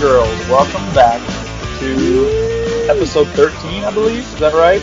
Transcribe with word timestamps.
And 0.00 0.08
girls. 0.08 0.48
Welcome 0.48 0.94
back 0.94 1.20
to 1.80 2.86
episode 2.88 3.28
13, 3.28 3.84
I 3.84 3.92
believe. 3.92 4.18
Is 4.18 4.38
that 4.38 4.54
right? 4.54 4.80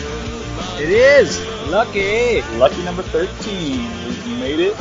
It 0.79 0.89
is 0.89 1.45
lucky. 1.67 2.41
Lucky 2.57 2.83
number 2.83 3.03
13. 3.03 4.25
We 4.25 4.39
made 4.39 4.59
it 4.59 4.75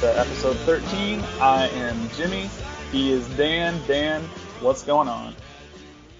to 0.00 0.18
episode 0.18 0.56
13. 0.58 1.20
I 1.40 1.68
am 1.68 2.08
Jimmy. 2.10 2.48
He 2.92 3.10
is 3.10 3.26
Dan. 3.36 3.80
Dan, 3.86 4.22
what's 4.60 4.82
going 4.82 5.08
on? 5.08 5.34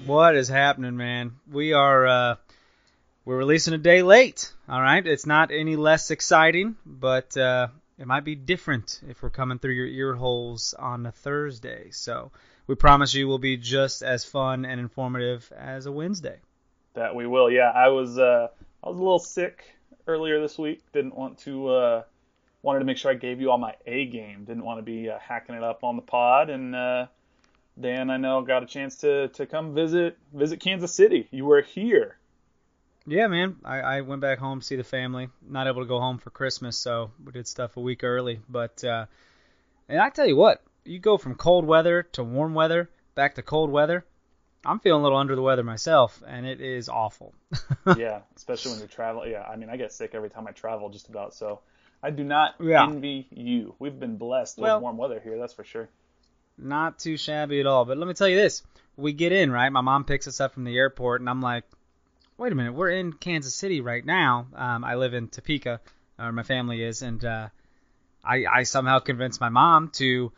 What 0.05 0.37
is 0.37 0.49
happening, 0.49 0.97
man? 0.97 1.33
We 1.51 1.73
are 1.73 2.07
uh, 2.07 2.37
we're 3.25 3.39
releasing 3.39 3.75
a 3.75 3.79
day 3.79 4.03
late. 4.03 4.53
All 4.69 4.81
right, 4.81 5.07
it's 5.07 5.27
not 5.27 5.51
any 5.51 5.77
less 5.77 6.11
exciting, 6.11 6.77
but 6.85 7.37
uh, 7.37 7.69
it 7.99 8.07
might 8.07 8.25
be 8.25 8.35
different 8.35 9.01
if 9.09 9.23
we're 9.23 9.31
coming 9.31 9.59
through 9.59 9.75
your 9.75 9.87
ear 9.87 10.15
holes 10.15 10.75
on 10.79 11.07
a 11.07 11.13
Thursday. 11.13 11.91
So 11.93 12.31
we 12.67 12.75
promise 12.75 13.15
you 13.15 13.29
will 13.29 13.39
be 13.39 13.57
just 13.57 14.03
as 14.03 14.25
fun 14.25 14.65
and 14.65 14.81
informative 14.81 15.53
as 15.57 15.87
a 15.87 15.93
Wednesday. 15.93 16.39
That 16.95 17.15
we 17.15 17.27
will. 17.27 17.51
Yeah, 17.51 17.71
I 17.71 17.89
was 17.89 18.19
uh, 18.19 18.49
I 18.83 18.89
was 18.89 18.99
a 18.99 19.03
little 19.03 19.19
sick 19.19 19.65
earlier 20.07 20.41
this 20.41 20.59
week. 20.59 20.83
Didn't 20.93 21.17
want 21.17 21.39
to 21.41 21.69
uh, 21.69 22.03
wanted 22.63 22.81
to 22.81 22.85
make 22.85 22.97
sure 22.97 23.11
I 23.11 23.15
gave 23.15 23.41
you 23.41 23.51
all 23.51 23.59
my 23.59 23.75
A 23.87 24.07
game. 24.07 24.45
Didn't 24.45 24.65
want 24.65 24.79
to 24.79 24.83
be 24.83 25.11
uh, 25.11 25.19
hacking 25.19 25.55
it 25.55 25.63
up 25.63 25.85
on 25.85 25.97
the 25.97 26.03
pod. 26.03 26.51
And 26.51 26.75
uh, 26.75 27.07
Dan, 27.81 28.11
I 28.11 28.17
know 28.17 28.43
got 28.43 28.63
a 28.63 28.67
chance 28.67 28.97
to 28.99 29.29
to 29.29 29.47
come 29.47 29.75
visit 29.75 30.17
visit 30.33 30.61
Kansas 30.61 30.95
City. 30.95 31.29
You 31.31 31.45
were 31.45 31.63
here. 31.63 32.17
Yeah, 33.07 33.27
man. 33.27 33.57
I, 33.65 33.81
I 33.81 34.01
went 34.01 34.23
back 34.23 34.39
home 34.39 34.61
to 34.61 34.67
see 34.67 34.77
the 34.77 34.85
family. 34.85 35.29
Not 35.47 35.67
able 35.67 35.83
to 35.83 35.89
go 35.89 36.01
home 36.01 36.19
for 36.19 36.31
Christmas, 36.31 36.79
so 36.79 37.11
we 37.23 37.33
did 37.33 37.47
stuff 37.47 37.77
a 37.77 37.81
week 37.81 38.03
early. 38.03 38.41
But 38.49 38.83
uh, 38.83 39.07
and 39.89 40.01
I 40.01 40.09
tell 40.09 40.27
you 40.27 40.37
what, 40.37 40.63
you 40.85 40.99
go 40.99 41.17
from 41.17 41.35
cold 41.35 41.65
weather 41.65 42.03
to 42.13 42.25
warm 42.25 42.55
weather 42.55 42.91
back 43.15 43.35
to 43.37 43.43
cold 43.43 43.71
weather. 43.71 44.05
I'm 44.67 44.79
feeling 44.81 45.01
a 45.01 45.03
little 45.03 45.19
under 45.19 45.37
the 45.37 45.43
weather 45.43 45.63
myself, 45.63 46.23
and 46.27 46.47
it 46.47 46.61
is 46.61 46.89
awful. 46.89 47.35
yeah, 47.99 48.21
especially 48.37 48.71
when 48.73 48.79
you're 48.81 48.89
traveling. 48.89 49.31
Yeah, 49.31 49.43
I 49.43 49.57
mean, 49.57 49.69
I 49.69 49.77
get 49.77 49.93
sick 49.93 50.15
every 50.15 50.31
time 50.31 50.47
I 50.47 50.53
travel, 50.53 50.89
just 50.89 51.09
about. 51.09 51.35
So 51.35 51.61
I 52.03 52.11
do 52.11 52.25
not 52.25 52.55
Yeah. 52.61 52.83
envy 52.85 53.27
you. 53.31 53.75
We've 53.79 53.99
been 53.99 54.17
blessed 54.17 54.59
Well- 54.59 54.77
with 54.79 54.83
warm 54.83 54.97
weather 54.97 55.21
here, 55.21 55.39
that's 55.39 55.53
for 55.53 55.65
sure. 55.65 55.89
Not 56.57 56.99
too 56.99 57.17
shabby 57.17 57.61
at 57.61 57.67
all. 57.67 57.85
But 57.85 57.99
let 57.99 58.07
me 58.07 58.15
tell 58.15 58.29
you 58.29 58.37
this: 58.37 58.63
we 58.97 59.13
get 59.13 59.33
in 59.33 59.51
right. 59.51 59.69
My 59.71 59.81
mom 59.81 60.05
picks 60.05 60.29
us 60.29 60.41
up 60.41 60.55
from 60.55 60.65
the 60.65 60.77
airport, 60.79 61.21
and 61.21 61.29
I'm 61.29 61.43
like, 61.43 61.65
"Wait 62.39 62.53
a 62.53 62.55
minute, 62.55 62.75
we're 62.75 62.91
in 62.91 63.13
Kansas 63.13 63.55
City 63.55 63.81
right 63.81 64.05
now." 64.05 64.47
Um, 64.55 64.85
I 64.85 64.95
live 64.95 65.15
in 65.15 65.29
Topeka, 65.29 65.81
or 66.19 66.31
my 66.33 66.45
family 66.45 66.81
is, 66.83 67.03
and 67.03 67.23
uh, 67.25 67.49
I, 68.25 68.45
I 68.47 68.63
somehow 68.63 69.01
convinced 69.01 69.41
my 69.41 69.49
mom 69.49 69.89
to 69.95 70.31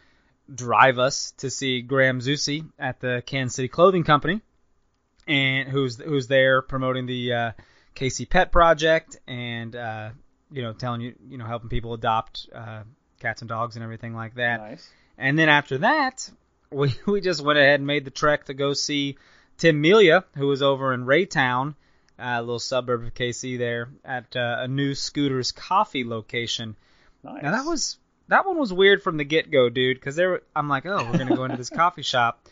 drive 0.52 0.98
us 0.98 1.32
to 1.38 1.50
see 1.50 1.82
Graham 1.82 2.20
Zusi 2.20 2.68
at 2.78 3.00
the 3.00 3.22
Kansas 3.26 3.56
City 3.56 3.68
Clothing 3.68 4.04
Company, 4.04 4.40
and 5.26 5.68
who's 5.68 5.96
who's 5.96 6.28
there 6.28 6.62
promoting 6.62 7.06
the 7.06 7.32
uh, 7.32 7.52
KC 7.94 8.28
Pet 8.28 8.52
Project, 8.52 9.18
and 9.26 9.74
uh, 9.74 10.10
you 10.50 10.62
know 10.62 10.72
telling 10.72 11.00
you 11.00 11.14
you 11.28 11.38
know 11.38 11.46
helping 11.46 11.68
people 11.68 11.94
adopt 11.94 12.48
uh, 12.54 12.82
cats 13.20 13.42
and 13.42 13.48
dogs 13.48 13.76
and 13.76 13.82
everything 13.82 14.14
like 14.14 14.34
that. 14.34 14.60
Nice. 14.60 14.88
And 15.18 15.38
then 15.38 15.48
after 15.48 15.78
that, 15.78 16.30
we, 16.70 16.94
we 17.06 17.20
just 17.20 17.44
went 17.44 17.58
ahead 17.58 17.80
and 17.80 17.86
made 17.86 18.04
the 18.04 18.10
trek 18.10 18.44
to 18.46 18.54
go 18.54 18.72
see 18.72 19.16
Tim 19.58 19.80
Melia, 19.80 20.24
who 20.36 20.46
was 20.46 20.62
over 20.62 20.92
in 20.92 21.04
Raytown, 21.04 21.74
a 22.18 22.40
little 22.40 22.58
suburb 22.58 23.04
of 23.04 23.14
KC 23.14 23.58
there, 23.58 23.88
at 24.04 24.36
uh, 24.36 24.58
a 24.60 24.68
new 24.68 24.94
Scooters 24.94 25.52
Coffee 25.52 26.04
location. 26.04 26.76
Nice. 27.22 27.42
Now 27.42 27.52
that 27.52 27.64
was 27.64 27.98
that 28.28 28.46
one 28.46 28.58
was 28.58 28.72
weird 28.72 29.02
from 29.02 29.16
the 29.16 29.24
get 29.24 29.50
go, 29.50 29.68
dude, 29.68 29.96
because 29.96 30.16
there 30.16 30.40
I'm 30.54 30.68
like, 30.68 30.86
oh, 30.86 31.04
we're 31.04 31.18
gonna 31.18 31.36
go 31.36 31.44
into 31.44 31.56
this 31.56 31.70
coffee 31.82 32.02
shop, 32.02 32.46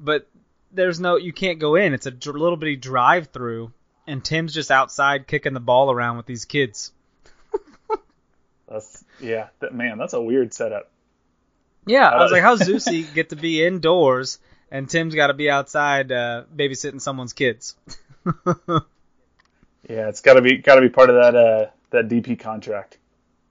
but 0.00 0.28
there's 0.72 1.00
no 1.00 1.16
you 1.16 1.32
can't 1.32 1.58
go 1.58 1.74
in. 1.76 1.94
It's 1.94 2.06
a 2.06 2.10
dr- 2.10 2.36
little 2.36 2.56
bitty 2.56 2.76
drive 2.76 3.28
through, 3.28 3.72
and 4.06 4.24
Tim's 4.24 4.54
just 4.54 4.70
outside 4.70 5.26
kicking 5.26 5.54
the 5.54 5.60
ball 5.60 5.90
around 5.90 6.16
with 6.16 6.26
these 6.26 6.44
kids. 6.44 6.92
That's 8.68 9.04
yeah, 9.20 9.48
that, 9.60 9.74
man, 9.74 9.96
that's 9.98 10.12
a 10.12 10.20
weird 10.20 10.52
setup. 10.52 10.90
Yeah, 11.86 12.08
I 12.08 12.22
was 12.22 12.32
Uh, 12.32 12.34
like, 12.34 12.42
how's 12.42 12.60
Zusi 12.68 13.12
get 13.14 13.28
to 13.28 13.36
be 13.36 13.64
indoors 13.64 14.40
and 14.72 14.90
Tim's 14.90 15.14
got 15.14 15.28
to 15.28 15.34
be 15.34 15.48
outside 15.48 16.10
uh, 16.10 16.42
babysitting 16.54 17.00
someone's 17.00 17.32
kids? 17.32 17.76
Yeah, 19.88 20.08
it's 20.08 20.20
gotta 20.20 20.42
be 20.42 20.56
gotta 20.58 20.80
be 20.80 20.88
part 20.88 21.10
of 21.10 21.16
that 21.16 21.36
uh 21.36 21.66
that 21.90 22.08
DP 22.08 22.38
contract. 22.40 22.98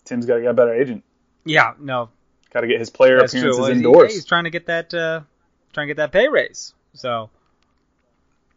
Tim's 0.04 0.26
gotta 0.26 0.42
get 0.42 0.52
a 0.52 0.54
better 0.54 0.74
agent. 0.74 1.04
Yeah, 1.46 1.74
no, 1.80 2.10
Gotta 2.52 2.68
get 2.68 2.80
his 2.80 2.90
player 2.90 3.20
that's 3.20 3.34
appearances 3.34 3.60
Well, 3.60 3.70
he- 3.70 3.76
indoors. 3.78 4.14
he's 4.14 4.26
trying 4.26 4.46
to 4.46 4.50
get 4.50 4.68
that, 4.68 4.94
uh, 4.94 5.22
trying 5.74 5.88
to 5.88 5.94
get 5.94 5.98
that 5.98 6.12
pay 6.12 6.28
raise. 6.30 6.74
So 6.94 7.30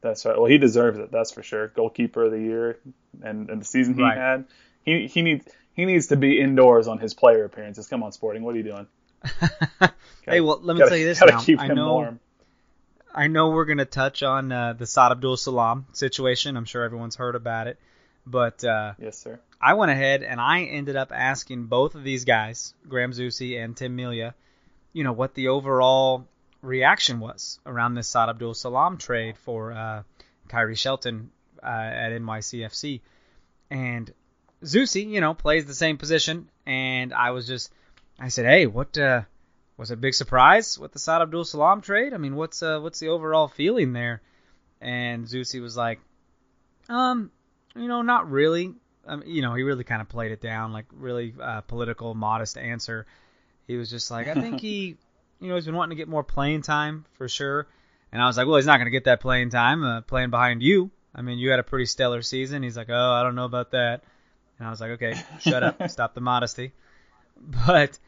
That's 0.00 0.24
right. 0.24 0.36
Well, 0.36 0.46
he 0.46 0.58
deserves 0.58 0.98
it. 0.98 1.10
That's 1.10 1.32
for 1.32 1.42
sure. 1.42 1.68
Goalkeeper 1.68 2.24
of 2.24 2.30
the 2.30 2.38
year, 2.40 2.78
and, 3.22 3.50
and 3.50 3.60
the 3.60 3.64
season 3.64 3.94
he 3.94 4.02
Right. 4.02 4.16
had, 4.16 4.44
he 4.84 5.06
he 5.08 5.22
needs 5.22 5.44
he 5.72 5.84
needs 5.84 6.08
to 6.08 6.16
be 6.16 6.40
indoors 6.40 6.86
on 6.88 6.98
his 6.98 7.14
player 7.14 7.44
appearances. 7.44 7.88
Come 7.88 8.02
on, 8.04 8.12
Sporting, 8.12 8.42
what 8.44 8.54
are 8.54 8.58
you 8.58 8.64
doing? 8.64 8.86
hey, 10.24 10.40
well, 10.40 10.60
let 10.62 10.74
me 10.74 10.78
Gotta- 10.80 10.90
tell 10.90 10.98
you 10.98 11.06
this 11.06 11.18
gotta 11.20 11.32
now. 11.32 11.40
keep 11.40 11.58
I 11.60 11.66
know, 11.68 11.92
warm. 11.94 12.20
I 13.12 13.26
know 13.26 13.50
we're 13.50 13.64
gonna 13.64 13.84
touch 13.84 14.22
on 14.22 14.52
uh, 14.52 14.72
the 14.74 14.86
Saad 14.86 15.10
Abdul 15.10 15.36
Salam 15.36 15.86
situation. 15.92 16.56
I'm 16.56 16.64
sure 16.66 16.84
everyone's 16.84 17.16
heard 17.16 17.34
about 17.34 17.66
it, 17.66 17.78
but 18.26 18.62
uh, 18.64 18.92
Yes, 19.00 19.18
sir. 19.18 19.40
I 19.60 19.74
went 19.74 19.90
ahead 19.90 20.22
and 20.22 20.40
I 20.40 20.62
ended 20.62 20.96
up 20.96 21.12
asking 21.12 21.66
both 21.66 21.94
of 21.94 22.04
these 22.04 22.24
guys, 22.24 22.74
Graham 22.88 23.12
Zusi 23.12 23.62
and 23.62 23.76
Tim 23.76 23.96
Melia, 23.96 24.34
you 24.92 25.04
know, 25.04 25.12
what 25.12 25.34
the 25.34 25.48
overall 25.48 26.26
reaction 26.62 27.20
was 27.20 27.58
around 27.66 27.94
this 27.94 28.08
Saad 28.08 28.28
Abdul 28.28 28.54
Salam 28.54 28.98
trade 28.98 29.36
for 29.38 29.72
uh, 29.72 30.02
Khiry 30.48 30.78
Shelton 30.78 31.30
uh, 31.62 31.66
at 31.66 32.12
NYCFC. 32.12 33.00
And 33.70 34.12
Zusi, 34.64 35.08
you 35.08 35.20
know, 35.20 35.34
plays 35.34 35.66
the 35.66 35.74
same 35.74 35.98
position. 35.98 36.48
And 36.66 37.12
I 37.12 37.30
was 37.32 37.46
just, 37.46 37.72
I 38.18 38.28
said, 38.28 38.46
hey, 38.46 38.66
what 38.66 38.96
uh, 38.96 39.22
was 39.76 39.90
it 39.90 39.94
a 39.94 39.96
big 39.96 40.14
surprise 40.14 40.78
with 40.78 40.92
the 40.92 40.98
Saad 40.98 41.22
Abdul 41.22 41.44
Salam 41.44 41.80
trade? 41.80 42.14
I 42.14 42.18
mean, 42.18 42.36
what's 42.36 42.62
uh, 42.62 42.80
what's 42.80 43.00
the 43.00 43.08
overall 43.08 43.48
feeling 43.48 43.92
there? 43.92 44.22
And 44.80 45.26
Zusi 45.26 45.60
was 45.60 45.76
like, 45.76 46.00
um, 46.88 47.30
you 47.74 47.88
know, 47.88 48.02
not 48.02 48.30
really. 48.30 48.74
Um, 49.08 49.22
you 49.26 49.42
know, 49.42 49.54
he 49.54 49.62
really 49.62 49.84
kind 49.84 50.02
of 50.02 50.08
played 50.08 50.32
it 50.32 50.40
down, 50.40 50.72
like 50.72 50.86
really 50.92 51.34
uh, 51.40 51.62
political, 51.62 52.14
modest 52.14 52.58
answer. 52.58 53.06
He 53.66 53.76
was 53.76 53.90
just 53.90 54.10
like, 54.10 54.28
I 54.28 54.34
think 54.34 54.60
he, 54.60 54.96
you 55.40 55.48
know, 55.48 55.54
he's 55.54 55.66
been 55.66 55.74
wanting 55.74 55.96
to 55.96 56.00
get 56.00 56.08
more 56.08 56.22
playing 56.22 56.62
time 56.62 57.04
for 57.14 57.28
sure. 57.28 57.66
And 58.12 58.22
I 58.22 58.26
was 58.26 58.36
like, 58.36 58.46
well, 58.46 58.56
he's 58.56 58.66
not 58.66 58.76
going 58.76 58.86
to 58.86 58.90
get 58.90 59.04
that 59.04 59.20
playing 59.20 59.50
time 59.50 59.82
uh, 59.82 60.00
playing 60.02 60.30
behind 60.30 60.62
you. 60.62 60.90
I 61.14 61.22
mean, 61.22 61.38
you 61.38 61.50
had 61.50 61.58
a 61.58 61.64
pretty 61.64 61.86
stellar 61.86 62.22
season. 62.22 62.62
He's 62.62 62.76
like, 62.76 62.90
oh, 62.90 63.12
I 63.12 63.22
don't 63.22 63.34
know 63.34 63.44
about 63.44 63.72
that. 63.72 64.02
And 64.58 64.66
I 64.66 64.70
was 64.70 64.80
like, 64.80 64.92
okay, 64.92 65.14
shut 65.40 65.62
up, 65.62 65.88
stop 65.90 66.14
the 66.14 66.20
modesty. 66.20 66.72
But 67.66 67.98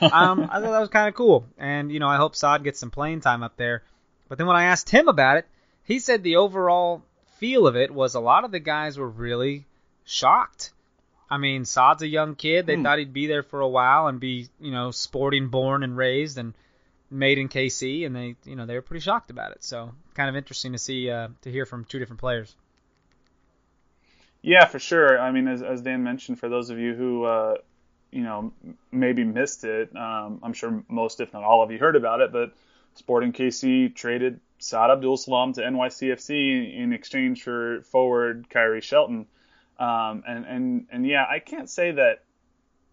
um, 0.00 0.48
I 0.50 0.60
thought 0.60 0.72
that 0.72 0.80
was 0.80 0.88
kind 0.88 1.08
of 1.08 1.14
cool, 1.14 1.46
and 1.58 1.92
you 1.92 2.00
know, 2.00 2.08
I 2.08 2.16
hope 2.16 2.34
Saad 2.34 2.64
gets 2.64 2.80
some 2.80 2.90
playing 2.90 3.20
time 3.20 3.42
up 3.42 3.56
there. 3.56 3.82
But 4.28 4.38
then 4.38 4.46
when 4.46 4.56
I 4.56 4.64
asked 4.64 4.88
him 4.88 5.08
about 5.08 5.36
it, 5.36 5.46
he 5.84 5.98
said 5.98 6.22
the 6.22 6.36
overall 6.36 7.02
feel 7.38 7.66
of 7.66 7.76
it 7.76 7.92
was 7.92 8.14
a 8.14 8.20
lot 8.20 8.44
of 8.44 8.50
the 8.50 8.58
guys 8.58 8.98
were 8.98 9.08
really 9.08 9.66
shocked. 10.06 10.72
I 11.28 11.36
mean, 11.38 11.64
Saad's 11.64 12.02
a 12.02 12.06
young 12.06 12.36
kid. 12.36 12.66
They 12.66 12.76
Hmm. 12.76 12.82
thought 12.82 12.98
he'd 12.98 13.12
be 13.12 13.26
there 13.26 13.42
for 13.42 13.60
a 13.60 13.68
while 13.68 14.06
and 14.06 14.18
be, 14.20 14.48
you 14.60 14.70
know, 14.70 14.90
sporting 14.92 15.48
born 15.48 15.82
and 15.82 15.96
raised 15.96 16.38
and 16.38 16.54
made 17.10 17.38
in 17.38 17.48
KC, 17.48 18.06
and 18.06 18.14
they, 18.16 18.36
you 18.44 18.56
know, 18.56 18.64
they 18.64 18.74
were 18.74 18.82
pretty 18.82 19.00
shocked 19.02 19.30
about 19.30 19.52
it. 19.52 19.62
So 19.62 19.92
kind 20.14 20.28
of 20.28 20.36
interesting 20.36 20.72
to 20.72 20.78
see, 20.78 21.10
uh, 21.10 21.28
to 21.42 21.50
hear 21.50 21.66
from 21.66 21.84
two 21.84 21.98
different 21.98 22.20
players. 22.20 22.54
Yeah, 24.42 24.64
for 24.66 24.78
sure. 24.78 25.18
I 25.20 25.32
mean, 25.32 25.48
as, 25.48 25.62
as 25.62 25.82
Dan 25.82 26.04
mentioned, 26.04 26.38
for 26.38 26.48
those 26.48 26.70
of 26.70 26.78
you 26.78 26.94
who, 26.94 27.24
uh, 27.24 27.56
you 28.12 28.22
know, 28.22 28.52
maybe 28.92 29.24
missed 29.24 29.64
it, 29.64 29.94
um, 29.96 30.40
I'm 30.42 30.52
sure 30.52 30.84
most, 30.88 31.20
if 31.20 31.32
not 31.32 31.42
all 31.42 31.62
of 31.62 31.70
you, 31.72 31.78
heard 31.78 31.96
about 31.96 32.20
it. 32.20 32.32
But 32.32 32.52
Sporting 32.94 33.32
KC 33.32 33.94
traded 33.94 34.40
Saad 34.58 34.90
Abdul 34.90 35.16
Salam 35.16 35.52
to 35.54 35.62
NYCFC 35.62 36.76
in 36.78 36.92
exchange 36.92 37.42
for 37.42 37.82
forward 37.82 38.46
Khiry 38.48 38.82
Shelton. 38.82 39.26
Um, 39.78 40.24
and 40.26 40.44
and 40.46 40.86
and 40.90 41.06
yeah, 41.06 41.24
I 41.28 41.38
can't 41.38 41.68
say 41.68 41.92
that 41.92 42.24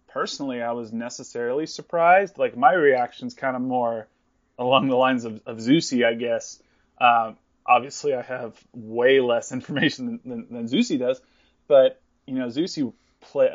personally 0.07 0.61
I 0.61 0.73
was 0.73 0.91
necessarily 0.91 1.65
surprised. 1.65 2.37
Like 2.37 2.57
my 2.57 2.73
reaction's 2.73 3.33
kind 3.33 3.55
of 3.55 3.61
more 3.61 4.07
along 4.59 4.87
the 4.87 4.95
lines 4.95 5.25
of, 5.25 5.41
of 5.45 5.57
Zusi, 5.57 6.05
I 6.05 6.13
guess. 6.13 6.61
Um, 6.99 7.37
obviously, 7.65 8.13
I 8.13 8.21
have 8.21 8.59
way 8.73 9.19
less 9.19 9.51
information 9.57 10.05
than, 10.05 10.19
than, 10.25 10.47
than 10.51 10.67
Zusi 10.67 10.99
does, 10.99 11.21
but 11.67 12.01
you 12.25 12.35
know, 12.35 12.47
Zusi 12.47 12.93
play. 13.21 13.49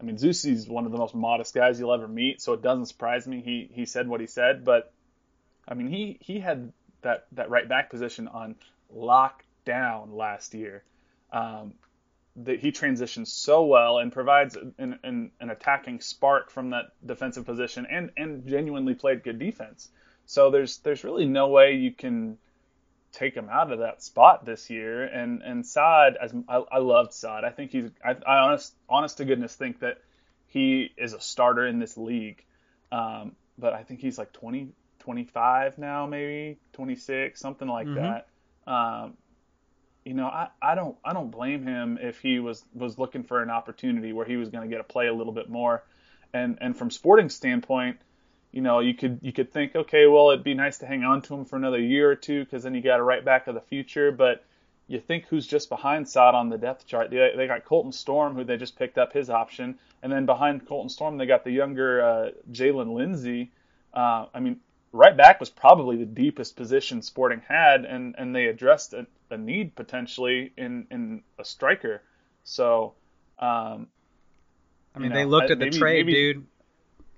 I 0.00 0.02
mean, 0.02 0.16
Zusi's 0.16 0.68
one 0.68 0.86
of 0.86 0.92
the 0.92 0.98
most 0.98 1.14
modest 1.14 1.54
guys 1.54 1.78
you'll 1.78 1.94
ever 1.94 2.08
meet, 2.08 2.40
so 2.40 2.52
it 2.52 2.62
doesn't 2.62 2.86
surprise 2.86 3.26
me 3.26 3.40
he 3.40 3.70
he 3.72 3.86
said 3.86 4.08
what 4.08 4.20
he 4.20 4.26
said. 4.26 4.64
But 4.64 4.92
I 5.68 5.74
mean, 5.74 5.88
he 5.88 6.18
he 6.20 6.40
had 6.40 6.72
that 7.02 7.26
that 7.32 7.50
right 7.50 7.68
back 7.68 7.90
position 7.90 8.28
on 8.28 8.56
lockdown 8.94 10.14
last 10.16 10.54
year. 10.54 10.82
Um, 11.32 11.74
that 12.36 12.58
he 12.60 12.72
transitions 12.72 13.32
so 13.32 13.64
well 13.64 13.98
and 13.98 14.12
provides 14.12 14.56
an, 14.56 14.98
an, 15.04 15.30
an 15.40 15.50
attacking 15.50 16.00
spark 16.00 16.50
from 16.50 16.70
that 16.70 16.86
defensive 17.04 17.44
position 17.46 17.86
and, 17.90 18.10
and 18.16 18.46
genuinely 18.46 18.94
played 18.94 19.22
good 19.22 19.38
defense. 19.38 19.88
So 20.26 20.50
there's 20.50 20.78
there's 20.78 21.04
really 21.04 21.26
no 21.26 21.48
way 21.48 21.74
you 21.74 21.92
can 21.92 22.38
take 23.12 23.34
him 23.34 23.48
out 23.50 23.72
of 23.72 23.80
that 23.80 24.02
spot 24.02 24.44
this 24.44 24.70
year. 24.70 25.04
And 25.04 25.42
and 25.42 25.66
Saad, 25.66 26.16
as 26.20 26.34
I, 26.48 26.56
I 26.72 26.78
loved 26.78 27.12
Saad. 27.12 27.44
I 27.44 27.50
think 27.50 27.70
he's 27.70 27.90
I, 28.04 28.12
I 28.26 28.38
honest 28.38 28.74
honest 28.88 29.18
to 29.18 29.24
goodness 29.24 29.54
think 29.54 29.80
that 29.80 29.98
he 30.46 30.90
is 30.96 31.12
a 31.14 31.20
starter 31.20 31.66
in 31.66 31.78
this 31.78 31.96
league. 31.96 32.44
Um, 32.92 33.36
but 33.58 33.72
I 33.72 33.82
think 33.84 34.00
he's 34.00 34.18
like 34.18 34.32
20, 34.32 34.72
25 35.00 35.78
now, 35.78 36.06
maybe 36.06 36.58
26, 36.72 37.38
something 37.40 37.68
like 37.68 37.86
Mhm. 37.88 37.94
that. 37.94 38.28
Um, 38.66 39.16
you 40.04 40.14
know, 40.14 40.26
I, 40.26 40.48
I 40.60 40.74
don't 40.74 40.96
I 41.04 41.12
don't 41.12 41.30
blame 41.30 41.66
him 41.66 41.98
if 42.00 42.20
he 42.20 42.38
was 42.38 42.64
was 42.74 42.98
looking 42.98 43.24
for 43.24 43.42
an 43.42 43.50
opportunity 43.50 44.12
where 44.12 44.26
he 44.26 44.36
was 44.36 44.50
going 44.50 44.68
to 44.68 44.74
get 44.74 44.78
to 44.78 44.92
play 44.92 45.06
a 45.06 45.14
little 45.14 45.32
bit 45.32 45.48
more. 45.48 45.82
And 46.32 46.58
and 46.60 46.76
from 46.76 46.90
sporting 46.90 47.30
standpoint, 47.30 47.98
you 48.52 48.60
know, 48.60 48.80
you 48.80 48.94
could 48.94 49.20
you 49.22 49.32
could 49.32 49.52
think, 49.52 49.74
okay, 49.74 50.06
well, 50.06 50.30
it'd 50.30 50.44
be 50.44 50.54
nice 50.54 50.78
to 50.78 50.86
hang 50.86 51.04
on 51.04 51.22
to 51.22 51.34
him 51.34 51.44
for 51.44 51.56
another 51.56 51.80
year 51.80 52.10
or 52.10 52.16
two 52.16 52.44
because 52.44 52.62
then 52.62 52.74
you 52.74 52.82
got 52.82 53.00
a 53.00 53.02
right 53.02 53.24
back 53.24 53.46
of 53.46 53.54
the 53.54 53.60
future. 53.60 54.12
But 54.12 54.44
you 54.86 55.00
think 55.00 55.26
who's 55.26 55.46
just 55.46 55.70
behind 55.70 56.08
Saad 56.08 56.34
on 56.34 56.50
the 56.50 56.58
depth 56.58 56.86
chart? 56.86 57.10
They, 57.10 57.32
they 57.34 57.46
got 57.46 57.64
Colton 57.64 57.92
Storm, 57.92 58.34
who 58.34 58.44
they 58.44 58.58
just 58.58 58.78
picked 58.78 58.98
up 58.98 59.12
his 59.12 59.30
option, 59.30 59.78
and 60.02 60.12
then 60.12 60.26
behind 60.26 60.66
Colton 60.66 60.90
Storm, 60.90 61.16
they 61.16 61.26
got 61.26 61.44
the 61.44 61.50
younger 61.50 62.04
uh, 62.04 62.30
Jaylin 62.52 62.94
Lindsey. 62.94 63.50
Uh, 63.94 64.26
I 64.34 64.40
mean, 64.40 64.60
right 64.94 65.16
back 65.16 65.40
was 65.40 65.50
probably 65.50 65.96
the 65.96 66.06
deepest 66.06 66.56
position 66.56 67.02
Sporting 67.02 67.42
had, 67.46 67.84
and, 67.84 68.14
and 68.16 68.34
they 68.34 68.46
addressed 68.46 68.94
a, 68.94 69.06
a 69.30 69.36
need 69.36 69.74
potentially 69.74 70.52
in, 70.56 70.86
in 70.90 71.22
a 71.38 71.44
striker. 71.44 72.00
So, 72.44 72.94
um, 73.38 73.88
I 74.94 75.00
mean, 75.00 75.10
You 75.10 75.14
they 75.16 75.24
know, 75.24 75.30
looked 75.30 75.50
at 75.50 75.58
the 75.58 75.66
maybe- 75.66 75.78
trade, 75.78 76.06
maybe- 76.06 76.12
dude. 76.34 76.46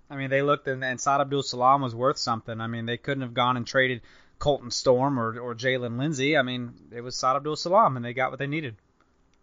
I 0.09 0.15
mean, 0.17 0.31
they 0.31 0.41
looked 0.41 0.69
and, 0.69 0.85
and 0.85 1.01
Saad 1.01 1.21
Abdul 1.21 1.43
Salam 1.43 1.83
was 1.83 1.93
worth 1.95 2.17
something. 2.17 2.61
I 2.61 2.69
mean, 2.69 2.87
they 2.87 2.97
couldn't 2.97 3.23
have 3.23 3.35
gone 3.35 3.57
and 3.57 3.67
traded 3.67 4.03
Colton 4.39 4.71
Storm 4.71 5.19
or, 5.19 5.37
or 5.41 5.55
Jaylin 5.55 5.99
Lindsey. 5.99 6.37
I 6.37 6.43
mean, 6.43 6.75
it 6.93 7.01
was 7.01 7.17
Saad 7.17 7.35
Abdul 7.37 7.57
Salam, 7.57 7.97
and 7.97 8.05
they 8.05 8.15
got 8.15 8.31
what 8.31 8.39
they 8.39 8.47
needed. 8.47 8.77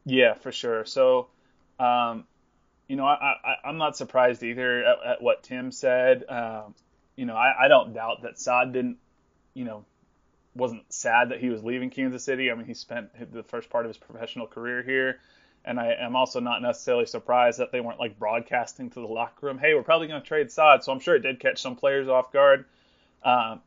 Yeah, 0.06 0.34
for 0.36 0.54
sure. 0.54 0.86
So, 0.86 1.28
um, 1.80 2.24
you 2.88 2.96
know, 2.96 3.04
I, 3.06 3.36
I, 3.44 3.56
I'm 3.68 3.78
not 3.78 3.98
surprised 3.98 4.42
either 4.42 4.86
at, 4.86 4.98
at 5.06 5.22
what 5.22 5.44
Tim 5.44 5.70
said. 5.72 6.24
Um, 6.30 6.74
you 7.16 7.26
know, 7.26 7.36
I, 7.36 7.66
I 7.66 7.68
don't 7.68 7.94
doubt 7.94 8.24
that 8.24 8.40
Saad 8.40 8.74
didn't, 8.74 8.98
you 9.54 9.66
know, 9.66 9.86
wasn't 10.56 10.92
sad 10.94 11.30
that 11.30 11.40
he 11.40 11.50
was 11.50 11.64
leaving 11.64 11.90
Kansas 11.90 12.24
City. 12.24 12.52
I 12.52 12.56
mean, 12.56 12.66
he 12.66 12.74
spent 12.74 13.10
the 13.32 13.44
first 13.44 13.70
part 13.70 13.86
of 13.86 13.90
his 13.90 13.98
professional 13.98 14.48
career 14.48 14.84
here. 14.84 15.20
And 15.66 15.80
I 15.80 15.94
am 15.94 16.16
also 16.16 16.40
not 16.40 16.62
necessarily 16.62 17.06
surprised 17.06 17.60
that 17.60 17.72
they 17.72 17.80
weren't 17.80 18.00
like 18.00 18.20
broadcasting 18.20 18.90
to 18.92 19.00
the 19.00 19.08
locker 19.08 19.48
room, 19.48 19.58
hey, 19.58 19.74
we're 19.74 19.84
probably 19.84 20.08
going 20.08 20.22
to 20.22 20.28
trade 20.28 20.52
Saad. 20.52 20.84
So 20.84 20.92
I'm 20.92 21.00
sure 21.00 21.16
it 21.16 21.22
did 21.22 21.40
catch 21.40 21.62
some 21.62 21.76
players 21.76 22.08
off 22.08 22.34
guard. 22.34 22.66
Um, 23.24 23.62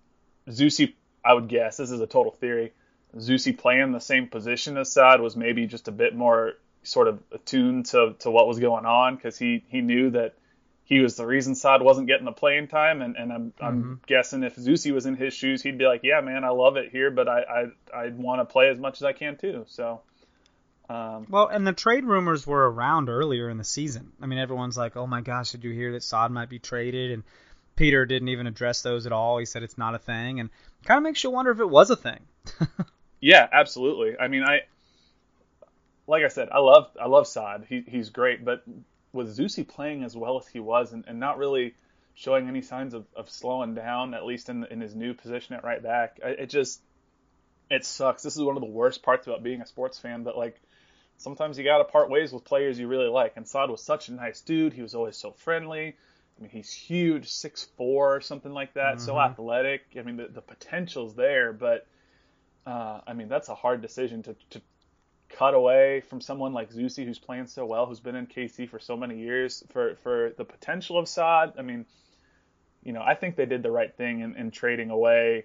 Zusi, 0.48 0.92
I 1.24 1.32
would 1.32 1.48
guess, 1.48 1.78
this 1.78 1.90
is 1.90 2.00
a 2.00 2.06
total 2.06 2.32
theory. 2.32 2.72
Zusi 3.16 3.56
playing 3.56 3.92
the 3.92 4.00
same 4.00 4.28
position 4.28 4.76
as 4.76 4.92
Saad 4.92 5.20
was 5.20 5.36
maybe 5.36 5.66
just 5.66 5.88
a 5.88 5.92
bit 5.92 6.14
more 6.14 6.54
sort 6.82 7.08
of 7.08 7.22
attuned 7.32 7.86
to, 7.86 8.14
to 8.20 8.30
what 8.30 8.46
was 8.46 8.58
going 8.58 8.84
on 8.84 9.16
because 9.16 9.38
he, 9.38 9.64
he 9.68 9.80
knew 9.80 10.10
that 10.10 10.34
he 10.86 11.00
was 11.00 11.16
the 11.16 11.26
reason 11.26 11.56
Saad 11.56 11.82
wasn't 11.82 12.06
getting 12.06 12.24
the 12.24 12.32
playing 12.32 12.68
time. 12.68 13.02
And, 13.02 13.16
and 13.16 13.32
I'm, 13.32 13.52
I'm 13.60 14.00
guessing 14.06 14.44
if 14.44 14.54
Zusi 14.54 14.92
was 14.92 15.04
in 15.04 15.16
his 15.16 15.34
shoes, 15.34 15.60
he'd 15.60 15.78
be 15.78 15.84
like, 15.84 16.02
yeah, 16.04 16.20
man, 16.20 16.44
I 16.44 16.50
love 16.50 16.76
it 16.76 16.92
here, 16.92 17.10
but 17.10 17.28
I, 17.28 17.40
I, 17.92 17.96
I 17.96 18.08
want 18.10 18.40
to 18.40 18.44
play 18.44 18.68
as 18.68 18.78
much 18.78 18.98
as 18.98 19.02
I 19.02 19.12
can 19.12 19.36
too. 19.36 19.64
So, 19.68 20.00
um, 20.88 21.26
Well, 21.28 21.48
and 21.48 21.66
the 21.66 21.72
trade 21.72 22.04
rumors 22.04 22.46
were 22.46 22.70
around 22.70 23.08
earlier 23.08 23.50
in 23.50 23.58
the 23.58 23.64
season. 23.64 24.12
I 24.22 24.26
mean, 24.26 24.38
everyone's 24.38 24.76
like, 24.78 24.96
"Oh 24.96 25.08
my 25.08 25.22
gosh, 25.22 25.50
did 25.50 25.64
you 25.64 25.72
hear 25.72 25.92
that 25.92 26.04
Saad 26.04 26.30
might 26.30 26.48
be 26.48 26.60
traded?" 26.60 27.10
And 27.10 27.24
Peter 27.74 28.06
didn't 28.06 28.28
even 28.28 28.46
address 28.46 28.82
those 28.82 29.06
at 29.06 29.12
all. 29.12 29.38
He 29.38 29.44
said 29.44 29.64
it's 29.64 29.76
not 29.76 29.96
a 29.96 29.98
thing, 29.98 30.38
and 30.38 30.50
kind 30.84 30.98
of 30.98 31.02
makes 31.02 31.24
you 31.24 31.30
wonder 31.30 31.50
if 31.50 31.58
it 31.58 31.68
was 31.68 31.90
a 31.90 31.96
thing. 31.96 32.20
Yeah, 33.20 33.48
absolutely. 33.50 34.16
I 34.18 34.28
mean, 34.28 34.42
I 34.44 34.60
like 36.06 36.22
I 36.22 36.28
said, 36.28 36.48
I 36.52 36.58
love 36.58 36.90
I 37.00 37.06
love 37.06 37.26
Saad. 37.26 37.66
He 37.68 37.82
he's 37.86 38.10
great, 38.10 38.44
but 38.44 38.62
with 39.16 39.36
Zusi 39.36 39.66
playing 39.66 40.04
as 40.04 40.16
well 40.16 40.38
as 40.38 40.46
he 40.46 40.60
was 40.60 40.92
and, 40.92 41.04
and 41.08 41.18
not 41.18 41.38
really 41.38 41.74
showing 42.14 42.48
any 42.48 42.62
signs 42.62 42.94
of, 42.94 43.06
of 43.14 43.28
slowing 43.30 43.74
down, 43.74 44.14
at 44.14 44.24
least 44.24 44.48
in 44.48 44.64
in 44.64 44.80
his 44.80 44.94
new 44.94 45.14
position 45.14 45.54
at 45.56 45.64
right 45.64 45.82
back, 45.82 46.20
I, 46.24 46.28
it 46.30 46.50
just 46.50 46.80
it 47.70 47.84
sucks. 47.84 48.22
This 48.22 48.36
is 48.36 48.42
one 48.42 48.56
of 48.56 48.62
the 48.62 48.68
worst 48.68 49.02
parts 49.02 49.26
about 49.26 49.42
being 49.42 49.60
a 49.60 49.66
sports 49.66 49.98
fan, 49.98 50.22
but 50.22 50.36
like 50.38 50.60
sometimes 51.18 51.58
you 51.58 51.64
got 51.64 51.78
to 51.78 51.84
part 51.84 52.10
ways 52.10 52.32
with 52.32 52.44
players 52.44 52.78
you 52.78 52.88
really 52.88 53.08
like. 53.08 53.36
And 53.36 53.46
Saad 53.46 53.70
was 53.70 53.82
such 53.82 54.08
a 54.08 54.12
nice 54.12 54.40
dude. 54.40 54.72
He 54.72 54.82
was 54.82 54.94
always 54.94 55.16
so 55.16 55.32
friendly. 55.32 55.96
I 56.38 56.42
mean, 56.42 56.50
he's 56.50 56.72
huge, 56.72 57.28
six 57.28 57.64
four 57.76 58.14
or 58.14 58.20
something 58.20 58.52
like 58.52 58.74
that. 58.74 59.00
So 59.00 59.14
Mhm. 59.14 59.24
athletic. 59.24 59.86
I 59.98 60.02
mean, 60.02 60.16
the, 60.16 60.28
the 60.28 60.42
potential's 60.42 61.14
there, 61.14 61.52
but 61.52 61.86
uh, 62.66 63.00
I 63.06 63.12
mean, 63.14 63.28
that's 63.28 63.48
a 63.48 63.54
hard 63.54 63.80
decision 63.80 64.22
to, 64.24 64.36
to 64.50 64.62
cut 65.38 65.54
away 65.54 66.00
from 66.00 66.20
someone 66.20 66.52
like 66.52 66.72
Zusi, 66.72 67.04
who's 67.04 67.18
playing 67.18 67.46
so 67.46 67.66
well, 67.66 67.86
who's 67.86 68.00
been 68.00 68.16
in 68.16 68.26
KC 68.26 68.68
for 68.68 68.78
so 68.78 68.96
many 68.96 69.18
years, 69.18 69.62
for 69.70 69.96
for 69.96 70.32
the 70.36 70.44
potential 70.44 70.98
of 70.98 71.08
Saad. 71.08 71.54
I 71.58 71.62
mean, 71.62 71.86
you 72.82 72.92
know, 72.92 73.02
I 73.02 73.14
think 73.14 73.36
they 73.36 73.46
did 73.46 73.62
the 73.62 73.70
right 73.70 73.94
thing 73.94 74.20
in, 74.20 74.36
in 74.36 74.50
trading 74.50 74.90
away. 74.90 75.44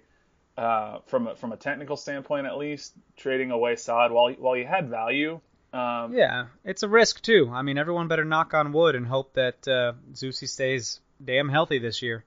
Uh, 0.54 0.98
from 1.06 1.28
a, 1.28 1.34
from 1.34 1.52
a 1.52 1.56
technical 1.56 1.96
standpoint, 1.96 2.46
at 2.46 2.58
least, 2.58 2.92
trading 3.16 3.50
away 3.50 3.74
Saad 3.74 4.12
while 4.12 4.30
while 4.32 4.52
he 4.52 4.64
had 4.64 4.90
value, 4.90 5.40
um, 5.72 6.12
Yeah, 6.12 6.46
it's 6.64 6.82
a 6.82 6.88
risk 6.88 7.22
too. 7.22 7.50
I 7.52 7.62
mean, 7.62 7.78
everyone 7.78 8.08
better 8.08 8.24
knock 8.24 8.52
on 8.54 8.72
wood 8.72 8.94
and 8.94 9.06
hope 9.06 9.34
that 9.34 9.66
uh, 9.66 9.94
Zusi 10.12 10.48
stays 10.48 11.00
damn 11.24 11.48
healthy 11.48 11.78
this 11.78 12.02
year. 12.02 12.24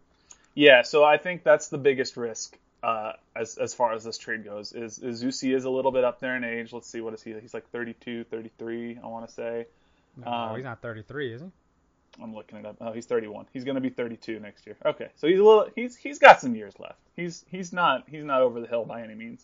Yeah, 0.55 0.81
so 0.81 1.03
I 1.03 1.17
think 1.17 1.43
that's 1.43 1.67
the 1.67 1.77
biggest 1.77 2.17
risk 2.17 2.57
uh, 2.85 3.13
as 3.35 3.57
as 3.57 3.73
far 3.73 3.93
as 3.93 4.03
this 4.03 4.17
trade 4.17 4.43
goes. 4.45 4.71
Is, 4.73 4.99
is 4.99 5.23
Zusi 5.23 5.55
is 5.55 5.63
a 5.65 5.69
little 5.69 5.91
bit 5.91 6.03
up 6.03 6.19
there 6.19 6.35
in 6.35 6.43
age. 6.43 6.71
Let's 6.73 6.87
see, 6.87 7.01
what 7.01 7.13
is 7.13 7.23
he? 7.23 7.33
He's 7.41 7.53
like 7.53 7.67
32, 7.71 8.25
33, 8.25 8.99
I 9.03 9.07
want 9.07 9.27
to 9.27 9.33
say. 9.33 9.65
No, 10.17 10.27
Um, 10.31 10.55
he's 10.55 10.63
not 10.65 10.81
33, 10.81 11.33
is 11.33 11.41
he? 11.41 11.47
I'm 12.21 12.33
looking 12.33 12.57
it 12.59 12.65
up. 12.65 12.77
Oh, 12.79 12.93
he's 12.93 13.05
31. 13.07 13.47
He's 13.51 13.63
going 13.65 13.75
to 13.75 13.81
be 13.81 13.89
32 13.89 14.39
next 14.39 14.65
year. 14.65 14.77
Okay, 14.85 15.09
so 15.17 15.27
he's 15.27 15.39
a 15.39 15.43
little. 15.43 15.67
He's 15.75 15.97
he's 15.97 16.19
got 16.19 16.39
some 16.39 16.55
years 16.55 16.73
left. 16.79 16.99
He's 17.15 17.43
he's 17.49 17.73
not 17.73 18.05
he's 18.07 18.23
not 18.23 18.41
over 18.41 18.61
the 18.61 18.67
hill 18.67 18.85
by 18.85 19.01
any 19.01 19.15
means. 19.15 19.43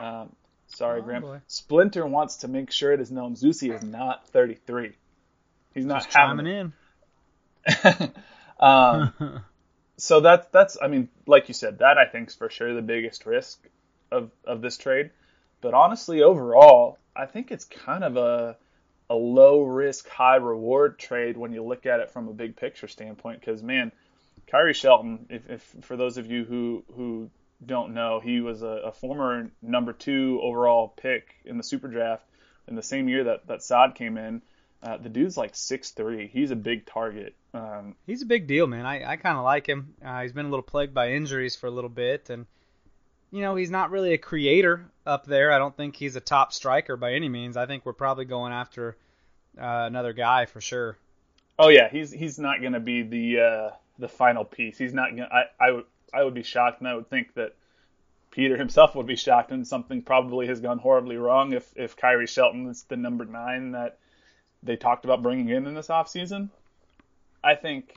Um, 0.00 0.30
sorry, 0.66 1.00
Oh, 1.00 1.04
Graham. 1.04 1.22
boy. 1.22 1.40
Splinter 1.46 2.04
wants 2.06 2.36
to 2.38 2.48
make 2.48 2.72
sure 2.72 2.92
it 2.92 3.00
is 3.00 3.10
known 3.12 3.36
Zusi 3.36 3.72
is 3.72 3.82
not 3.84 4.26
33. 4.30 4.92
He's 5.74 5.84
not 5.84 6.02
Just 6.04 6.16
having 6.16 6.44
it. 6.46 6.50
in. 6.56 6.72
um, 8.60 9.12
so 9.98 10.20
that's 10.20 10.46
that's 10.48 10.78
I 10.80 10.88
mean, 10.88 11.08
like 11.26 11.48
you 11.48 11.54
said, 11.54 11.78
that 11.80 11.98
I 11.98 12.06
think 12.06 12.28
is 12.28 12.34
for 12.34 12.48
sure 12.48 12.72
the 12.72 12.82
biggest 12.82 13.26
risk 13.26 13.68
of 14.10 14.30
of 14.44 14.62
this 14.62 14.78
trade. 14.78 15.10
But 15.60 15.74
honestly, 15.74 16.22
overall, 16.22 16.98
I 17.16 17.26
think 17.26 17.50
it's 17.50 17.64
kind 17.64 18.04
of 18.04 18.16
a 18.16 18.56
a 19.10 19.14
low 19.14 19.62
risk, 19.64 20.08
high 20.08 20.36
reward 20.36 20.98
trade 20.98 21.36
when 21.36 21.52
you 21.52 21.64
look 21.64 21.86
at 21.86 22.00
it 22.00 22.10
from 22.10 22.28
a 22.28 22.32
big 22.32 22.56
picture 22.56 22.88
standpoint. 22.88 23.40
Because 23.40 23.62
man, 23.62 23.90
Khiry 24.52 24.74
Shelton, 24.74 25.26
if, 25.30 25.48
if 25.50 25.74
for 25.82 25.96
those 25.96 26.16
of 26.16 26.30
you 26.30 26.44
who 26.44 26.84
who 26.94 27.30
don't 27.64 27.92
know, 27.94 28.20
he 28.20 28.40
was 28.40 28.62
a, 28.62 28.82
a, 28.84 28.92
former 28.92 29.50
number 29.60 29.92
two 29.92 30.38
overall 30.42 30.94
pick 30.96 31.34
in 31.44 31.56
the 31.56 31.64
super 31.64 31.88
draft 31.88 32.24
in 32.68 32.76
the 32.76 32.82
same 32.82 33.08
year 33.08 33.24
that 33.24 33.48
that 33.48 33.62
Saad 33.64 33.96
came 33.96 34.16
in. 34.16 34.42
Uh, 34.80 34.96
the 34.96 35.08
dude's 35.08 35.36
like 35.36 35.56
six 35.56 35.90
three. 35.90 36.28
He's 36.28 36.52
a 36.52 36.56
big 36.56 36.86
target. 36.86 37.34
Um, 37.54 37.96
he's 38.06 38.22
a 38.22 38.26
big 38.26 38.46
deal, 38.46 38.66
man. 38.66 38.84
I, 38.84 39.12
I 39.12 39.16
kind 39.16 39.38
of 39.38 39.44
like 39.44 39.66
him. 39.66 39.94
Uh, 40.04 40.22
he's 40.22 40.32
been 40.32 40.46
a 40.46 40.50
little 40.50 40.62
plagued 40.62 40.94
by 40.94 41.12
injuries 41.12 41.56
for 41.56 41.66
a 41.66 41.70
little 41.70 41.90
bit, 41.90 42.30
and 42.30 42.46
you 43.30 43.40
know 43.40 43.56
he's 43.56 43.70
not 43.70 43.90
really 43.90 44.12
a 44.12 44.18
creator 44.18 44.90
up 45.06 45.26
there. 45.26 45.50
I 45.52 45.58
don't 45.58 45.76
think 45.76 45.96
he's 45.96 46.16
a 46.16 46.20
top 46.20 46.52
striker 46.52 46.96
by 46.96 47.14
any 47.14 47.28
means. 47.28 47.56
I 47.56 47.66
think 47.66 47.86
we're 47.86 47.94
probably 47.94 48.26
going 48.26 48.52
after 48.52 48.96
uh, 49.58 49.84
another 49.86 50.12
guy 50.12 50.46
for 50.46 50.60
sure. 50.60 50.98
Oh 51.58 51.68
yeah, 51.68 51.88
he's 51.88 52.12
he's 52.12 52.38
not 52.38 52.60
going 52.60 52.74
to 52.74 52.80
be 52.80 53.02
the 53.02 53.40
uh, 53.40 53.70
the 53.98 54.08
final 54.08 54.44
piece. 54.44 54.78
He's 54.78 54.94
not 54.94 55.16
going. 55.16 55.28
I 55.30 55.44
I 55.58 55.70
would 55.72 55.84
I 56.12 56.24
would 56.24 56.34
be 56.34 56.42
shocked, 56.42 56.80
and 56.80 56.88
I 56.88 56.94
would 56.94 57.08
think 57.08 57.34
that 57.34 57.54
Peter 58.30 58.56
himself 58.56 58.94
would 58.94 59.06
be 59.06 59.16
shocked, 59.16 59.50
and 59.52 59.66
something 59.66 60.02
probably 60.02 60.46
has 60.46 60.60
gone 60.60 60.78
horribly 60.78 61.16
wrong 61.16 61.52
if 61.52 61.72
if 61.76 61.96
Khiry 61.96 62.28
Shelton 62.28 62.68
is 62.68 62.82
the 62.84 62.96
number 62.96 63.24
nine 63.24 63.72
that 63.72 63.98
they 64.62 64.76
talked 64.76 65.04
about 65.04 65.22
bringing 65.22 65.48
in 65.48 65.66
in 65.66 65.74
this 65.74 65.88
offseason. 65.88 66.50
I 67.42 67.54
think 67.54 67.94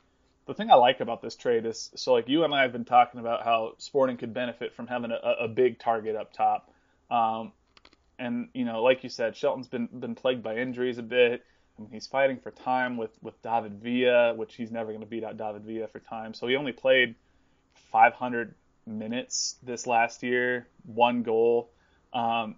the 0.48 0.54
thing 0.54 0.72
I 0.72 0.76
like 0.76 1.00
about 1.00 1.22
this 1.22 1.36
trade 1.36 1.66
is 1.66 1.92
so 1.96 2.14
like 2.14 2.28
you 2.28 2.44
and 2.44 2.54
I 2.54 2.64
have 2.64 2.72
been 2.72 2.86
talking 2.86 3.20
about 3.20 3.44
how 3.44 3.74
Sporting 3.78 4.18
could 4.18 4.34
benefit 4.34 4.74
from 4.74 4.88
having 4.88 5.12
a, 5.12 5.44
a 5.44 5.48
big 5.48 5.80
target 5.80 6.16
up 6.16 6.34
top. 6.34 6.72
Um, 7.10 7.54
and 8.20 8.50
you 8.54 8.66
know, 8.66 8.84
like 8.84 9.04
you 9.04 9.10
said, 9.10 9.36
Shelton's 9.36 9.68
been 9.68 9.88
been 9.88 10.16
plagued 10.16 10.44
by 10.44 10.58
injuries 10.58 10.98
a 10.98 11.04
bit. 11.04 11.44
I 11.78 11.82
mean, 11.82 11.92
he's 11.92 12.08
fighting 12.08 12.40
for 12.40 12.52
time 12.52 12.98
with 12.98 13.12
with 13.22 13.42
David 13.42 13.82
Villa, 13.82 14.34
which 14.34 14.56
he's 14.56 14.72
never 14.72 14.90
going 14.90 15.02
to 15.02 15.08
beat 15.08 15.24
out 15.24 15.38
David 15.38 15.64
Villa 15.64 15.88
for 15.88 16.00
time. 16.00 16.34
So 16.34 16.48
he 16.48 16.56
only 16.56 16.72
played 16.72 17.16
500 17.92 18.54
minutes 18.86 19.58
this 19.64 19.88
last 19.88 20.24
year, 20.24 20.68
one 20.86 21.24
goal. 21.24 21.72
Um, 22.14 22.56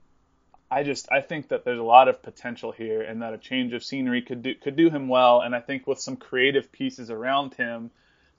I 0.74 0.82
just 0.82 1.12
I 1.12 1.22
think 1.22 1.50
that 1.50 1.66
there's 1.66 1.80
a 1.80 1.84
lot 1.84 2.08
of 2.08 2.24
potential 2.24 2.72
here, 2.72 3.02
and 3.04 3.22
that 3.22 3.34
a 3.34 3.38
change 3.38 3.74
of 3.74 3.84
scenery 3.84 4.24
could 4.24 4.42
do 4.42 4.56
could 4.56 4.76
do 4.76 4.90
him 4.90 5.08
well. 5.08 5.42
And 5.42 5.56
I 5.56 5.60
think 5.60 5.86
with 5.86 6.00
some 6.00 6.16
creative 6.16 6.72
pieces 6.72 7.12
around 7.12 7.54
him, 7.54 7.92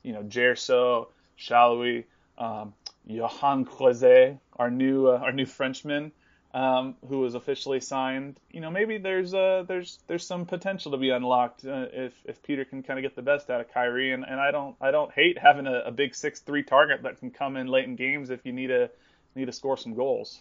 you 0.02 0.12
know, 0.12 0.22
Gerso, 0.24 1.06
Sallói, 1.38 2.04
um, 2.36 2.74
Yohan 3.08 3.64
Croizet, 3.64 4.38
our 4.56 4.70
new 4.70 5.06
uh, 5.06 5.18
our 5.18 5.30
new 5.30 5.46
Frenchman, 5.46 6.10
um, 6.52 6.96
who 7.08 7.20
was 7.20 7.36
officially 7.36 7.78
signed. 7.78 8.40
You 8.50 8.60
know, 8.60 8.70
maybe 8.70 8.98
there's 8.98 9.32
uh, 9.32 9.64
there's 9.68 10.00
there's 10.08 10.26
some 10.26 10.44
potential 10.44 10.90
to 10.90 10.98
be 10.98 11.10
unlocked 11.10 11.64
uh, 11.64 11.86
if 11.92 12.14
if 12.24 12.42
Peter 12.42 12.64
can 12.64 12.82
kind 12.82 12.98
of 12.98 13.04
get 13.04 13.14
the 13.14 13.22
best 13.22 13.48
out 13.48 13.60
of 13.60 13.70
Khiry. 13.70 14.12
And, 14.12 14.24
and 14.24 14.40
I 14.40 14.50
don't 14.50 14.74
I 14.80 14.90
don't 14.90 15.12
hate 15.12 15.38
having 15.38 15.68
a, 15.68 15.82
a 15.86 15.92
big 15.92 16.16
six 16.16 16.40
three 16.40 16.64
target 16.64 17.02
that 17.04 17.20
can 17.20 17.30
come 17.30 17.56
in 17.56 17.68
late 17.68 17.84
in 17.84 17.94
games 17.94 18.30
if 18.30 18.44
you 18.44 18.52
need 18.52 18.68
to 18.68 18.90
need 19.36 19.46
to 19.46 19.52
score 19.52 19.76
some 19.76 19.94
goals. 19.94 20.40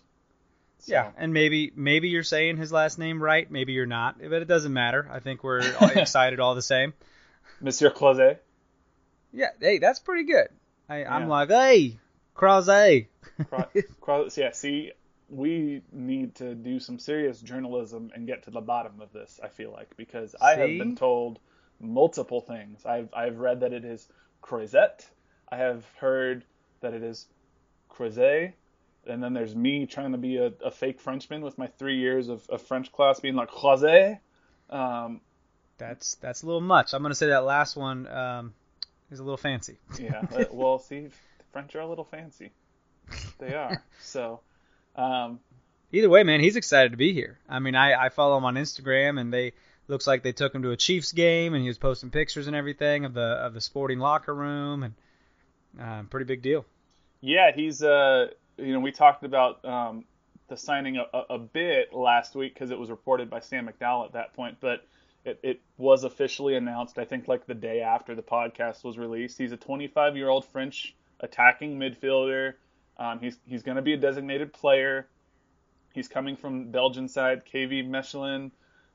So. 0.83 0.91
Yeah, 0.91 1.11
and 1.15 1.33
maybe 1.33 1.71
maybe 1.77 2.09
you're 2.09 2.23
saying 2.23 2.57
his 2.57 2.69
last 2.69 2.99
name 2.99 3.23
right, 3.23 3.49
maybe 3.49 3.71
you're 3.71 3.85
not, 3.85 4.19
but 4.19 4.41
it 4.41 4.49
doesn't 4.49 4.73
matter. 4.73 5.07
I 5.09 5.19
think 5.19 5.41
we're 5.41 5.61
excited 5.95 6.41
all 6.41 6.55
the 6.55 6.61
same. 6.61 6.93
Monsieur 7.61 7.89
Croizet. 7.89 8.39
Yeah, 9.31 9.51
hey, 9.61 9.77
that's 9.77 9.99
pretty 9.99 10.25
good. 10.25 10.49
I, 10.89 10.99
yeah. 10.99 11.15
I'm 11.15 11.29
like, 11.29 11.47
hey, 11.47 11.99
Croizet. 12.35 13.07
Cro- 14.01 14.27
yeah, 14.35 14.51
see, 14.51 14.91
we 15.29 15.83
need 15.93 16.35
to 16.35 16.53
do 16.53 16.81
some 16.81 16.99
serious 16.99 17.39
journalism 17.39 18.11
and 18.13 18.27
get 18.27 18.43
to 18.43 18.51
the 18.51 18.59
bottom 18.59 18.99
of 18.99 19.13
this. 19.13 19.39
I 19.41 19.47
feel 19.47 19.71
like 19.71 19.95
because 19.95 20.31
see? 20.31 20.37
I 20.41 20.55
have 20.55 20.67
been 20.67 20.97
told 20.97 21.39
multiple 21.79 22.41
things. 22.41 22.85
I've 22.85 23.07
I've 23.13 23.37
read 23.37 23.61
that 23.61 23.71
it 23.71 23.85
is 23.85 24.05
Croizet. 24.41 25.07
I 25.47 25.55
have 25.55 25.85
heard 25.95 26.43
that 26.81 26.93
it 26.93 27.03
is 27.03 27.25
Croizet 27.89 28.51
and 29.07 29.21
then 29.21 29.33
there's 29.33 29.55
me 29.55 29.85
trying 29.85 30.11
to 30.13 30.17
be 30.17 30.37
a, 30.37 30.53
a 30.63 30.71
fake 30.71 30.99
Frenchman 30.99 31.41
with 31.41 31.57
my 31.57 31.67
three 31.67 31.97
years 31.97 32.29
of, 32.29 32.47
of 32.49 32.61
French 32.61 32.91
class 32.91 33.19
being 33.19 33.35
like 33.35 33.49
croisé. 33.49 34.19
Um, 34.69 35.21
that's 35.77 36.15
that's 36.15 36.43
a 36.43 36.45
little 36.45 36.61
much. 36.61 36.93
I'm 36.93 37.01
gonna 37.01 37.15
say 37.15 37.27
that 37.27 37.45
last 37.45 37.75
one 37.75 38.07
um, 38.07 38.53
is 39.11 39.19
a 39.19 39.23
little 39.23 39.37
fancy. 39.37 39.77
yeah. 39.99 40.23
Uh, 40.33 40.45
well, 40.51 40.79
see, 40.79 41.09
French 41.51 41.75
are 41.75 41.81
a 41.81 41.87
little 41.87 42.05
fancy. 42.05 42.51
They 43.39 43.53
are. 43.53 43.83
so. 44.01 44.41
Um, 44.95 45.39
Either 45.91 46.09
way, 46.09 46.23
man, 46.23 46.39
he's 46.39 46.55
excited 46.55 46.91
to 46.91 46.97
be 46.97 47.13
here. 47.13 47.37
I 47.47 47.59
mean, 47.59 47.75
I, 47.75 48.05
I 48.05 48.09
follow 48.09 48.37
him 48.37 48.45
on 48.45 48.55
Instagram, 48.55 49.21
and 49.21 49.31
they 49.31 49.53
looks 49.87 50.07
like 50.07 50.23
they 50.23 50.31
took 50.31 50.53
him 50.55 50.63
to 50.63 50.71
a 50.71 50.77
Chiefs 50.77 51.11
game, 51.11 51.53
and 51.53 51.61
he 51.61 51.67
was 51.67 51.77
posting 51.77 52.09
pictures 52.09 52.47
and 52.47 52.55
everything 52.55 53.05
of 53.05 53.13
the 53.13 53.21
of 53.21 53.53
the 53.53 53.61
sporting 53.61 53.99
locker 53.99 54.33
room, 54.33 54.83
and 54.83 54.93
uh, 55.79 56.03
pretty 56.09 56.25
big 56.25 56.41
deal. 56.41 56.65
Yeah, 57.21 57.51
he's 57.53 57.83
uh 57.83 58.27
you 58.57 58.73
know, 58.73 58.79
we 58.79 58.91
talked 58.91 59.23
about 59.23 59.63
um, 59.65 60.05
the 60.47 60.57
signing 60.57 60.97
a, 60.97 61.05
a 61.29 61.37
bit 61.37 61.93
last 61.93 62.35
week 62.35 62.53
because 62.53 62.71
it 62.71 62.77
was 62.77 62.89
reported 62.89 63.29
by 63.29 63.39
Sam 63.39 63.67
McDowell 63.67 64.05
at 64.05 64.13
that 64.13 64.33
point, 64.33 64.57
but 64.59 64.85
it, 65.25 65.39
it, 65.43 65.61
was 65.77 66.03
officially 66.03 66.55
announced, 66.55 66.97
I 66.97 67.05
think, 67.05 67.27
like 67.27 67.45
the 67.45 67.53
day 67.53 67.81
after 67.81 68.13
the 68.13 68.21
podcast 68.21 68.83
was 68.83 68.97
released. 68.97 69.37
He's 69.37 69.51
a 69.51 69.57
25 69.57 70.15
year 70.15 70.29
old 70.29 70.45
French 70.45 70.95
attacking 71.19 71.79
midfielder. 71.79 72.53
Um, 72.97 73.19
he's 73.19 73.37
he's 73.45 73.63
going 73.63 73.77
to 73.77 73.81
be 73.81 73.93
a 73.93 73.97
designated 73.97 74.53
player. 74.53 75.07
He's 75.93 76.07
coming 76.07 76.35
from 76.35 76.71
Belgian 76.71 77.07
side 77.07 77.43
KV 77.45 77.87
Mechelen. 77.87 78.51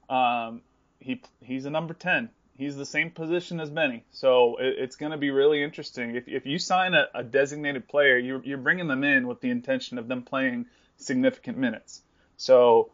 Um, 0.08 0.62
he 1.00 1.20
he's 1.40 1.64
a 1.64 1.70
number 1.70 1.94
10 1.94 2.30
he's 2.58 2.76
the 2.76 2.84
same 2.84 3.10
position 3.10 3.60
as 3.60 3.70
Benny. 3.70 4.04
So 4.10 4.56
it, 4.58 4.74
it's 4.78 4.96
going 4.96 5.12
to 5.12 5.18
be 5.18 5.30
really 5.30 5.62
interesting. 5.62 6.14
If, 6.16 6.28
if 6.28 6.44
you 6.44 6.58
sign 6.58 6.92
a, 6.92 7.06
a 7.14 7.24
designated 7.24 7.88
player, 7.88 8.18
you're, 8.18 8.44
you're 8.44 8.58
bringing 8.58 8.88
them 8.88 9.04
in 9.04 9.26
with 9.26 9.40
the 9.40 9.50
intention 9.50 9.96
of 9.96 10.08
them 10.08 10.22
playing 10.22 10.66
significant 10.98 11.56
minutes. 11.56 12.02
So, 12.36 12.90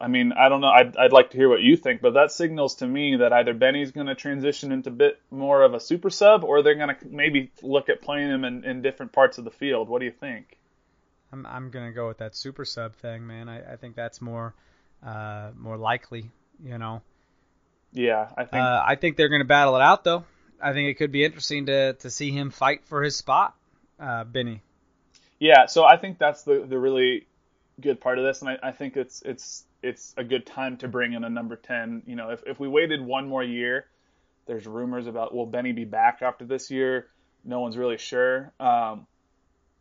I 0.00 0.08
mean, 0.08 0.32
I 0.32 0.48
don't 0.48 0.60
know. 0.60 0.68
I'd, 0.68 0.96
I'd 0.96 1.12
like 1.12 1.30
to 1.30 1.36
hear 1.36 1.48
what 1.48 1.60
you 1.60 1.76
think, 1.76 2.00
but 2.00 2.14
that 2.14 2.32
signals 2.32 2.76
to 2.76 2.86
me 2.86 3.16
that 3.16 3.32
either 3.32 3.54
Benny's 3.54 3.92
going 3.92 4.08
to 4.08 4.16
transition 4.16 4.72
into 4.72 4.90
a 4.90 4.92
bit 4.92 5.20
more 5.30 5.62
of 5.62 5.74
a 5.74 5.80
super 5.80 6.10
sub, 6.10 6.42
or 6.42 6.62
they're 6.62 6.74
going 6.74 6.96
to 6.96 7.06
maybe 7.06 7.52
look 7.62 7.88
at 7.88 8.02
playing 8.02 8.30
him 8.30 8.44
in, 8.44 8.64
in 8.64 8.82
different 8.82 9.12
parts 9.12 9.38
of 9.38 9.44
the 9.44 9.50
field. 9.50 9.88
What 9.88 10.00
do 10.00 10.06
you 10.06 10.12
think? 10.12 10.58
I'm 11.32 11.46
I'm 11.46 11.70
gonna 11.70 11.92
go 11.92 12.06
with 12.08 12.18
that 12.18 12.36
super 12.36 12.64
sub 12.64 12.94
thing, 12.94 13.26
man. 13.26 13.48
I, 13.48 13.72
I 13.72 13.76
think 13.76 13.96
that's 13.96 14.20
more 14.20 14.54
uh, 15.04 15.50
more 15.56 15.76
likely. 15.76 16.30
You 16.62 16.78
know, 16.78 17.02
yeah, 17.96 18.28
I 18.36 18.44
think. 18.44 18.62
Uh, 18.62 18.82
I 18.86 18.94
think 18.94 19.16
they're 19.16 19.30
going 19.30 19.40
to 19.40 19.46
battle 19.46 19.74
it 19.76 19.82
out, 19.82 20.04
though. 20.04 20.24
I 20.60 20.72
think 20.72 20.90
it 20.90 20.94
could 20.94 21.12
be 21.12 21.24
interesting 21.24 21.66
to 21.66 21.94
to 21.94 22.10
see 22.10 22.30
him 22.30 22.50
fight 22.50 22.84
for 22.84 23.02
his 23.02 23.16
spot, 23.16 23.54
uh, 23.98 24.24
Benny. 24.24 24.62
Yeah, 25.38 25.66
so 25.66 25.84
I 25.84 25.96
think 25.96 26.18
that's 26.18 26.42
the 26.42 26.64
the 26.68 26.78
really 26.78 27.26
good 27.80 28.00
part 28.00 28.18
of 28.18 28.24
this, 28.24 28.42
and 28.42 28.50
I, 28.50 28.58
I 28.62 28.72
think 28.72 28.96
it's 28.96 29.22
it's 29.22 29.64
it's 29.82 30.12
a 30.18 30.24
good 30.24 30.44
time 30.44 30.76
to 30.78 30.88
bring 30.88 31.14
in 31.14 31.24
a 31.24 31.30
number 31.30 31.56
ten. 31.56 32.02
You 32.06 32.16
know, 32.16 32.30
if 32.30 32.42
if 32.46 32.60
we 32.60 32.68
waited 32.68 33.00
one 33.00 33.28
more 33.28 33.42
year, 33.42 33.86
there's 34.46 34.66
rumors 34.66 35.06
about 35.06 35.34
will 35.34 35.46
Benny 35.46 35.72
be 35.72 35.84
back 35.84 36.20
after 36.20 36.44
this 36.44 36.70
year? 36.70 37.08
No 37.44 37.60
one's 37.60 37.78
really 37.78 37.98
sure. 37.98 38.52
Um, 38.60 39.06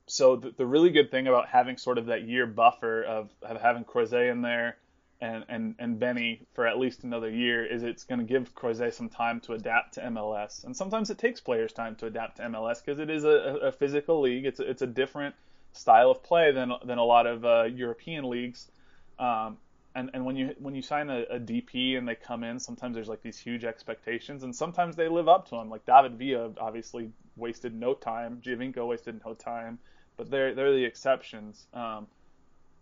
so 0.08 0.38
the, 0.38 0.52
the 0.52 0.66
really 0.66 0.92
good 0.92 1.12
thing 1.12 1.28
about 1.28 1.48
having 1.48 1.78
sort 1.78 1.98
of 1.98 2.06
that 2.08 2.24
year 2.24 2.46
buffer 2.46 3.04
of, 3.04 3.30
of 3.42 3.60
having 3.60 3.84
Croizet 3.84 4.32
in 4.32 4.42
there, 4.42 4.78
and, 5.22 5.46
and, 5.48 5.76
and 5.80 6.00
Benny 6.00 6.42
for 6.54 6.68
at 6.68 6.78
least 6.78 7.04
another 7.04 7.30
year 7.30 7.66
is 7.66 7.84
it's 7.84 8.04
going 8.04 8.20
to 8.20 8.26
give 8.26 8.54
Croizet 8.54 8.94
some 8.94 9.10
time 9.10 9.40
to 9.42 9.54
adapt 9.54 9.94
to 9.96 10.02
MLS. 10.02 10.64
And 10.64 10.76
sometimes 10.76 11.10
it 11.10 11.18
takes 11.18 11.40
players 11.40 11.74
time 11.74 11.96
to 11.98 12.08
adapt 12.08 12.38
to 12.38 12.44
MLS 12.44 12.84
because 12.84 13.00
it 13.00 13.10
is 13.10 13.24
a, 13.24 13.60
a, 13.64 13.72
physical 13.72 14.22
league. 14.22 14.46
It's 14.46 14.60
a, 14.60 14.70
it's 14.70 14.82
a 14.82 14.88
different 14.88 15.36
style 15.72 16.12
of 16.12 16.22
play 16.22 16.52
than, 16.52 16.72
than 16.86 16.98
a 16.98 17.04
lot 17.04 17.28
of 17.28 17.46
uh, 17.46 17.64
European 17.64 18.30
leagues. 18.30 18.70
Um, 19.18 19.58
and, 19.96 20.10
and 20.14 20.26
when 20.26 20.36
you 20.36 20.54
when 20.60 20.76
you 20.76 20.82
sign 20.82 21.10
a, 21.10 21.22
a, 21.30 21.40
DP 21.40 21.98
and 21.98 22.06
they 22.06 22.16
come 22.16 22.44
in, 22.44 22.60
sometimes 22.60 22.96
there's 22.96 23.08
like 23.08 23.22
these 23.22 23.40
huge 23.40 23.64
expectations, 23.64 24.44
and 24.44 24.54
sometimes 24.54 24.98
they 24.98 25.08
live 25.08 25.30
up 25.30 25.48
to 25.50 25.56
them. 25.56 25.70
Like 25.70 25.86
David 25.86 26.20
Villa 26.20 26.52
obviously 26.60 27.12
wasted 27.38 27.74
no 27.74 27.94
time, 27.94 28.42
Giovinco 28.44 28.86
wasted 28.86 29.22
no 29.26 29.34
time, 29.34 29.80
but 30.18 30.30
they're 30.30 30.54
they're 30.54 30.74
the 30.74 30.84
exceptions. 30.84 31.66
Um, 31.74 32.08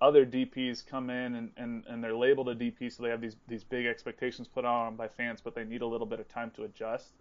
other 0.03 0.25
DPs 0.25 0.86
come 0.86 1.10
in 1.10 1.36
and, 1.36 1.51
and, 1.55 1.86
and 1.88 2.03
they're 2.03 2.15
labeled 2.15 2.50
a 2.50 2.55
DP, 2.55 2.91
so 2.91 3.03
they 3.03 3.10
have 3.10 3.22
these 3.22 3.38
these 3.48 3.63
big 3.63 3.86
expectations 3.86 4.50
put 4.50 4.65
on 4.65 4.88
them 4.88 4.95
by 4.98 5.07
fans, 5.07 5.39
but 5.41 5.55
they 5.55 5.63
need 5.63 5.81
a 5.81 5.88
little 5.88 6.05
bit 6.05 6.19
of 6.19 6.27
time 6.27 6.51
to 6.57 6.63
adjust. 6.63 7.13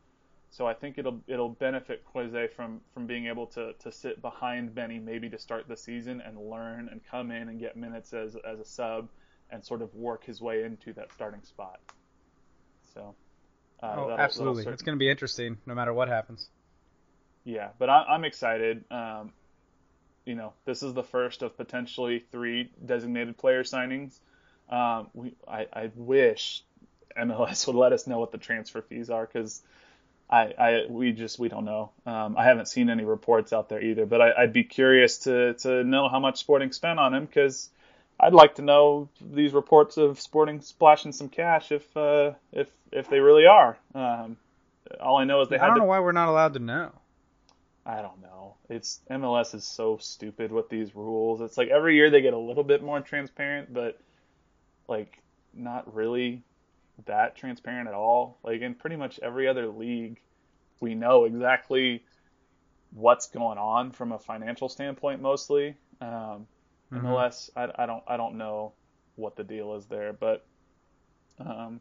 So 0.51 0.67
I 0.67 0.75
think 0.75 0.99
it'll 0.99 1.21
it'll 1.29 1.49
benefit 1.49 2.05
Croizet 2.05 2.53
from 2.53 2.81
from 2.93 3.07
being 3.07 3.27
able 3.29 3.47
to 3.47 3.73
to 3.75 3.93
sit 3.93 4.21
behind 4.21 4.75
Benny 4.75 4.99
maybe 4.99 5.31
to 5.31 5.39
start 5.39 5.69
the 5.69 5.77
season 5.77 6.21
and 6.21 6.37
learn 6.37 6.89
and 6.91 7.01
come 7.09 7.31
in 7.31 7.49
and 7.49 7.61
get 7.61 7.77
minutes 7.77 8.13
as 8.13 8.37
as 8.45 8.59
a 8.59 8.65
sub 8.65 9.09
and 9.51 9.65
sort 9.65 9.81
of 9.81 9.95
work 9.95 10.25
his 10.25 10.41
way 10.41 10.65
into 10.65 10.93
that 10.95 11.13
starting 11.13 11.43
spot. 11.45 11.79
So. 12.95 13.15
Uh, 13.83 13.95
oh, 13.97 14.11
absolutely! 14.17 14.65
It's 14.73 14.83
going 14.83 14.97
to 14.97 15.01
be 15.01 15.11
interesting, 15.11 15.59
no 15.67 15.75
matter 15.75 15.93
what 15.93 16.07
happens. 16.07 16.49
Yeah, 17.45 17.71
but 17.81 17.91
I, 17.91 18.15
am 18.15 18.25
excited. 18.25 18.85
Um, 18.93 19.33
you 20.25 20.35
know, 20.35 20.53
this 20.65 20.83
is 20.83 20.95
the 20.95 21.03
first 21.03 21.43
of 21.43 21.57
potentially 21.57 22.25
three 22.31 22.71
designated 22.85 23.37
player 23.37 23.63
signings. 23.63 24.19
Um, 24.69 25.09
we, 25.15 25.35
I, 25.47 25.67
I 25.73 25.91
wish 25.95 26.63
MLS 27.19 27.67
would 27.67 27.77
let 27.77 27.93
us 27.93 28.07
know 28.07 28.19
what 28.19 28.33
the 28.33 28.39
transfer 28.39 28.83
fees 28.83 29.11
are 29.11 29.29
because 29.31 29.63
I, 30.31 30.55
I 30.59 30.87
we 30.89 31.13
just 31.13 31.39
we 31.39 31.49
don't 31.49 31.65
know. 31.65 31.91
Um, 32.07 32.37
I 32.39 32.45
haven't 32.45 32.67
seen 32.69 32.89
any 32.89 33.05
reports 33.05 33.53
out 33.53 33.69
there 33.69 33.83
either, 33.83 34.07
but 34.07 34.21
I, 34.23 34.43
would 34.43 34.53
be 34.53 34.65
curious 34.65 35.19
to 35.19 35.55
to 35.55 35.85
know 35.85 36.09
how 36.09 36.21
much 36.21 36.39
Sporting 36.39 36.73
spent 36.73 36.99
on 36.99 37.15
him 37.15 37.27
because 37.27 37.69
I'd 38.19 38.33
like 38.33 38.55
to 38.55 38.63
know 38.63 39.09
these 39.21 39.53
reports 39.53 39.99
of 39.99 40.21
Sporting 40.21 40.61
splashing 40.61 41.13
some 41.13 41.29
cash 41.29 41.71
if 41.71 41.97
uh, 41.97 42.33
if 42.53 42.69
if 42.91 43.11
they 43.11 43.21
really 43.21 43.47
are. 43.47 43.77
Um, 43.95 44.37
all 45.01 45.19
I 45.19 45.25
know 45.25 45.43
is 45.43 45.49
they. 45.49 45.57
Have 45.57 45.65
I 45.65 45.67
don't 45.69 45.77
to, 45.77 45.81
know 45.81 45.87
why 45.87 46.01
we're 46.01 46.13
not 46.13 46.29
allowed 46.29 46.55
to 46.55 46.61
know. 46.61 46.93
I 47.85 48.01
don't 48.01 48.23
know. 48.23 48.57
It's 48.69 49.01
MLS 49.11 49.55
is 49.55 49.65
so 49.65 49.97
stupid 49.97 50.53
with 50.53 50.69
these 50.69 50.95
rules. 50.95 51.41
It's 51.41 51.59
like 51.59 51.69
every 51.69 51.97
year 51.97 52.11
they 52.11 52.23
get 52.23 52.35
a 52.35 52.39
little 52.39 52.63
bit 52.63 52.83
more 52.83 53.01
transparent, 53.01 53.73
but 53.73 54.01
like 54.89 55.21
not 55.53 55.93
really 55.93 56.45
that 57.07 57.37
transparent 57.37 57.89
at 57.89 57.95
all. 57.95 58.39
Like 58.45 58.61
in 58.61 58.75
pretty 58.75 58.97
much 58.97 59.19
every 59.21 59.49
other 59.49 59.67
league, 59.67 60.21
we 60.81 60.95
know 60.95 61.25
exactly 61.25 62.05
what's 62.93 63.27
going 63.29 63.59
on 63.59 63.91
from 63.91 64.13
a 64.13 64.19
financial 64.19 64.69
standpoint 64.69 65.21
mostly. 65.21 65.75
Um, 66.01 66.47
mm-hmm. 66.93 67.07
MLS, 67.07 67.51
I, 67.57 67.69
I, 67.77 67.87
don't 67.87 68.05
I 68.07 68.17
don't 68.17 68.37
know 68.37 68.75
what 69.17 69.35
the 69.35 69.45
deal 69.45 69.75
is 69.75 69.87
there, 69.87 70.13
but 70.13 70.47
um, 71.41 71.81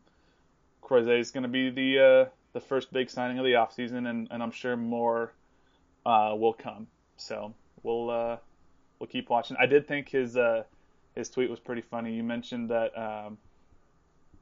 Croizet 0.81 1.19
is 1.19 1.31
going 1.31 1.43
to 1.43 1.49
be 1.49 1.69
the 1.69 1.99
uh, 1.99 2.29
the 2.53 2.59
first 2.59 2.91
big 2.91 3.09
signing 3.09 3.37
of 3.37 3.45
the 3.45 3.53
offseason, 3.53 4.09
and, 4.09 4.27
and 4.31 4.41
I'm 4.41 4.51
sure 4.51 4.75
more 4.75 5.31
uh, 6.05 6.33
will 6.37 6.53
come. 6.53 6.87
So 7.17 7.53
we'll 7.83 8.09
uh, 8.09 8.37
we'll 8.99 9.07
keep 9.07 9.29
watching. 9.29 9.57
I 9.59 9.65
did 9.65 9.87
think 9.87 10.09
his 10.09 10.37
uh, 10.37 10.63
his 11.15 11.29
tweet 11.29 11.49
was 11.49 11.59
pretty 11.59 11.81
funny. 11.81 12.13
You 12.13 12.23
mentioned 12.23 12.69
that 12.69 12.97
um, 12.97 13.37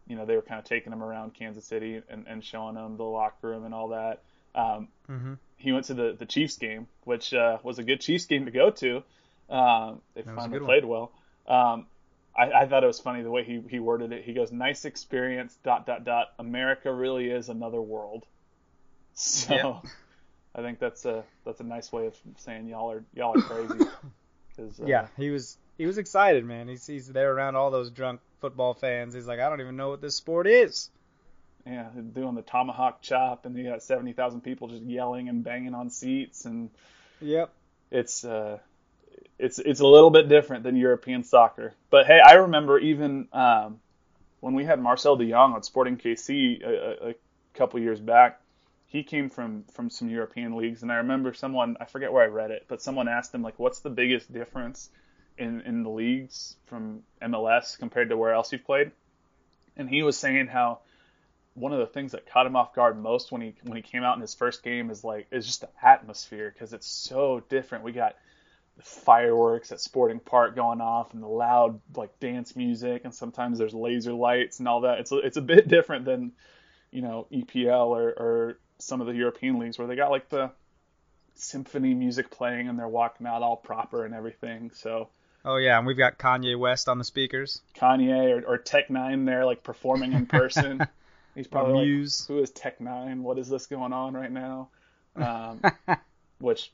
you 0.07 0.15
know 0.15 0.25
they 0.25 0.35
were 0.35 0.41
kind 0.41 0.59
of 0.59 0.65
taking 0.65 0.91
him 0.93 1.03
around 1.03 1.33
Kansas 1.33 1.65
City 1.65 2.01
and, 2.09 2.25
and 2.27 2.43
showing 2.43 2.75
him 2.75 2.97
the 2.97 3.03
locker 3.03 3.49
room 3.49 3.65
and 3.65 3.73
all 3.73 3.89
that. 3.89 4.21
Um, 4.55 4.87
mm-hmm. 5.09 5.33
He 5.57 5.71
went 5.71 5.85
to 5.85 5.93
the 5.93 6.15
the 6.17 6.25
Chiefs 6.25 6.57
game, 6.57 6.87
which 7.03 7.33
uh, 7.33 7.57
was 7.63 7.79
a 7.79 7.83
good 7.83 8.01
Chiefs 8.01 8.25
game 8.25 8.45
to 8.45 8.51
go 8.51 8.69
to. 8.71 9.03
Um, 9.49 10.01
they 10.13 10.21
finally 10.21 10.59
played 10.59 10.85
one. 10.85 11.07
well. 11.47 11.57
Um, 11.57 11.85
I, 12.37 12.51
I, 12.51 12.67
thought 12.67 12.83
it 12.83 12.87
was 12.87 12.99
funny 12.99 13.23
the 13.23 13.31
way 13.31 13.43
he, 13.43 13.59
he 13.67 13.79
worded 13.79 14.11
it. 14.11 14.23
He 14.23 14.33
goes, 14.33 14.51
"Nice 14.51 14.85
experience." 14.85 15.57
Dot 15.63 15.87
dot 15.87 16.05
dot. 16.05 16.27
America 16.37 16.93
really 16.93 17.29
is 17.29 17.49
another 17.49 17.81
world. 17.81 18.25
So. 19.15 19.53
Yeah. 19.53 19.89
I 20.55 20.61
think 20.61 20.79
that's 20.79 21.05
a 21.05 21.23
that's 21.45 21.59
a 21.59 21.63
nice 21.63 21.91
way 21.91 22.07
of 22.07 22.17
saying 22.37 22.67
y'all 22.67 22.91
are 22.91 23.03
y'all 23.13 23.37
are 23.37 23.41
crazy. 23.41 23.85
Cause, 24.57 24.79
uh, 24.79 24.85
yeah, 24.85 25.07
he 25.17 25.29
was 25.29 25.57
he 25.77 25.85
was 25.85 25.97
excited, 25.97 26.43
man. 26.43 26.67
He's 26.67 26.85
he's 26.85 27.07
there 27.07 27.33
around 27.33 27.55
all 27.55 27.71
those 27.71 27.91
drunk 27.91 28.21
football 28.41 28.73
fans. 28.73 29.13
He's 29.13 29.27
like, 29.27 29.39
I 29.39 29.49
don't 29.49 29.61
even 29.61 29.77
know 29.77 29.89
what 29.89 30.01
this 30.01 30.15
sport 30.15 30.47
is. 30.47 30.89
Yeah, 31.65 31.89
doing 32.13 32.35
the 32.35 32.41
tomahawk 32.41 33.01
chop, 33.01 33.45
and 33.45 33.55
you 33.55 33.65
got 33.65 33.83
seventy 33.83 34.13
thousand 34.13 34.41
people 34.41 34.67
just 34.69 34.83
yelling 34.83 35.29
and 35.29 35.43
banging 35.43 35.75
on 35.75 35.89
seats, 35.89 36.45
and 36.45 36.71
yep, 37.21 37.53
it's 37.91 38.25
uh, 38.25 38.57
it's 39.37 39.59
it's 39.59 39.81
a 39.81 39.87
little 39.87 40.09
bit 40.09 40.29
different 40.29 40.63
than 40.63 40.75
European 40.75 41.23
soccer. 41.23 41.73
But 41.89 42.07
hey, 42.07 42.19
I 42.19 42.33
remember 42.33 42.79
even 42.79 43.27
um, 43.33 43.79
when 44.39 44.55
we 44.55 44.65
had 44.65 44.79
Marcel 44.79 45.15
de 45.15 45.29
Jong 45.29 45.53
on 45.53 45.63
Sporting 45.63 45.97
KC 45.97 46.63
a, 46.63 47.09
a 47.09 47.13
couple 47.53 47.79
years 47.79 47.99
back 47.99 48.41
he 48.89 49.03
came 49.03 49.29
from 49.29 49.63
from 49.71 49.89
some 49.91 50.09
European 50.09 50.57
leagues, 50.57 50.81
and 50.81 50.91
I 50.91 50.95
remember 50.95 51.31
someone 51.33 51.77
I 51.79 51.85
forget 51.85 52.11
where 52.11 52.23
I 52.23 52.27
read 52.27 52.49
it, 52.49 52.65
but 52.67 52.81
someone 52.81 53.07
asked 53.07 53.33
him 53.33 53.43
like, 53.43 53.59
"What's 53.59 53.79
the 53.79 53.91
biggest 53.91 54.33
difference 54.33 54.89
in 55.37 55.61
in 55.61 55.83
the 55.83 55.91
leagues 55.91 56.55
from 56.65 57.03
MLS 57.21 57.77
compared 57.77 58.09
to 58.09 58.17
where 58.17 58.33
else 58.33 58.51
you've 58.51 58.65
played?" 58.65 58.91
And 59.77 59.87
he 59.87 60.01
was 60.01 60.17
saying 60.17 60.47
how 60.47 60.79
one 61.53 61.71
of 61.71 61.77
the 61.77 61.85
things 61.85 62.13
that 62.13 62.25
caught 62.25 62.47
him 62.47 62.55
off 62.55 62.73
guard 62.73 62.99
most 62.99 63.31
when 63.31 63.41
he 63.41 63.53
when 63.61 63.75
he 63.75 63.83
came 63.83 64.03
out 64.03 64.15
in 64.15 64.21
his 64.21 64.33
first 64.33 64.63
game 64.63 64.89
is 64.89 65.03
like 65.03 65.27
is 65.31 65.45
just 65.45 65.61
the 65.61 65.69
atmosphere 65.83 66.49
because 66.51 66.73
it's 66.73 66.87
so 66.87 67.43
different. 67.47 67.83
We 67.83 67.91
got 67.91 68.15
the 68.77 68.83
fireworks 68.83 69.71
at 69.71 69.79
Sporting 69.79 70.19
Park 70.19 70.55
going 70.55 70.81
off 70.81 71.13
and 71.13 71.21
the 71.21 71.27
loud 71.27 71.79
like 71.95 72.19
dance 72.19 72.55
music, 72.55 73.03
and 73.03 73.13
sometimes 73.13 73.59
there's 73.59 73.75
laser 73.75 74.13
lights 74.13 74.57
and 74.57 74.67
all 74.67 74.81
that. 74.81 74.97
It's 74.97 75.11
a, 75.11 75.17
it's 75.17 75.37
a 75.37 75.43
bit 75.43 75.67
different 75.75 76.05
than 76.05 76.31
you 76.89 77.03
know 77.03 77.27
EPL 77.31 77.89
or, 77.89 78.09
or 78.09 78.59
some 78.79 79.01
of 79.01 79.07
the 79.07 79.13
European 79.13 79.59
leagues 79.59 79.77
where 79.77 79.87
they 79.87 79.95
got 79.95 80.11
like 80.11 80.29
the 80.29 80.51
symphony 81.35 81.93
music 81.93 82.29
playing 82.29 82.67
and 82.67 82.77
they're 82.77 82.87
walking 82.87 83.27
out 83.27 83.41
all 83.41 83.57
proper 83.57 84.05
and 84.05 84.13
everything. 84.13 84.71
So. 84.73 85.09
Oh 85.45 85.55
yeah, 85.55 85.77
and 85.77 85.87
we've 85.87 85.97
got 85.97 86.17
Kanye 86.17 86.57
West 86.59 86.89
on 86.89 86.97
the 86.97 87.03
speakers. 87.03 87.61
Kanye 87.75 88.43
or, 88.43 88.55
or 88.55 88.57
Tech 88.57 88.89
N9ne 88.89 89.25
there, 89.25 89.45
like 89.45 89.63
performing 89.63 90.13
in 90.13 90.25
person. 90.25 90.85
He's 91.35 91.47
probably 91.47 91.85
Muse. 91.85 92.27
like, 92.27 92.35
"Who 92.35 92.43
is 92.43 92.49
Tech 92.49 92.79
N9ne? 92.79 93.21
What 93.21 93.37
is 93.37 93.47
this 93.47 93.67
going 93.67 93.93
on 93.93 94.13
right 94.13 94.31
now?" 94.31 94.69
Um, 95.15 95.59
which 96.39 96.71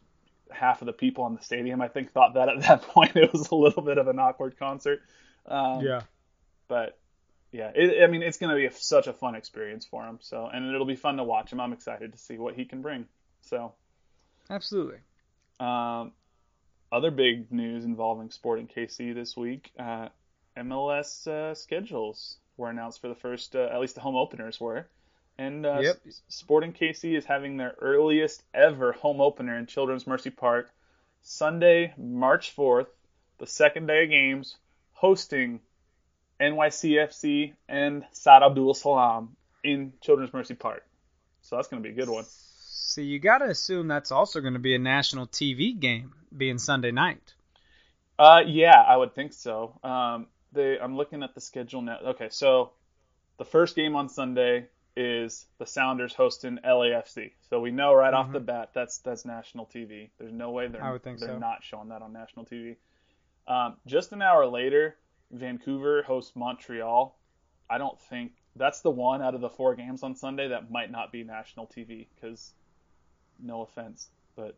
half 0.51 0.81
of 0.81 0.85
the 0.85 0.93
people 0.93 1.25
in 1.25 1.35
the 1.35 1.41
stadium, 1.41 1.81
I 1.81 1.87
think, 1.87 2.11
thought 2.11 2.35
that 2.35 2.49
at 2.49 2.61
that 2.61 2.81
point 2.89 3.15
it 3.15 3.31
was 3.31 3.49
a 3.49 3.55
little 3.55 3.81
bit 3.81 3.97
of 3.97 4.07
an 4.07 4.19
awkward 4.19 4.59
concert. 4.59 5.01
Um, 5.47 5.81
yeah. 5.81 6.01
But 6.67 6.97
yeah, 7.55 7.71
it, 7.73 8.03
I 8.03 8.07
mean, 8.07 8.21
it's 8.21 8.37
going 8.37 8.49
to 8.49 8.55
be 8.57 8.65
a, 8.65 8.71
such 8.71 9.07
a 9.07 9.13
fun 9.13 9.33
experience 9.33 9.85
for 9.85 10.03
him. 10.03 10.19
So, 10.21 10.49
and 10.51 10.67
it'll 10.67 10.85
be 10.85 10.97
fun 10.97 11.15
to 11.17 11.23
watch 11.23 11.53
him. 11.53 11.61
I'm 11.61 11.71
excited 11.71 12.11
to 12.11 12.17
see 12.17 12.37
what 12.37 12.53
he 12.53 12.65
can 12.65 12.81
bring. 12.81 13.05
So, 13.43 13.71
absolutely. 14.49 14.97
Um, 15.57 16.11
other 16.91 17.11
big 17.11 17.53
news 17.53 17.85
involving 17.85 18.29
Sporting 18.29 18.67
KC 18.67 19.15
this 19.15 19.37
week: 19.37 19.71
uh, 19.79 20.09
MLS 20.57 21.27
uh, 21.27 21.55
schedules 21.55 22.35
were 22.57 22.69
announced 22.69 22.99
for 22.99 23.07
the 23.07 23.15
first, 23.15 23.55
uh, 23.55 23.69
at 23.71 23.79
least 23.79 23.95
the 23.95 24.01
home 24.01 24.17
openers 24.17 24.59
were, 24.59 24.87
and 25.37 25.65
uh, 25.65 25.79
yep. 25.81 26.01
Sporting 26.27 26.73
KC 26.73 27.17
is 27.17 27.23
having 27.23 27.55
their 27.55 27.75
earliest 27.79 28.43
ever 28.53 28.91
home 28.91 29.21
opener 29.21 29.57
in 29.57 29.65
Children's 29.65 30.05
Mercy 30.05 30.29
Park, 30.29 30.69
Sunday, 31.21 31.93
March 31.97 32.53
4th, 32.53 32.87
the 33.37 33.47
second 33.47 33.85
day 33.85 34.03
of 34.03 34.09
games, 34.09 34.57
hosting 34.91 35.61
NYCFC 36.39 37.53
and 37.67 38.05
Saad 38.11 38.43
Abdul 38.43 38.73
Salam 38.73 39.35
in 39.63 39.93
Children's 40.01 40.33
Mercy 40.33 40.53
Park. 40.53 40.85
So 41.41 41.55
that's 41.55 41.67
going 41.67 41.81
to 41.81 41.87
be 41.87 41.93
a 41.93 41.97
good 41.97 42.09
one. 42.09 42.25
See, 42.27 43.03
you 43.03 43.19
got 43.19 43.39
to 43.39 43.45
assume 43.45 43.87
that's 43.87 44.11
also 44.11 44.41
going 44.41 44.53
to 44.53 44.59
be 44.59 44.75
a 44.75 44.79
national 44.79 45.27
TV 45.27 45.77
game, 45.79 46.13
being 46.35 46.57
Sunday 46.57 46.91
night. 46.91 47.33
Uh, 48.17 48.41
yeah, 48.45 48.81
I 48.81 48.95
would 48.95 49.13
think 49.13 49.33
so. 49.33 49.77
Um, 49.83 50.27
they, 50.53 50.79
I'm 50.79 50.95
looking 50.95 51.23
at 51.23 51.35
the 51.35 51.41
schedule 51.41 51.81
now. 51.81 51.99
Okay, 52.07 52.29
so 52.29 52.71
the 53.37 53.45
first 53.45 53.75
game 53.75 53.95
on 53.95 54.09
Sunday 54.09 54.67
is 54.95 55.45
the 55.57 55.65
Sounders 55.65 56.13
hosting 56.13 56.59
LAFC. 56.65 57.31
So 57.49 57.59
we 57.59 57.71
know 57.71 57.93
right 57.93 58.13
mm-hmm. 58.13 58.27
off 58.27 58.31
the 58.31 58.39
bat 58.39 58.69
that's 58.73 58.99
that's 58.99 59.25
national 59.25 59.65
TV. 59.65 60.09
There's 60.17 60.31
no 60.31 60.51
way 60.51 60.67
they're 60.67 60.99
they're 61.03 61.17
so. 61.17 61.37
not 61.37 61.63
showing 61.63 61.89
that 61.89 62.01
on 62.01 62.13
national 62.13 62.45
TV. 62.45 62.77
Um, 63.47 63.75
just 63.85 64.11
an 64.13 64.21
hour 64.21 64.45
later, 64.47 64.95
Vancouver 65.31 66.03
hosts 66.03 66.35
Montreal. 66.35 67.17
I 67.69 67.77
don't 67.77 67.99
think 67.99 68.33
that's 68.55 68.81
the 68.81 68.91
one 68.91 69.21
out 69.21 69.35
of 69.35 69.41
the 69.41 69.49
four 69.49 69.75
games 69.75 70.03
on 70.03 70.15
Sunday 70.15 70.49
that 70.49 70.71
might 70.71 70.91
not 70.91 71.11
be 71.11 71.23
national 71.23 71.67
TV 71.67 72.07
because, 72.15 72.53
no 73.39 73.61
offense, 73.61 74.09
but 74.35 74.55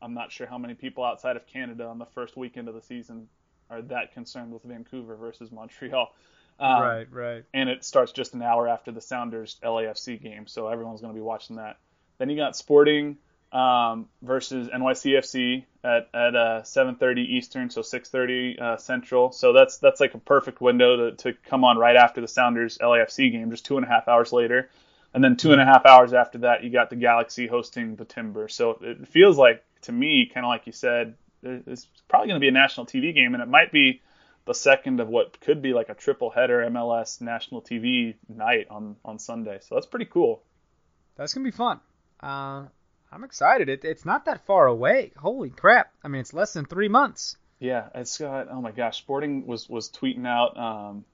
I'm 0.00 0.14
not 0.14 0.30
sure 0.30 0.46
how 0.46 0.58
many 0.58 0.74
people 0.74 1.04
outside 1.04 1.36
of 1.36 1.46
Canada 1.46 1.86
on 1.86 1.98
the 1.98 2.06
first 2.06 2.36
weekend 2.36 2.68
of 2.68 2.74
the 2.74 2.82
season 2.82 3.28
are 3.70 3.82
that 3.82 4.12
concerned 4.12 4.52
with 4.52 4.62
Vancouver 4.62 5.16
versus 5.16 5.50
Montreal. 5.50 6.14
Um, 6.60 6.82
right, 6.82 7.12
right. 7.12 7.44
And 7.54 7.68
it 7.68 7.84
starts 7.84 8.12
just 8.12 8.34
an 8.34 8.42
hour 8.42 8.66
after 8.68 8.90
the 8.90 9.00
Sounders 9.00 9.58
LAFC 9.62 10.20
game, 10.20 10.46
so 10.46 10.68
everyone's 10.68 11.00
going 11.00 11.12
to 11.12 11.16
be 11.16 11.22
watching 11.22 11.56
that. 11.56 11.78
Then 12.18 12.30
you 12.30 12.36
got 12.36 12.56
Sporting 12.56 13.16
um, 13.52 14.08
versus 14.22 14.68
NYCFC 14.68 15.64
at 15.82 16.08
at 16.12 16.36
uh, 16.36 16.62
7:30 16.62 17.18
Eastern, 17.18 17.70
so 17.70 17.80
6:30 17.80 18.60
uh, 18.60 18.76
Central. 18.76 19.32
So 19.32 19.52
that's 19.52 19.78
that's 19.78 20.00
like 20.00 20.14
a 20.14 20.18
perfect 20.18 20.60
window 20.60 21.10
to, 21.10 21.16
to 21.16 21.32
come 21.48 21.64
on 21.64 21.78
right 21.78 21.96
after 21.96 22.20
the 22.20 22.28
Sounders 22.28 22.78
LAFC 22.78 23.32
game, 23.32 23.50
just 23.50 23.66
two 23.66 23.76
and 23.76 23.86
a 23.86 23.88
half 23.88 24.08
hours 24.08 24.32
later, 24.32 24.70
and 25.14 25.24
then 25.24 25.36
two 25.36 25.52
and 25.52 25.60
a 25.60 25.64
half 25.64 25.86
hours 25.86 26.12
after 26.12 26.38
that, 26.38 26.62
you 26.62 26.70
got 26.70 26.90
the 26.90 26.96
Galaxy 26.96 27.46
hosting 27.46 27.96
the 27.96 28.04
Timber. 28.04 28.48
So 28.48 28.78
it 28.82 29.08
feels 29.08 29.38
like 29.38 29.64
to 29.82 29.92
me, 29.92 30.30
kind 30.32 30.44
of 30.44 30.48
like 30.48 30.66
you 30.66 30.72
said, 30.72 31.14
it's 31.42 31.86
probably 32.08 32.28
going 32.28 32.40
to 32.40 32.44
be 32.44 32.48
a 32.48 32.52
national 32.52 32.86
TV 32.86 33.14
game, 33.14 33.34
and 33.34 33.42
it 33.42 33.48
might 33.48 33.72
be 33.72 34.02
the 34.44 34.54
second 34.54 34.98
of 35.00 35.08
what 35.08 35.38
could 35.40 35.62
be 35.62 35.72
like 35.74 35.88
a 35.88 35.94
triple 35.94 36.30
header 36.30 36.66
MLS 36.70 37.20
national 37.20 37.62
TV 37.62 38.14
night 38.28 38.66
on 38.70 38.96
on 39.04 39.18
Sunday. 39.18 39.58
So 39.62 39.74
that's 39.74 39.86
pretty 39.86 40.06
cool. 40.06 40.42
That's 41.16 41.34
gonna 41.34 41.44
be 41.44 41.50
fun. 41.50 41.80
Uh, 42.20 42.64
I'm 43.10 43.24
excited. 43.24 43.68
It, 43.68 43.84
it's 43.84 44.04
not 44.04 44.26
that 44.26 44.46
far 44.46 44.66
away. 44.66 45.12
Holy 45.16 45.50
crap! 45.50 45.92
I 46.04 46.08
mean, 46.08 46.20
it's 46.20 46.34
less 46.34 46.52
than 46.52 46.64
three 46.64 46.88
months. 46.88 47.36
Yeah, 47.58 47.88
it's 47.94 48.18
got. 48.18 48.48
Oh 48.50 48.60
my 48.60 48.70
gosh, 48.70 48.98
Sporting 48.98 49.46
was 49.46 49.68
was 49.68 49.88
tweeting 49.90 50.26
out 50.26 50.56
um, 50.56 51.04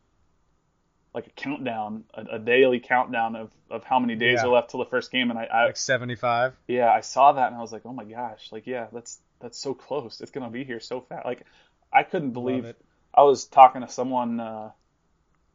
like 1.15 1.29
a 1.29 1.31
countdown, 1.31 2.05
a, 2.13 2.37
a, 2.37 2.39
daily 2.39 2.81
countdown 2.81 3.37
of, 3.37 3.51
of 3.71 3.85
how 3.85 4.01
many 4.01 4.17
days 4.17 4.41
yeah. 4.41 4.49
are 4.49 4.53
left 4.53 4.71
till 4.71 4.81
the 4.81 4.87
first 4.87 5.13
game, 5.13 5.31
and 5.31 5.39
I, 5.39 5.45
I 5.45 5.65
like 5.67 5.77
75. 5.77 6.55
Yeah, 6.67 6.91
I 6.91 7.01
saw 7.01 7.33
that 7.33 7.49
and 7.49 7.57
I 7.57 7.61
was 7.61 7.73
like, 7.73 7.83
oh 7.85 7.93
my 7.93 8.05
gosh, 8.05 8.49
like 8.51 8.67
yeah, 8.67 8.89
that's 8.93 9.21
that's 9.41 9.57
so 9.57 9.75
close. 9.75 10.21
It's 10.21 10.33
gonna 10.33 10.51
be 10.51 10.65
here 10.65 10.81
so 10.81 11.01
fast. 11.01 11.25
Like 11.25 11.45
I 11.93 12.03
couldn't 12.03 12.33
believe. 12.33 12.75
I 13.15 13.23
was 13.23 13.45
talking 13.45 13.83
to 13.83 13.89
someone 13.89 14.41
uh, 14.41 14.71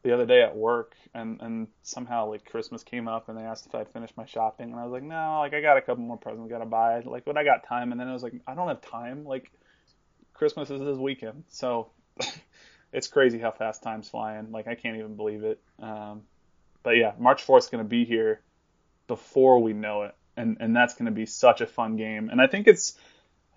the 0.02 0.14
other 0.14 0.26
day 0.26 0.42
at 0.42 0.56
work, 0.56 0.94
and 1.14 1.40
and 1.40 1.68
somehow 1.82 2.30
like 2.30 2.44
Christmas 2.44 2.82
came 2.82 3.08
up, 3.08 3.28
and 3.28 3.38
they 3.38 3.42
asked 3.42 3.66
if 3.66 3.74
I'd 3.74 3.88
finished 3.88 4.16
my 4.16 4.26
shopping, 4.26 4.70
and 4.70 4.80
I 4.80 4.84
was 4.84 4.92
like, 4.92 5.02
no, 5.02 5.40
like 5.40 5.54
I 5.54 5.60
got 5.60 5.76
a 5.76 5.82
couple 5.82 6.04
more 6.04 6.16
presents 6.16 6.50
gotta 6.50 6.66
buy, 6.66 7.00
like 7.00 7.26
when 7.26 7.36
I 7.36 7.44
got 7.44 7.66
time, 7.66 7.92
and 7.92 8.00
then 8.00 8.08
I 8.08 8.12
was 8.12 8.22
like, 8.22 8.34
I 8.46 8.54
don't 8.54 8.68
have 8.68 8.80
time, 8.80 9.24
like 9.24 9.50
Christmas 10.32 10.70
is 10.70 10.80
this 10.80 10.96
weekend, 10.96 11.44
so 11.48 11.90
it's 12.92 13.08
crazy 13.08 13.38
how 13.38 13.50
fast 13.50 13.82
time's 13.82 14.08
flying. 14.08 14.52
Like 14.52 14.66
I 14.66 14.74
can't 14.74 14.96
even 14.96 15.16
believe 15.16 15.44
it. 15.44 15.60
Um, 15.78 16.22
but 16.82 16.96
yeah, 16.96 17.12
March 17.18 17.46
4th 17.46 17.58
is 17.58 17.66
going 17.66 17.84
to 17.84 17.88
be 17.88 18.04
here 18.04 18.40
before 19.06 19.62
we 19.62 19.72
know 19.72 20.04
it, 20.04 20.14
and 20.36 20.56
and 20.60 20.74
that's 20.74 20.94
going 20.94 21.06
to 21.06 21.12
be 21.12 21.26
such 21.26 21.60
a 21.60 21.66
fun 21.66 21.96
game. 21.96 22.30
And 22.30 22.40
I 22.40 22.46
think 22.46 22.66
it's 22.66 22.96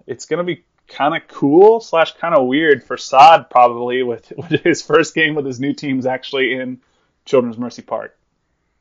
it's 0.05 0.25
going 0.25 0.39
to 0.39 0.43
be 0.43 0.65
kind 0.93 1.15
of 1.15 1.27
cool 1.27 1.79
slash 1.79 2.13
kind 2.13 2.35
of 2.35 2.47
weird 2.47 2.83
for 2.83 2.97
Saad 2.97 3.49
probably 3.49 4.03
with, 4.03 4.31
with 4.37 4.63
his 4.63 4.81
first 4.81 5.15
game 5.15 5.35
with 5.35 5.45
his 5.45 5.59
new 5.59 5.73
teams 5.73 6.05
actually 6.05 6.53
in 6.53 6.79
Children's 7.25 7.57
Mercy 7.57 7.81
Park. 7.81 8.17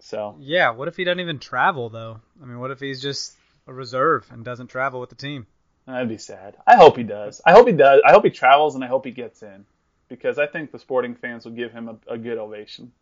So 0.00 0.36
yeah, 0.40 0.70
what 0.70 0.88
if 0.88 0.96
he 0.96 1.04
doesn't 1.04 1.20
even 1.20 1.38
travel 1.38 1.88
though? 1.88 2.20
I 2.42 2.46
mean, 2.46 2.58
what 2.58 2.70
if 2.70 2.80
he's 2.80 3.00
just 3.00 3.34
a 3.66 3.72
reserve 3.72 4.26
and 4.30 4.44
doesn't 4.44 4.68
travel 4.68 5.00
with 5.00 5.10
the 5.10 5.16
team? 5.16 5.46
That'd 5.86 6.08
be 6.08 6.18
sad. 6.18 6.56
I 6.66 6.76
hope 6.76 6.96
he 6.96 7.02
does. 7.02 7.40
I 7.44 7.52
hope 7.52 7.66
he 7.66 7.72
does. 7.72 8.02
I 8.04 8.12
hope 8.12 8.24
he 8.24 8.30
travels 8.30 8.74
and 8.74 8.84
I 8.84 8.88
hope 8.88 9.04
he 9.04 9.10
gets 9.10 9.42
in 9.42 9.64
because 10.08 10.38
I 10.38 10.46
think 10.46 10.70
the 10.70 10.78
sporting 10.78 11.14
fans 11.14 11.44
will 11.44 11.52
give 11.52 11.72
him 11.72 11.88
a, 11.88 12.14
a 12.14 12.18
good 12.18 12.38
ovation. 12.38 12.92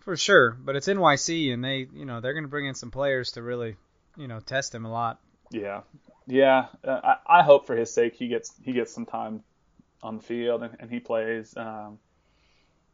For 0.00 0.16
sure, 0.16 0.52
but 0.52 0.76
it's 0.76 0.86
NYC 0.86 1.52
and 1.52 1.64
they, 1.64 1.88
you 1.92 2.04
know, 2.04 2.20
they're 2.20 2.32
going 2.32 2.44
to 2.44 2.48
bring 2.48 2.66
in 2.66 2.74
some 2.74 2.92
players 2.92 3.32
to 3.32 3.42
really, 3.42 3.76
you 4.16 4.28
know, 4.28 4.38
test 4.38 4.74
him 4.74 4.84
a 4.84 4.90
lot. 4.90 5.18
Yeah, 5.50 5.80
yeah. 6.26 6.66
Uh, 6.84 7.00
I, 7.02 7.40
I 7.40 7.42
hope 7.42 7.66
for 7.66 7.76
his 7.76 7.92
sake 7.92 8.14
he 8.14 8.28
gets 8.28 8.52
he 8.62 8.72
gets 8.72 8.92
some 8.92 9.06
time 9.06 9.42
on 10.02 10.16
the 10.18 10.22
field 10.22 10.62
and, 10.62 10.76
and 10.80 10.90
he 10.90 11.00
plays. 11.00 11.56
Um, 11.56 11.98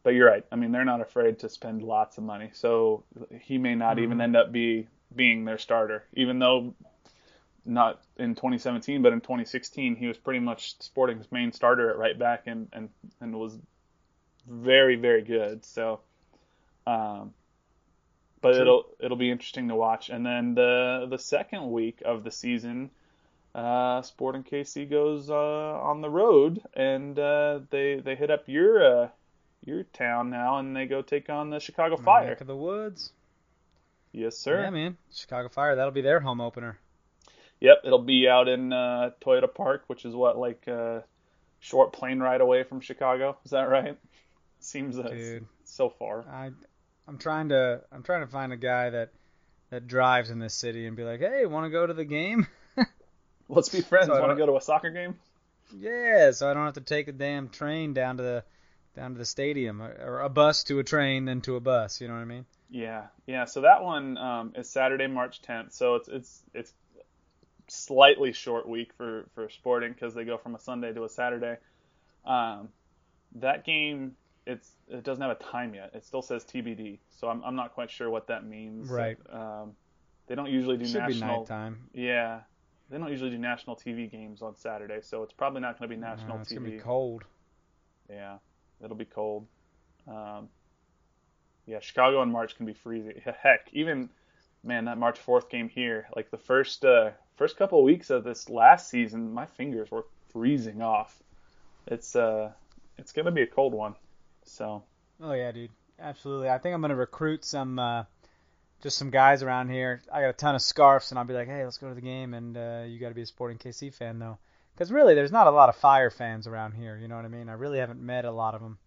but 0.03 0.11
you're 0.11 0.27
right. 0.27 0.45
I 0.51 0.57
mean, 0.57 0.71
they're 0.71 0.85
not 0.85 1.01
afraid 1.01 1.39
to 1.39 1.49
spend 1.49 1.81
lots 1.81 2.17
of 2.17 2.23
money, 2.23 2.49
so 2.53 3.03
he 3.41 3.57
may 3.57 3.75
not 3.75 3.95
mm-hmm. 3.95 4.03
even 4.03 4.21
end 4.21 4.35
up 4.35 4.51
be 4.51 4.87
being 5.15 5.45
their 5.45 5.57
starter, 5.57 6.03
even 6.13 6.39
though 6.39 6.73
not 7.65 8.01
in 8.17 8.35
2017, 8.35 9.01
but 9.01 9.13
in 9.13 9.21
2016, 9.21 9.95
he 9.95 10.07
was 10.07 10.17
pretty 10.17 10.39
much 10.39 10.77
Sporting's 10.79 11.31
main 11.31 11.53
starter 11.53 11.89
at 11.89 11.97
right 11.97 12.17
back 12.17 12.43
and 12.47 12.67
and 12.73 12.89
and 13.21 13.35
was 13.35 13.57
very 14.47 14.95
very 14.95 15.21
good. 15.21 15.63
So, 15.63 16.01
um, 16.85 17.33
but 18.41 18.53
True. 18.53 18.61
it'll 18.61 18.85
it'll 18.99 19.17
be 19.17 19.31
interesting 19.31 19.69
to 19.69 19.75
watch. 19.75 20.09
And 20.09 20.25
then 20.25 20.55
the 20.55 21.07
the 21.09 21.19
second 21.19 21.71
week 21.71 22.01
of 22.03 22.23
the 22.23 22.31
season, 22.31 22.91
uh, 23.55 24.01
Sporting 24.01 24.43
KC 24.43 24.89
goes 24.89 25.29
uh, 25.29 25.33
on 25.33 26.01
the 26.01 26.09
road 26.09 26.61
and 26.73 27.17
uh, 27.17 27.59
they 27.69 28.01
they 28.03 28.15
hit 28.15 28.31
up 28.31 28.43
your 28.47 29.03
uh, 29.03 29.09
your 29.61 29.83
town 29.83 30.29
now 30.29 30.59
and 30.59 30.75
they 30.75 30.85
go 30.85 31.01
take 31.01 31.29
on 31.29 31.49
the 31.49 31.59
Chicago 31.59 31.95
Fire. 31.97 32.29
Back 32.29 32.41
of 32.41 32.47
the 32.47 32.55
woods. 32.55 33.11
Yes, 34.11 34.37
sir. 34.37 34.61
Yeah, 34.61 34.69
man. 34.69 34.97
Chicago 35.11 35.49
Fire. 35.49 35.75
That'll 35.75 35.91
be 35.91 36.01
their 36.01 36.19
home 36.19 36.41
opener. 36.41 36.79
Yep, 37.59 37.77
it'll 37.85 38.03
be 38.03 38.27
out 38.27 38.47
in 38.47 38.73
uh, 38.73 39.11
Toyota 39.21 39.53
Park, 39.53 39.85
which 39.87 40.05
is 40.05 40.13
what 40.13 40.37
like 40.37 40.63
a 40.67 40.75
uh, 40.75 41.01
short 41.59 41.93
plane 41.93 42.19
ride 42.19 42.41
away 42.41 42.63
from 42.63 42.81
Chicago. 42.81 43.37
Is 43.45 43.51
that 43.51 43.69
right? 43.69 43.97
Seems 44.59 44.97
uh, 44.97 45.03
Dude, 45.03 45.45
so 45.63 45.89
far. 45.89 46.25
I 46.29 46.51
I'm 47.07 47.17
trying 47.17 47.49
to 47.49 47.81
I'm 47.91 48.03
trying 48.03 48.21
to 48.21 48.31
find 48.31 48.53
a 48.53 48.57
guy 48.57 48.89
that 48.89 49.11
that 49.69 49.87
drives 49.87 50.29
in 50.29 50.39
this 50.39 50.53
city 50.53 50.85
and 50.87 50.95
be 50.95 51.03
like, 51.03 51.19
hey, 51.19 51.45
want 51.45 51.65
to 51.65 51.69
go 51.69 51.85
to 51.85 51.93
the 51.93 52.05
game? 52.05 52.47
Let's 53.55 53.69
be 53.69 53.81
friends. 53.81 54.07
So 54.07 54.19
want 54.19 54.31
to 54.31 54.35
go 54.35 54.45
to 54.45 54.57
a 54.57 54.61
soccer 54.61 54.89
game? 54.89 55.15
Yeah, 55.77 56.31
so 56.31 56.49
I 56.49 56.53
don't 56.53 56.65
have 56.65 56.75
to 56.75 56.81
take 56.81 57.07
a 57.07 57.11
damn 57.11 57.49
train 57.49 57.93
down 57.93 58.17
to 58.17 58.23
the 58.23 58.43
down 58.95 59.13
to 59.13 59.17
the 59.17 59.25
stadium 59.25 59.81
or 59.81 60.19
a 60.19 60.29
bus 60.29 60.63
to 60.65 60.79
a 60.79 60.83
train 60.83 61.25
then 61.25 61.41
to 61.41 61.55
a 61.55 61.59
bus. 61.59 62.01
You 62.01 62.07
know 62.07 62.13
what 62.13 62.21
I 62.21 62.25
mean? 62.25 62.45
Yeah, 62.69 63.05
yeah. 63.25 63.45
So 63.45 63.61
that 63.61 63.83
one 63.83 64.17
um, 64.17 64.53
is 64.55 64.69
Saturday, 64.69 65.07
March 65.07 65.41
10th. 65.41 65.73
So 65.73 65.95
it's 65.95 66.07
it's 66.07 66.41
it's 66.53 66.73
slightly 67.67 68.33
short 68.33 68.67
week 68.67 68.91
for 68.97 69.25
for 69.35 69.49
Sporting 69.49 69.93
because 69.93 70.13
they 70.13 70.25
go 70.25 70.37
from 70.37 70.55
a 70.55 70.59
Sunday 70.59 70.93
to 70.93 71.03
a 71.03 71.09
Saturday. 71.09 71.57
Um, 72.25 72.69
that 73.35 73.65
game, 73.65 74.15
it's 74.45 74.69
it 74.89 75.03
doesn't 75.03 75.21
have 75.21 75.31
a 75.31 75.43
time 75.43 75.73
yet. 75.73 75.91
It 75.93 76.05
still 76.05 76.21
says 76.21 76.43
TBD, 76.43 76.99
so 77.19 77.27
I'm 77.27 77.43
I'm 77.43 77.55
not 77.55 77.73
quite 77.73 77.91
sure 77.91 78.09
what 78.09 78.27
that 78.27 78.45
means. 78.45 78.89
Right. 78.89 79.17
Um, 79.31 79.73
they 80.27 80.35
don't 80.35 80.49
usually 80.49 80.77
do 80.77 80.85
Should 80.85 81.01
national. 81.01 81.29
Be 81.29 81.39
nighttime. 81.39 81.77
Yeah, 81.93 82.39
they 82.93 82.99
don't 82.99 83.09
usually 83.09 83.31
do 83.31 83.39
national 83.39 83.75
TV 83.75 84.09
games 84.09 84.43
on 84.43 84.55
Saturday, 84.55 84.99
so 85.01 85.23
it's 85.23 85.33
probably 85.33 85.61
not 85.61 85.79
going 85.79 85.89
to 85.89 85.95
be 85.95 85.99
national 85.99 86.35
no, 86.35 86.41
it's 86.41 86.51
TV. 86.51 86.57
It's 86.57 86.59
gonna 86.59 86.69
be 86.69 86.79
cold. 86.79 87.23
Yeah, 88.07 88.37
it'll 88.83 88.95
be 88.95 89.05
cold. 89.05 89.47
Um, 90.07 90.49
yeah, 91.65 91.79
Chicago 91.79 92.21
in 92.21 92.31
March 92.31 92.55
can 92.55 92.67
be 92.67 92.73
freezing. 92.73 93.19
Heck, 93.41 93.67
even 93.73 94.09
man, 94.63 94.85
that 94.85 94.99
March 94.99 95.19
4th 95.25 95.49
game 95.49 95.69
here, 95.69 96.07
like 96.15 96.29
the 96.29 96.37
first 96.37 96.85
uh, 96.85 97.11
first 97.35 97.57
couple 97.57 97.79
of 97.79 97.85
weeks 97.85 98.11
of 98.11 98.23
this 98.23 98.47
last 98.47 98.89
season, 98.89 99.33
my 99.33 99.47
fingers 99.47 99.89
were 99.89 100.05
freezing 100.31 100.83
off. 100.83 101.19
It's 101.87 102.15
uh, 102.15 102.51
it's 102.99 103.11
gonna 103.11 103.31
be 103.31 103.41
a 103.41 103.47
cold 103.47 103.73
one. 103.73 103.95
So. 104.45 104.83
Oh 105.19 105.33
yeah, 105.33 105.51
dude, 105.51 105.71
absolutely. 105.99 106.49
I 106.49 106.59
think 106.59 106.75
I'm 106.75 106.81
gonna 106.81 106.95
recruit 106.95 107.43
some, 107.43 107.79
uh, 107.79 108.03
just 108.83 108.97
some 108.97 109.09
guys 109.09 109.41
around 109.41 109.69
here. 109.69 110.01
I 110.11 110.21
got 110.21 110.29
a 110.29 110.33
ton 110.33 110.55
of 110.55 110.61
scarves, 110.61 111.09
and 111.09 111.17
I'll 111.17 111.25
be 111.25 111.33
like, 111.33 111.47
hey, 111.47 111.63
let's 111.63 111.77
go 111.77 111.87
to 111.87 111.95
the 111.95 112.01
game, 112.01 112.33
and 112.33 112.55
uh, 112.55 112.83
you 112.85 112.99
got 112.99 113.09
to 113.09 113.15
be 113.15 113.21
a 113.21 113.25
Sporting 113.25 113.57
KC 113.57 113.93
fan 113.93 114.19
though, 114.19 114.37
because 114.75 114.91
really, 114.91 115.15
there's 115.15 115.31
not 115.31 115.47
a 115.47 115.51
lot 115.51 115.69
of 115.69 115.77
Fire 115.77 116.09
fans 116.09 116.45
around 116.45 116.73
here. 116.73 116.97
You 116.97 117.07
know 117.07 117.15
what 117.15 117.25
I 117.25 117.29
mean? 117.29 117.47
I 117.47 117.53
really 117.53 117.79
haven't 117.79 118.01
met 118.01 118.25
a 118.25 118.31
lot 118.31 118.53
of 118.53 118.61
them. 118.61 118.77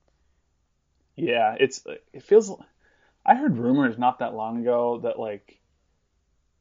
Yeah, 1.17 1.57
it's 1.59 1.83
it 2.13 2.23
feels. 2.23 2.53
I 3.25 3.35
heard 3.35 3.57
rumors 3.57 3.99
not 3.99 4.19
that 4.19 4.35
long 4.35 4.61
ago 4.61 5.01
that 5.03 5.19
like 5.19 5.59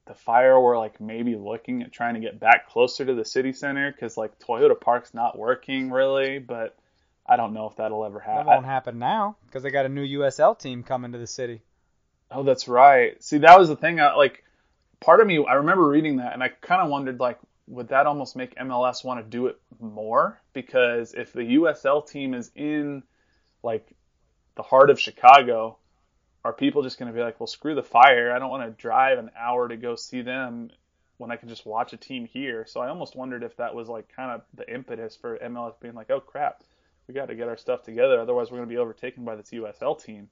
the 0.05 0.13
fire 0.13 0.59
were 0.59 0.77
like 0.77 1.01
maybe 1.01 1.35
looking 1.35 1.83
at 1.83 1.91
trying 1.91 2.13
to 2.13 2.21
get 2.21 2.39
back 2.39 2.69
closer 2.69 3.03
to 3.03 3.13
the 3.13 3.25
city 3.25 3.51
center 3.51 3.91
because 3.91 4.15
like 4.15 4.39
Toyota 4.39 4.79
Park's 4.79 5.13
not 5.13 5.37
working 5.37 5.91
really, 5.91 6.39
but 6.39 6.77
I 7.25 7.35
don't 7.35 7.53
know 7.53 7.67
if 7.67 7.75
that'll 7.75 8.05
ever 8.05 8.19
happen. 8.19 8.45
That 8.45 8.53
won't 8.53 8.65
happen 8.65 8.97
now 8.97 9.35
because 9.45 9.61
they 9.61 9.71
got 9.71 9.85
a 9.85 9.89
new 9.89 10.19
USL 10.19 10.57
team 10.57 10.83
coming 10.83 11.11
to 11.11 11.17
the 11.17 11.27
city. 11.27 11.61
Oh, 12.31 12.43
that's 12.43 12.67
right. 12.67 13.21
See, 13.23 13.39
that 13.39 13.59
was 13.59 13.69
the 13.69 13.75
thing. 13.75 13.99
I, 13.99 14.15
like, 14.15 14.43
part 14.99 15.21
of 15.21 15.27
me, 15.27 15.43
I 15.45 15.55
remember 15.55 15.87
reading 15.87 16.17
that, 16.17 16.33
and 16.33 16.43
I 16.43 16.49
kind 16.49 16.81
of 16.81 16.89
wondered, 16.89 17.19
like, 17.19 17.39
would 17.67 17.89
that 17.89 18.07
almost 18.07 18.35
make 18.35 18.55
MLS 18.55 19.03
want 19.03 19.23
to 19.23 19.29
do 19.29 19.47
it 19.47 19.59
more? 19.79 20.41
Because 20.53 21.13
if 21.13 21.33
the 21.33 21.41
USL 21.41 22.07
team 22.07 22.33
is 22.33 22.51
in, 22.55 23.03
like, 23.63 23.95
the 24.55 24.63
heart 24.63 24.89
of 24.89 24.99
Chicago, 24.99 25.77
are 26.45 26.53
people 26.53 26.83
just 26.83 26.99
going 26.99 27.11
to 27.11 27.17
be 27.17 27.23
like, 27.23 27.39
well, 27.39 27.47
screw 27.47 27.73
the 27.73 27.81
fire. 27.81 28.31
I 28.31 28.37
don't 28.37 28.51
want 28.51 28.65
to 28.65 28.81
drive 28.81 29.17
an 29.17 29.31
hour 29.35 29.67
to 29.67 29.77
go 29.77 29.95
see 29.95 30.21
them 30.21 30.69
when 31.17 31.31
I 31.31 31.37
can 31.37 31.49
just 31.49 31.65
watch 31.65 31.91
a 31.93 31.97
team 31.97 32.25
here. 32.25 32.65
So 32.67 32.81
I 32.81 32.89
almost 32.89 33.15
wondered 33.15 33.41
if 33.41 33.57
that 33.57 33.73
was 33.73 33.87
like 33.87 34.15
kind 34.15 34.31
of 34.31 34.41
the 34.53 34.71
impetus 34.71 35.15
for 35.15 35.39
MLS 35.39 35.79
being 35.79 35.95
like, 35.95 36.11
oh 36.11 36.19
crap, 36.19 36.61
we 37.07 37.15
got 37.15 37.29
to 37.29 37.35
get 37.35 37.47
our 37.47 37.57
stuff 37.57 37.81
together. 37.81 38.19
Otherwise, 38.19 38.51
we're 38.51 38.57
going 38.57 38.69
to 38.69 38.73
be 38.73 38.77
overtaken 38.77 39.25
by 39.25 39.35
this 39.35 39.49
USL 39.49 39.99
team. 39.99 40.29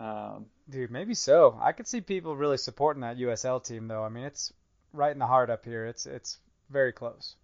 Um, 0.00 0.46
Dude, 0.68 0.90
maybe 0.90 1.14
so. 1.14 1.58
I 1.60 1.72
could 1.72 1.86
see 1.86 2.00
people 2.00 2.36
really 2.36 2.56
supporting 2.56 3.02
that 3.02 3.18
USL 3.18 3.64
team, 3.64 3.88
though. 3.88 4.02
I 4.02 4.08
mean, 4.08 4.24
it's 4.24 4.52
right 4.92 5.12
in 5.12 5.18
the 5.18 5.26
heart 5.26 5.50
up 5.50 5.64
here. 5.64 5.86
It's 5.86 6.06
it's 6.06 6.38
very 6.70 6.92
close. 6.92 7.36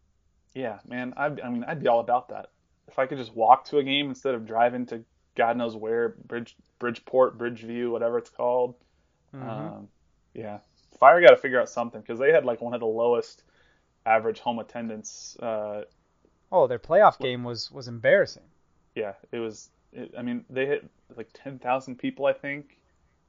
Yeah, 0.54 0.78
man. 0.86 1.14
I, 1.16 1.26
I 1.26 1.48
mean, 1.48 1.64
I'd 1.66 1.82
be 1.82 1.88
all 1.88 2.00
about 2.00 2.30
that. 2.30 2.50
If 2.88 2.98
I 2.98 3.06
could 3.06 3.18
just 3.18 3.34
walk 3.34 3.66
to 3.66 3.78
a 3.78 3.84
game 3.84 4.08
instead 4.08 4.34
of 4.34 4.46
driving 4.46 4.86
to 4.86 5.04
God 5.36 5.56
knows 5.56 5.76
where, 5.76 6.10
Bridge, 6.26 6.56
Bridgeport, 6.78 7.38
Bridgeview, 7.38 7.90
whatever 7.90 8.18
it's 8.18 8.30
called. 8.30 8.74
Mm-hmm. 9.34 9.48
Um, 9.48 9.88
yeah, 10.34 10.58
Fire 10.98 11.20
got 11.20 11.30
to 11.30 11.36
figure 11.36 11.60
out 11.60 11.68
something 11.68 12.00
because 12.00 12.18
they 12.18 12.32
had 12.32 12.44
like 12.44 12.60
one 12.60 12.74
of 12.74 12.80
the 12.80 12.86
lowest 12.86 13.42
average 14.04 14.40
home 14.40 14.58
attendance. 14.58 15.36
Uh, 15.40 15.82
oh, 16.50 16.66
their 16.66 16.78
playoff 16.78 17.18
game 17.18 17.44
was 17.44 17.70
was 17.70 17.88
embarrassing. 17.88 18.42
Yeah, 18.94 19.14
it 19.32 19.38
was. 19.38 19.70
It, 19.92 20.14
I 20.16 20.22
mean, 20.22 20.44
they 20.50 20.66
hit 20.66 20.88
like 21.16 21.28
ten 21.32 21.58
thousand 21.58 21.96
people, 21.96 22.26
I 22.26 22.32
think. 22.32 22.78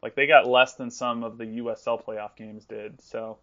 Like 0.02 0.16
they 0.16 0.28
got 0.28 0.48
less 0.48 0.76
than 0.76 0.90
some 0.90 1.24
of 1.24 1.38
the 1.38 1.46
USL 1.46 2.04
playoff 2.04 2.36
games 2.36 2.66
did. 2.66 3.02
So. 3.02 3.38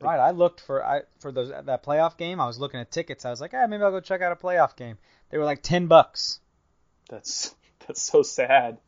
Right, 0.00 0.18
I 0.18 0.32
looked 0.32 0.60
for 0.60 0.84
I 0.84 1.02
for 1.20 1.30
those 1.30 1.50
that 1.50 1.84
playoff 1.84 2.16
game. 2.16 2.40
I 2.40 2.46
was 2.46 2.58
looking 2.58 2.80
at 2.80 2.90
tickets. 2.90 3.24
I 3.24 3.30
was 3.30 3.40
like, 3.40 3.54
ah, 3.54 3.66
maybe 3.68 3.84
I'll 3.84 3.90
go 3.92 4.00
check 4.00 4.20
out 4.20 4.32
a 4.32 4.36
playoff 4.36 4.74
game. 4.74 4.98
They 5.30 5.38
were 5.38 5.44
like 5.44 5.62
ten 5.62 5.86
bucks. 5.86 6.40
That's 7.08 7.54
that's 7.86 8.02
so 8.02 8.22
sad. 8.22 8.78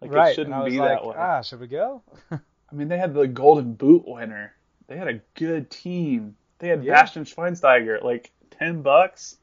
Like 0.00 0.12
right. 0.12 0.30
it 0.30 0.34
shouldn't 0.36 0.64
be 0.64 0.78
like, 0.78 0.88
that 0.88 1.06
way. 1.06 1.14
Ah, 1.18 1.42
should 1.42 1.60
we 1.60 1.66
go? 1.66 2.02
I 2.30 2.38
mean, 2.72 2.88
they 2.88 2.98
had 2.98 3.14
the 3.14 3.26
Golden 3.26 3.74
Boot 3.74 4.04
winner. 4.06 4.54
They 4.86 4.96
had 4.96 5.08
a 5.08 5.20
good 5.34 5.70
team. 5.70 6.36
They 6.58 6.68
had 6.68 6.84
yeah. 6.84 6.94
Bastian 6.94 7.24
Schweinsteiger. 7.24 8.02
Like 8.02 8.30
ten 8.50 8.82
bucks. 8.82 9.36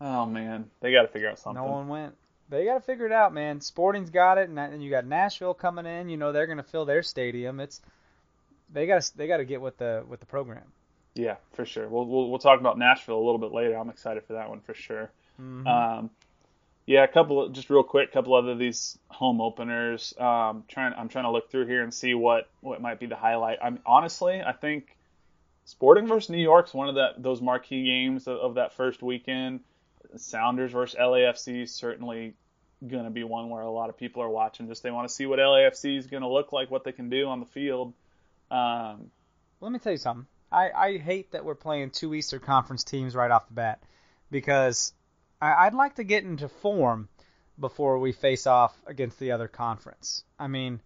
Oh 0.00 0.24
man, 0.26 0.70
they 0.80 0.92
got 0.92 1.02
to 1.02 1.08
figure 1.08 1.28
out 1.28 1.38
something. 1.38 1.62
No 1.62 1.70
one 1.70 1.88
went. 1.88 2.14
They 2.52 2.66
got 2.66 2.74
to 2.74 2.80
figure 2.80 3.06
it 3.06 3.12
out, 3.12 3.32
man. 3.32 3.62
Sporting's 3.62 4.10
got 4.10 4.36
it, 4.36 4.48
and 4.48 4.58
then 4.58 4.82
you 4.82 4.90
got 4.90 5.06
Nashville 5.06 5.54
coming 5.54 5.86
in. 5.86 6.10
You 6.10 6.18
know 6.18 6.32
they're 6.32 6.46
going 6.46 6.58
to 6.58 6.62
fill 6.62 6.84
their 6.84 7.02
stadium. 7.02 7.60
It's 7.60 7.80
they 8.70 8.86
got 8.86 9.00
to 9.00 9.16
they 9.16 9.26
got 9.26 9.38
to 9.38 9.44
get 9.44 9.60
with 9.60 9.78
the 9.78 10.04
with 10.06 10.20
the 10.20 10.26
program. 10.26 10.64
Yeah, 11.14 11.36
for 11.52 11.64
sure. 11.64 11.88
We'll, 11.88 12.06
we'll 12.06 12.28
we'll 12.28 12.38
talk 12.38 12.60
about 12.60 12.78
Nashville 12.78 13.16
a 13.16 13.24
little 13.24 13.38
bit 13.38 13.52
later. 13.52 13.76
I'm 13.76 13.88
excited 13.88 14.24
for 14.24 14.34
that 14.34 14.50
one 14.50 14.60
for 14.60 14.74
sure. 14.74 15.10
Mm-hmm. 15.40 15.66
Um, 15.66 16.10
Yeah, 16.84 17.04
a 17.04 17.08
couple 17.08 17.42
of, 17.42 17.52
just 17.52 17.70
real 17.70 17.82
quick, 17.84 18.10
a 18.10 18.12
couple 18.12 18.34
other 18.34 18.54
these 18.54 18.98
home 19.08 19.40
openers. 19.40 20.12
Um, 20.18 20.64
trying, 20.68 20.92
I'm 20.94 21.08
trying 21.08 21.24
to 21.24 21.30
look 21.30 21.50
through 21.50 21.66
here 21.66 21.82
and 21.82 21.94
see 21.94 22.12
what 22.14 22.50
what 22.60 22.82
might 22.82 23.00
be 23.00 23.06
the 23.06 23.16
highlight. 23.16 23.58
I'm 23.62 23.78
honestly, 23.86 24.42
I 24.42 24.52
think 24.52 24.96
Sporting 25.64 26.06
versus 26.06 26.28
New 26.28 26.42
York's 26.42 26.74
one 26.74 26.88
of 26.88 26.96
that 26.96 27.22
those 27.22 27.40
marquee 27.40 27.84
games 27.84 28.26
of, 28.26 28.36
of 28.38 28.54
that 28.56 28.74
first 28.74 29.02
weekend. 29.02 29.60
Sounders 30.16 30.72
versus 30.72 30.98
LAFC 31.00 31.66
certainly 31.66 32.34
going 32.86 33.04
to 33.04 33.10
be 33.10 33.24
one 33.24 33.48
where 33.50 33.62
a 33.62 33.70
lot 33.70 33.88
of 33.88 33.96
people 33.96 34.22
are 34.22 34.28
watching. 34.28 34.68
Just 34.68 34.82
they 34.82 34.90
want 34.90 35.08
to 35.08 35.14
see 35.14 35.26
what 35.26 35.38
LAFC 35.38 35.96
is 35.96 36.06
going 36.06 36.22
to 36.22 36.28
look 36.28 36.52
like, 36.52 36.70
what 36.70 36.84
they 36.84 36.92
can 36.92 37.08
do 37.08 37.28
on 37.28 37.40
the 37.40 37.46
field. 37.46 37.94
Um, 38.50 39.10
Let 39.60 39.72
me 39.72 39.78
tell 39.78 39.92
you 39.92 39.98
something. 39.98 40.26
I, 40.50 40.70
I 40.70 40.98
hate 40.98 41.32
that 41.32 41.44
we're 41.44 41.54
playing 41.54 41.90
two 41.90 42.14
Eastern 42.14 42.40
Conference 42.40 42.84
teams 42.84 43.14
right 43.14 43.30
off 43.30 43.48
the 43.48 43.54
bat 43.54 43.82
because 44.30 44.92
I, 45.40 45.66
I'd 45.66 45.74
like 45.74 45.96
to 45.96 46.04
get 46.04 46.24
into 46.24 46.48
form 46.48 47.08
before 47.58 47.98
we 47.98 48.12
face 48.12 48.46
off 48.46 48.76
against 48.86 49.18
the 49.18 49.32
other 49.32 49.48
conference. 49.48 50.24
I 50.38 50.48
mean, 50.48 50.80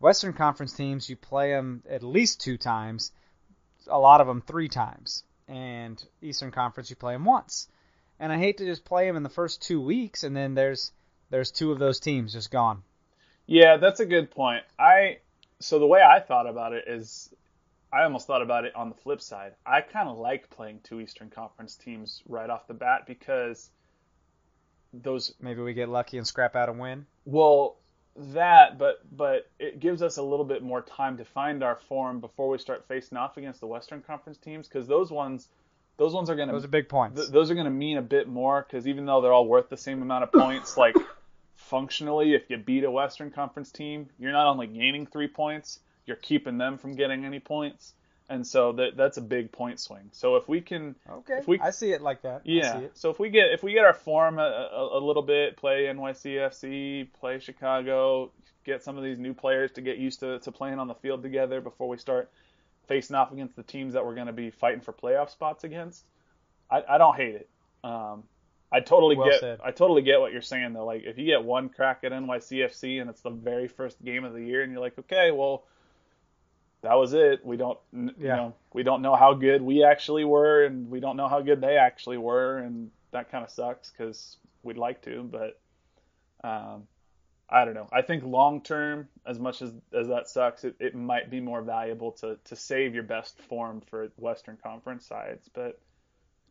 Western 0.00 0.32
Conference 0.32 0.72
teams, 0.72 1.08
you 1.08 1.16
play 1.16 1.50
them 1.50 1.82
at 1.88 2.02
least 2.02 2.40
two 2.40 2.58
times, 2.58 3.12
a 3.86 3.98
lot 3.98 4.20
of 4.20 4.26
them 4.26 4.42
three 4.42 4.68
times, 4.68 5.24
and 5.46 6.02
Eastern 6.20 6.50
Conference, 6.50 6.90
you 6.90 6.96
play 6.96 7.14
them 7.14 7.24
once. 7.24 7.68
And 8.18 8.32
I 8.32 8.38
hate 8.38 8.58
to 8.58 8.66
just 8.66 8.84
play 8.84 9.06
them 9.06 9.16
in 9.16 9.22
the 9.22 9.28
first 9.28 9.62
two 9.62 9.80
weeks 9.80 10.24
and 10.24 10.36
then 10.36 10.54
there's 10.54 10.92
there's 11.30 11.50
two 11.50 11.72
of 11.72 11.78
those 11.78 12.00
teams 12.00 12.32
just 12.32 12.50
gone. 12.50 12.82
Yeah, 13.46 13.78
that's 13.78 14.00
a 14.00 14.06
good 14.06 14.30
point. 14.30 14.64
I 14.78 15.18
so 15.60 15.78
the 15.78 15.86
way 15.86 16.02
I 16.02 16.20
thought 16.20 16.48
about 16.48 16.72
it 16.72 16.84
is 16.86 17.32
I 17.92 18.04
almost 18.04 18.26
thought 18.26 18.42
about 18.42 18.64
it 18.64 18.74
on 18.74 18.88
the 18.88 18.94
flip 18.94 19.20
side. 19.20 19.54
I 19.66 19.80
kind 19.80 20.08
of 20.08 20.18
like 20.18 20.50
playing 20.50 20.80
two 20.84 21.00
Eastern 21.00 21.30
Conference 21.30 21.74
teams 21.74 22.22
right 22.28 22.48
off 22.48 22.66
the 22.66 22.74
bat 22.74 23.06
because 23.06 23.70
those 24.92 25.34
maybe 25.40 25.62
we 25.62 25.74
get 25.74 25.88
lucky 25.88 26.18
and 26.18 26.26
scrap 26.26 26.54
out 26.56 26.68
a 26.68 26.72
win. 26.72 27.06
Well, 27.24 27.76
that, 28.16 28.78
but 28.78 29.00
but 29.10 29.50
it 29.58 29.80
gives 29.80 30.02
us 30.02 30.16
a 30.16 30.22
little 30.22 30.44
bit 30.44 30.62
more 30.62 30.82
time 30.82 31.16
to 31.18 31.24
find 31.24 31.62
our 31.62 31.78
form 31.88 32.20
before 32.20 32.48
we 32.48 32.58
start 32.58 32.86
facing 32.86 33.18
off 33.18 33.36
against 33.36 33.60
the 33.60 33.66
Western 33.66 34.02
Conference 34.02 34.38
teams 34.38 34.68
because 34.68 34.86
those 34.86 35.10
ones 35.10 35.48
those 35.96 36.14
ones 36.14 36.30
are 36.30 36.36
going 36.36 36.48
to 36.48 36.54
those 36.54 36.64
are 36.64 36.68
big 36.68 36.88
points. 36.88 37.20
Th- 37.20 37.30
those 37.30 37.50
are 37.50 37.54
going 37.54 37.66
to 37.66 37.70
mean 37.70 37.98
a 37.98 38.02
bit 38.02 38.28
more 38.28 38.64
because 38.66 38.86
even 38.86 39.04
though 39.06 39.20
they're 39.20 39.32
all 39.32 39.46
worth 39.46 39.68
the 39.68 39.76
same 39.76 40.02
amount 40.02 40.24
of 40.24 40.32
points, 40.32 40.76
like 40.76 40.94
functionally, 41.70 42.34
if 42.34 42.50
you 42.50 42.58
beat 42.58 42.84
a 42.84 42.90
Western 42.90 43.30
Conference 43.30 43.70
team, 43.70 44.08
you're 44.18 44.32
not 44.32 44.46
only 44.46 44.66
gaining 44.66 45.06
three 45.06 45.28
points, 45.28 45.78
you're 46.04 46.16
keeping 46.16 46.58
them 46.58 46.76
from 46.76 46.96
getting 46.96 47.24
any 47.24 47.38
points, 47.38 47.94
and 48.28 48.44
so 48.44 48.72
that 48.72 48.96
that's 48.96 49.16
a 49.16 49.22
big 49.22 49.52
point 49.52 49.78
swing. 49.78 50.10
So 50.12 50.36
if 50.36 50.48
we 50.48 50.60
can, 50.60 50.96
okay, 51.08 51.38
if 51.38 51.48
we, 51.48 51.60
I 51.60 51.70
see 51.70 51.92
it 51.92 52.02
like 52.02 52.22
that. 52.22 52.42
Yeah. 52.44 52.80
So 52.94 53.10
if 53.10 53.20
we 53.20 53.30
get 53.30 53.52
if 53.52 53.62
we 53.62 53.72
get 53.72 53.84
our 53.84 53.94
form 53.94 54.38
a, 54.38 54.42
a, 54.42 54.98
a 54.98 55.00
little 55.00 55.22
bit, 55.22 55.56
play 55.56 55.84
NYCFC, 55.84 57.08
play 57.18 57.38
Chicago, 57.38 58.32
get 58.64 58.82
some 58.82 58.98
of 58.98 59.04
these 59.04 59.18
new 59.18 59.32
players 59.32 59.70
to 59.72 59.80
get 59.80 59.96
used 59.98 60.20
to 60.20 60.40
to 60.40 60.52
playing 60.52 60.80
on 60.80 60.88
the 60.88 60.94
field 60.94 61.22
together 61.22 61.60
before 61.60 61.88
we 61.88 61.96
start 61.96 62.30
facing 62.88 63.14
off 63.14 63.30
against 63.30 63.54
the 63.54 63.62
teams 63.62 63.94
that 63.94 64.04
we're 64.04 64.16
going 64.16 64.26
to 64.26 64.32
be 64.32 64.50
fighting 64.50 64.80
for 64.80 64.92
playoff 64.92 65.30
spots 65.30 65.62
against. 65.62 66.04
I, 66.68 66.82
I 66.88 66.98
don't 66.98 67.16
hate 67.16 67.36
it. 67.36 67.48
Um, 67.84 68.24
I 68.72 68.80
totally 68.80 69.16
well 69.16 69.30
get 69.30 69.40
said. 69.40 69.60
I 69.64 69.72
totally 69.72 70.02
get 70.02 70.20
what 70.20 70.32
you're 70.32 70.42
saying 70.42 70.72
though. 70.72 70.84
Like 70.84 71.02
if 71.04 71.18
you 71.18 71.26
get 71.26 71.42
one 71.42 71.68
crack 71.68 72.00
at 72.04 72.12
NYCFC 72.12 73.00
and 73.00 73.10
it's 73.10 73.20
the 73.20 73.30
very 73.30 73.68
first 73.68 74.02
game 74.04 74.24
of 74.24 74.32
the 74.32 74.42
year 74.44 74.62
and 74.62 74.70
you're 74.72 74.80
like, 74.80 74.98
okay, 74.98 75.30
well, 75.32 75.64
that 76.82 76.94
was 76.94 77.12
it. 77.12 77.44
We 77.44 77.56
don't 77.56 77.78
you 77.92 78.12
Yeah. 78.18 78.36
know 78.36 78.54
we 78.72 78.82
don't 78.82 79.02
know 79.02 79.16
how 79.16 79.34
good 79.34 79.60
we 79.62 79.82
actually 79.84 80.24
were 80.24 80.64
and 80.64 80.88
we 80.88 81.00
don't 81.00 81.16
know 81.16 81.28
how 81.28 81.40
good 81.40 81.60
they 81.60 81.76
actually 81.76 82.18
were 82.18 82.58
and 82.58 82.90
that 83.10 83.30
kind 83.30 83.44
of 83.44 83.50
sucks 83.50 83.90
because 83.90 84.36
we'd 84.62 84.78
like 84.78 85.02
to, 85.02 85.22
but 85.24 85.60
um, 86.44 86.86
I 87.48 87.64
don't 87.64 87.74
know. 87.74 87.88
I 87.92 88.02
think 88.02 88.22
long 88.24 88.62
term, 88.62 89.08
as 89.26 89.38
much 89.38 89.60
as 89.62 89.72
as 89.92 90.06
that 90.08 90.28
sucks, 90.28 90.62
it, 90.62 90.76
it 90.78 90.94
might 90.94 91.28
be 91.28 91.40
more 91.40 91.60
valuable 91.62 92.12
to 92.12 92.38
to 92.44 92.54
save 92.56 92.94
your 92.94 93.02
best 93.02 93.36
form 93.42 93.80
for 93.90 94.08
Western 94.16 94.56
Conference 94.62 95.06
sides, 95.06 95.50
but. 95.52 95.80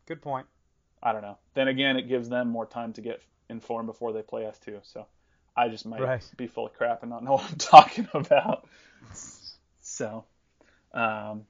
Good 0.06 0.20
point. 0.22 0.46
I 1.02 1.12
don't 1.12 1.22
know. 1.22 1.38
Then 1.54 1.68
again, 1.68 1.96
it 1.96 2.08
gives 2.08 2.28
them 2.28 2.48
more 2.48 2.66
time 2.66 2.92
to 2.94 3.00
get 3.00 3.22
informed 3.48 3.86
before 3.86 4.12
they 4.12 4.22
play 4.22 4.46
us 4.46 4.58
too. 4.58 4.80
So 4.82 5.06
I 5.56 5.68
just 5.68 5.86
might 5.86 6.00
Right. 6.00 6.22
be 6.36 6.46
full 6.46 6.66
of 6.66 6.74
crap 6.74 7.02
and 7.02 7.10
not 7.10 7.24
know 7.24 7.32
what 7.36 7.50
I'm 7.50 7.58
talking 7.58 8.08
about. 8.14 8.66
So, 9.80 10.24
um, 10.92 11.46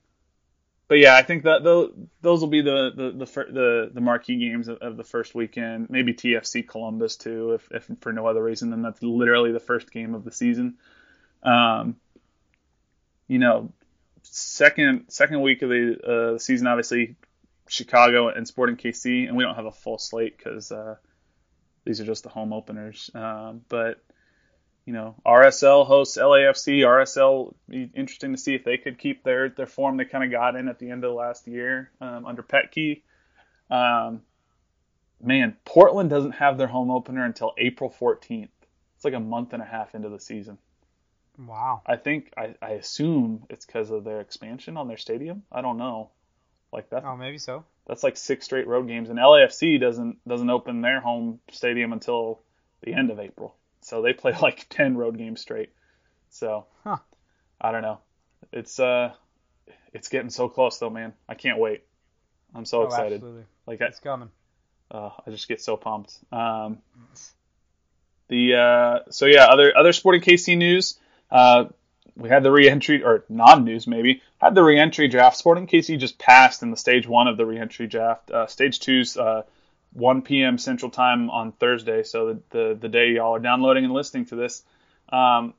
but 0.89 0.99
yeah, 0.99 1.15
I 1.17 1.23
think 1.23 1.45
that 1.45 1.63
those 1.63 1.93
those 2.21 2.41
will 2.41 2.49
be 2.49 2.63
the 2.63 2.91
the 2.95 3.11
the 3.13 3.25
the, 3.53 3.91
the 3.95 4.01
marquee 4.01 4.39
games 4.39 4.69
of, 4.69 4.79
of 4.79 4.97
the 4.97 5.05
first 5.05 5.35
weekend. 5.35 5.89
Maybe 5.91 6.15
TFC 6.15 6.67
Columbus 6.67 7.17
too, 7.17 7.53
if 7.53 7.69
if 7.71 7.91
for 8.01 8.13
no 8.13 8.27
other 8.27 8.43
reason 8.43 8.71
than 8.71 8.83
that's 8.83 9.03
literally 9.03 9.53
the 9.53 9.61
first 9.61 9.91
game 9.93 10.15
of 10.15 10.25
the 10.25 10.33
season. 10.33 10.79
Um, 11.43 11.97
you 13.29 13.39
know, 13.39 13.73
second 14.23 15.05
second 15.09 15.43
week 15.43 15.63
of 15.63 15.71
the 15.71 16.35
uh, 16.35 16.39
season, 16.39 16.67
obviously 16.67 17.17
Chicago 17.71 18.29
and 18.29 18.47
Sporting 18.49 18.77
KC, 18.77 19.29
and 19.29 19.37
we 19.37 19.45
don't 19.45 19.55
have 19.55 19.67
a 19.67 19.73
full 19.73 19.97
slate 19.97 20.37
because 20.37 20.73
uh, 20.73 20.97
these 21.85 22.01
are 22.01 22.05
just 22.05 22.25
the 22.25 22.29
home 22.29 22.53
openers. 22.53 23.11
Um, 23.15 23.63
but 23.69 24.03
you 24.85 24.93
know, 24.93 25.15
RSL 25.25 25.87
hosts 25.87 26.19
LAFC. 26.19 26.81
RSL 26.81 27.55
be 27.69 27.89
interesting 27.95 28.33
to 28.33 28.39
see 28.39 28.57
if 28.57 28.65
they 28.65 28.77
could 28.77 28.99
keep 28.99 29.23
their 29.23 29.51
their 29.51 29.69
form 29.69 29.97
they 29.97 30.05
kind 30.05 30.25
of 30.25 30.33
got 30.33 30.57
in 30.57 30.67
at 30.67 30.81
the 30.81 30.91
end 30.91 31.05
of 31.05 31.11
the 31.11 31.17
last 31.17 31.47
year 31.47 31.93
um, 32.01 32.27
under 32.27 32.43
Petke. 32.43 33.03
Um, 33.71 34.23
man, 35.23 35.57
Portland 35.65 36.11
doesn't 36.11 36.33
have 36.33 36.59
their 36.59 36.67
home 36.67 36.91
opener 36.91 37.25
until 37.25 37.55
April 37.57 37.95
14th. 38.01 38.49
It's 38.97 39.05
like 39.05 39.15
a 39.15 39.21
month 39.21 39.53
and 39.53 39.63
a 39.63 39.67
half 39.67 39.95
into 39.95 40.09
the 40.09 40.19
season. 40.19 40.59
Wow. 41.39 41.83
I 41.87 41.97
think 41.97 42.33
I, 42.37 42.57
I 42.61 42.71
assume 42.71 43.45
it's 43.49 43.65
because 43.65 43.91
of 43.91 44.03
their 44.03 44.21
expansion 44.21 44.77
on 44.77 44.89
their 44.89 44.97
stadium. 44.97 45.45
I 45.53 45.61
don't 45.61 45.79
know. 45.79 46.11
Like 46.73 46.91
that 46.91 47.05
Oh, 47.05 47.17
maybe 47.17 47.39
so. 47.39 47.65
that's 47.87 48.03
like 48.05 48.17
six 48.17 48.45
straight 48.45 48.67
road 48.67 48.87
games, 48.87 49.11
and 49.11 49.19
LAFC 49.19 49.81
doesn't 49.81 50.27
doesn't 50.29 50.51
open 50.51 50.81
their 50.83 51.01
home 51.01 51.41
stadium 51.51 51.93
until 51.93 52.41
the 52.83 52.95
end 52.95 53.11
of 53.11 53.19
April. 53.19 53.57
So 53.83 54.03
they 54.03 54.13
play 54.13 54.35
like 54.43 54.67
ten 54.69 54.97
road 54.97 55.19
games 55.19 55.41
straight. 55.41 55.71
So 56.31 56.67
Huh. 56.85 56.99
I 57.61 57.73
don't 57.73 57.83
know. 57.83 57.99
It's 58.53 58.79
uh, 58.79 59.13
it's 59.93 60.09
getting 60.09 60.31
so 60.31 60.49
close 60.49 60.79
though, 60.79 60.91
man. 60.91 61.13
I 61.29 61.35
can't 61.35 61.59
wait. 61.59 61.83
I'm 62.55 62.65
so 62.65 62.83
oh, 62.83 62.87
excited. 62.87 63.15
absolutely. 63.15 63.45
Like 63.67 63.83
I, 63.83 63.91
coming. 64.03 64.31
uh, 64.91 65.11
I 65.27 65.31
just 65.31 65.49
get 65.49 65.61
so 65.61 65.77
pumped. 65.77 66.15
Um, 66.33 66.79
the 68.29 68.55
uh, 68.55 69.11
so 69.11 69.27
yeah, 69.27 69.47
other 69.47 69.77
other 69.77 69.93
sporting 69.93 70.21
KC 70.23 70.57
news. 70.57 70.99
Uh, 71.31 71.67
we 72.17 72.29
had 72.29 72.43
the 72.43 72.51
re-entry 72.51 73.03
or 73.03 73.25
non-news 73.29 73.87
maybe 73.87 74.23
had 74.39 74.55
the 74.55 74.63
re-entry 74.63 75.09
draft. 75.09 75.37
Sporting 75.37 75.67
KC 75.67 75.99
just 75.99 76.19
passed 76.19 76.63
in 76.63 76.71
the 76.71 76.77
stage 76.77 77.07
one 77.07 77.29
of 77.29 77.37
the 77.37 77.47
re-entry 77.47 77.87
draft. 77.87 78.31
Uh, 78.31 78.47
stage 78.47 78.81
two's 78.81 79.17
uh, 79.17 79.43
1 79.93 80.23
p.m. 80.23 80.59
Central 80.59 80.91
Time 80.91 81.31
on 81.31 81.53
Thursday, 81.53 82.03
so 82.03 82.35
the, 82.35 82.41
the 82.51 82.79
the 82.83 82.89
day 82.89 83.13
y'all 83.13 83.35
are 83.35 83.41
downloading 83.41 83.85
and 83.85 83.93
listening 83.93 84.27
to 84.27 84.37
this. 84.37 84.63
Um, 85.09 85.55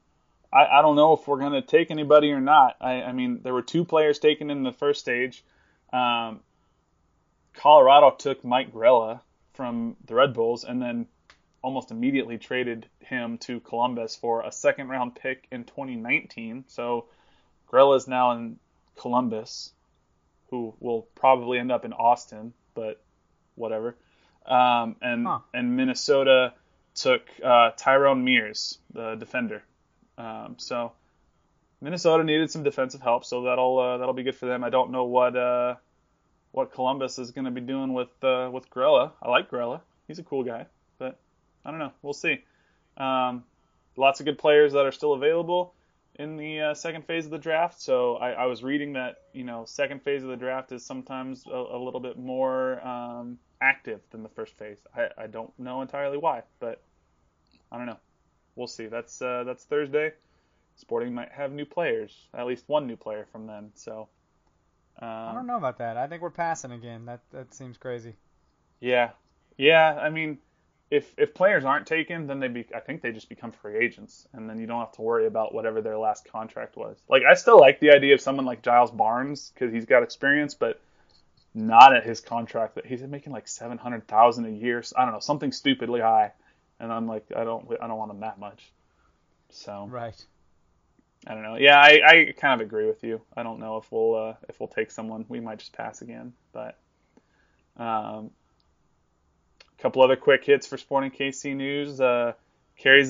I, 0.53 0.65
I 0.65 0.81
don't 0.81 0.95
know 0.95 1.13
if 1.13 1.27
we're 1.27 1.39
to 1.39 1.61
take 1.61 1.91
anybody 1.91 2.31
or 2.31 2.41
not. 2.41 2.77
I, 2.81 3.01
I 3.03 3.11
mean, 3.11 3.41
there 3.43 3.53
were 3.53 3.61
two 3.61 3.85
players 3.85 4.19
taken 4.19 4.49
in 4.49 4.63
the 4.63 4.71
first 4.71 4.99
stage. 4.99 5.43
Um, 5.91 6.41
Colorado 7.53 8.11
took 8.11 8.43
Mike 8.43 8.73
Grella 8.73 9.21
from 9.53 9.95
the 10.05 10.15
Red 10.15 10.33
Bulls 10.33 10.63
and 10.63 10.81
then 10.81 11.07
almost 11.61 11.91
immediately 11.91 12.37
traded 12.37 12.87
him 12.99 13.37
to 13.39 13.59
Columbus 13.59 14.15
for 14.15 14.41
a 14.41 14.51
second 14.51 14.89
round 14.89 15.15
pick 15.15 15.47
in 15.51 15.63
2019. 15.63 16.65
So 16.67 17.05
Grella 17.71 17.97
is 17.97 18.07
now 18.07 18.31
in 18.31 18.57
Columbus, 18.97 19.71
who 20.49 20.73
will 20.79 21.03
probably 21.15 21.59
end 21.59 21.71
up 21.71 21.85
in 21.85 21.93
Austin, 21.93 22.53
but 22.73 23.01
whatever. 23.55 23.95
Um, 24.45 24.95
and 25.01 25.25
Huh. 25.25 25.39
and 25.53 25.75
Minnesota 25.77 26.53
took 26.95 27.21
uh, 27.43 27.71
Tyrone 27.77 28.23
Mears, 28.23 28.79
the 28.93 29.15
defender. 29.15 29.63
Um, 30.17 30.55
so 30.57 30.93
Minnesota 31.79 32.23
needed 32.23 32.51
some 32.51 32.63
defensive 32.63 33.01
help, 33.01 33.23
so 33.23 33.43
that'll 33.43 33.79
uh, 33.79 33.97
that'll 33.97 34.13
be 34.13 34.23
good 34.23 34.35
for 34.35 34.47
them. 34.47 34.63
I 34.63 34.69
don't 34.69 34.91
know 34.91 35.05
what 35.05 35.35
uh, 35.35 35.75
what 36.51 36.73
Columbus 36.73 37.17
is 37.19 37.31
going 37.31 37.45
to 37.45 37.51
be 37.51 37.61
doing 37.61 37.93
with 37.93 38.09
uh, 38.23 38.49
with 38.51 38.69
Grella. 38.69 39.11
I 39.21 39.29
like 39.29 39.49
Grella; 39.49 39.81
he's 40.07 40.19
a 40.19 40.23
cool 40.23 40.43
guy, 40.43 40.65
but 40.97 41.19
I 41.65 41.71
don't 41.71 41.79
know. 41.79 41.91
We'll 42.01 42.13
see. 42.13 42.43
Um, 42.97 43.43
lots 43.95 44.19
of 44.19 44.25
good 44.25 44.37
players 44.37 44.73
that 44.73 44.85
are 44.85 44.91
still 44.91 45.13
available 45.13 45.73
in 46.15 46.37
the 46.37 46.59
uh, 46.59 46.73
second 46.73 47.05
phase 47.05 47.25
of 47.25 47.31
the 47.31 47.37
draft. 47.37 47.81
So 47.81 48.15
I, 48.15 48.31
I 48.31 48.45
was 48.45 48.63
reading 48.63 48.93
that 48.93 49.17
you 49.33 49.43
know 49.43 49.65
second 49.65 50.03
phase 50.03 50.23
of 50.23 50.29
the 50.29 50.35
draft 50.35 50.71
is 50.71 50.85
sometimes 50.85 51.45
a, 51.47 51.55
a 51.55 51.79
little 51.83 51.99
bit 51.99 52.17
more 52.17 52.85
um, 52.85 53.37
active 53.61 54.01
than 54.11 54.23
the 54.23 54.29
first 54.29 54.57
phase. 54.57 54.77
I, 54.95 55.09
I 55.17 55.27
don't 55.27 55.57
know 55.59 55.81
entirely 55.81 56.17
why, 56.17 56.43
but 56.59 56.81
I 57.71 57.77
don't 57.77 57.85
know. 57.85 57.99
We'll 58.55 58.67
see. 58.67 58.87
That's 58.87 59.21
uh, 59.21 59.43
that's 59.45 59.63
Thursday. 59.63 60.13
Sporting 60.75 61.13
might 61.13 61.31
have 61.31 61.51
new 61.51 61.65
players, 61.65 62.27
at 62.33 62.47
least 62.47 62.63
one 62.67 62.87
new 62.87 62.95
player 62.95 63.27
from 63.31 63.45
then. 63.45 63.71
So 63.75 64.09
um, 64.99 65.07
I 65.07 65.33
don't 65.33 65.47
know 65.47 65.57
about 65.57 65.77
that. 65.77 65.97
I 65.97 66.07
think 66.07 66.21
we're 66.21 66.29
passing 66.29 66.71
again. 66.71 67.05
That 67.05 67.21
that 67.31 67.53
seems 67.53 67.77
crazy. 67.77 68.15
Yeah, 68.79 69.11
yeah. 69.57 69.99
I 70.01 70.09
mean, 70.09 70.39
if 70.91 71.13
if 71.17 71.33
players 71.33 71.63
aren't 71.63 71.87
taken, 71.87 72.27
then 72.27 72.39
they 72.39 72.49
be 72.49 72.65
I 72.75 72.81
think 72.81 73.01
they 73.01 73.13
just 73.13 73.29
become 73.29 73.53
free 73.53 73.77
agents, 73.77 74.27
and 74.33 74.47
then 74.47 74.59
you 74.59 74.67
don't 74.67 74.81
have 74.81 74.91
to 74.93 75.01
worry 75.01 75.25
about 75.25 75.53
whatever 75.53 75.81
their 75.81 75.97
last 75.97 76.29
contract 76.29 76.75
was. 76.75 76.97
Like 77.09 77.23
I 77.23 77.33
still 77.33 77.57
like 77.57 77.79
the 77.79 77.91
idea 77.91 78.13
of 78.13 78.21
someone 78.21 78.45
like 78.45 78.61
Giles 78.61 78.91
Barnes 78.91 79.51
because 79.53 79.73
he's 79.73 79.85
got 79.85 80.03
experience, 80.03 80.53
but 80.53 80.81
not 81.53 81.95
at 81.95 82.05
his 82.05 82.19
contract 82.19 82.75
that 82.75 82.85
he's 82.85 83.01
making 83.03 83.31
like 83.31 83.47
seven 83.47 83.77
hundred 83.77 84.05
thousand 84.07 84.45
a 84.45 84.51
year. 84.51 84.83
I 84.97 85.05
don't 85.05 85.13
know 85.13 85.19
something 85.19 85.53
stupidly 85.53 86.01
high, 86.01 86.33
and 86.79 86.91
I'm 86.91 87.07
like 87.07 87.25
I 87.33 87.45
don't 87.45 87.67
I 87.81 87.87
don't 87.87 87.97
want 87.97 88.11
him 88.11 88.19
that 88.19 88.37
much. 88.37 88.71
So 89.49 89.87
right. 89.89 90.25
I 91.25 91.35
don't 91.35 91.43
know. 91.43 91.55
Yeah, 91.55 91.77
I, 91.77 92.01
I 92.03 92.33
kind 92.35 92.59
of 92.59 92.65
agree 92.65 92.87
with 92.87 93.03
you. 93.03 93.21
I 93.37 93.43
don't 93.43 93.59
know 93.59 93.77
if 93.77 93.89
we'll 93.91 94.15
uh, 94.15 94.33
if 94.49 94.59
we'll 94.59 94.67
take 94.67 94.91
someone. 94.91 95.23
We 95.29 95.39
might 95.39 95.59
just 95.59 95.71
pass 95.71 96.01
again, 96.01 96.33
but 96.51 96.77
um, 97.77 98.31
couple 99.81 100.03
other 100.03 100.15
quick 100.15 100.45
hits 100.45 100.67
for 100.67 100.77
Sporting 100.77 101.11
KC 101.11 101.55
news. 101.55 101.99
Uh, 101.99 102.33
Kerry 102.77 103.03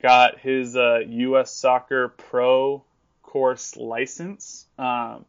got 0.00 0.38
his 0.38 0.76
uh, 0.76 1.00
U.S. 1.06 1.54
Soccer 1.54 2.08
Pro 2.08 2.82
course 3.22 3.76
license, 3.76 4.66
um, 4.78 5.24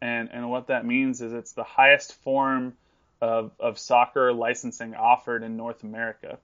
and 0.00 0.30
and 0.32 0.50
what 0.50 0.68
that 0.68 0.86
means 0.86 1.20
is 1.20 1.32
it's 1.32 1.52
the 1.52 1.64
highest 1.64 2.14
form 2.22 2.74
of 3.20 3.52
of 3.60 3.78
soccer 3.78 4.32
licensing 4.32 4.94
offered 4.94 5.42
in 5.42 5.56
North 5.56 5.82
America, 5.82 6.38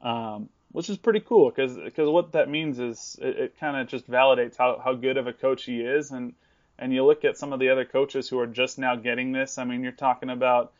um, 0.00 0.48
which 0.72 0.88
is 0.88 0.96
pretty 0.96 1.20
cool 1.20 1.50
because 1.50 1.74
because 1.74 2.08
what 2.08 2.32
that 2.32 2.48
means 2.48 2.78
is 2.78 3.16
it, 3.20 3.38
it 3.38 3.58
kind 3.58 3.76
of 3.76 3.88
just 3.88 4.10
validates 4.10 4.56
how 4.56 4.80
how 4.82 4.94
good 4.94 5.16
of 5.16 5.26
a 5.26 5.32
coach 5.32 5.64
he 5.64 5.80
is 5.80 6.10
and. 6.10 6.34
And 6.78 6.92
you 6.92 7.04
look 7.04 7.24
at 7.24 7.36
some 7.36 7.52
of 7.52 7.60
the 7.60 7.68
other 7.68 7.84
coaches 7.84 8.28
who 8.28 8.40
are 8.40 8.46
just 8.46 8.76
now 8.76 8.96
getting 8.96 9.30
this. 9.30 9.56
I 9.56 9.64
mean, 9.64 9.84
you're 9.84 9.92
talking 9.92 10.30
about 10.30 10.72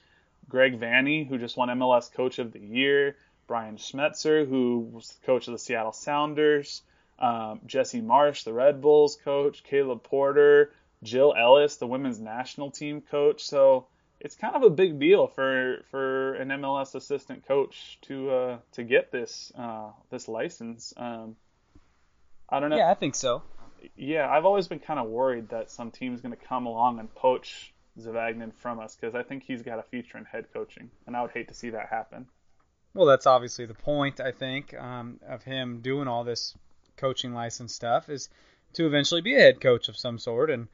Greg 0.48 0.78
Vanney, 0.78 1.26
who 1.26 1.38
just 1.38 1.57
won 1.57 1.68
MLS 1.68 2.12
Coach 2.12 2.38
of 2.38 2.52
the 2.52 2.61
Year, 2.61 3.16
Brian 3.46 3.76
Schmetzer, 3.76 4.46
who 4.48 4.90
was 4.92 5.18
coach 5.24 5.48
of 5.48 5.52
the 5.52 5.59
Seattle 5.59 5.92
Sounders, 5.92 6.83
um, 7.18 7.61
Jesse 7.66 8.00
Marsch, 8.00 8.44
the 8.44 8.52
Red 8.52 8.81
Bulls 8.81 9.16
coach, 9.24 9.62
Caleb 9.64 10.02
Porter, 10.02 10.72
Jill 11.02 11.35
Ellis, 11.37 11.76
the 11.76 11.87
women's 11.87 12.18
national 12.18 12.70
team 12.70 13.00
coach. 13.00 13.44
So 13.44 13.87
it's 14.20 14.37
kind 14.37 14.55
of 14.55 14.62
a 14.62 14.70
big 14.70 14.98
deal 14.98 15.26
for 15.26 15.83
for 15.90 16.35
an 16.35 16.48
MLS 16.48 16.94
assistant 16.94 17.46
coach 17.46 17.98
to 18.02 18.31
uh, 18.31 18.59
to 18.72 18.85
get 18.85 19.11
this 19.11 19.52
uh, 19.57 19.90
this 20.11 20.28
license. 20.28 20.94
Um, 20.96 21.37
I 22.48 22.61
don't 22.61 22.70
know. 22.70 22.76
Yeah, 22.76 22.90
I 22.90 22.94
think 22.94 23.14
so. 23.14 23.42
Yeah, 23.96 24.31
I've 24.31 24.44
always 24.44 24.68
been 24.68 24.78
kind 24.78 25.00
of 25.00 25.09
worried 25.09 25.48
that 25.48 25.70
some 25.70 25.90
team's 25.90 26.20
going 26.20 26.35
to 26.37 26.44
come 26.44 26.66
along 26.66 27.00
and 27.00 27.12
poach 27.14 27.72
Zavagnin 27.98 28.52
from 28.55 28.81
us 28.81 28.96
because 28.96 29.14
I 29.14 29.22
think 29.22 29.42
he's 29.42 29.62
got 29.62 29.78
a 29.78 29.83
future 29.83 30.18
in 30.18 30.24
head 30.24 30.46
coaching, 30.52 30.90
and 31.07 31.16
I 31.16 31.22
would 31.22 31.33
hate 31.33 31.48
to 31.48 31.55
see 31.55 31.70
that 31.70 31.88
happen. 31.88 32.26
Well, 32.94 33.07
that's 33.07 33.26
obviously 33.26 33.66
the 33.66 33.74
point. 33.74 34.20
I 34.20 34.33
think 34.33 34.74
um, 34.74 35.18
of 35.26 35.42
him 35.42 35.81
doing 35.81 36.09
all 36.09 36.24
this 36.24 36.55
coaching 36.96 37.33
license 37.33 37.74
stuff 37.74 38.09
is 38.09 38.28
to 38.74 38.87
eventually 38.87 39.20
be 39.20 39.35
a 39.35 39.40
head 39.40 39.61
coach 39.61 39.88
of 39.88 39.96
some 39.96 40.18
sort, 40.18 40.50
and 40.50 40.68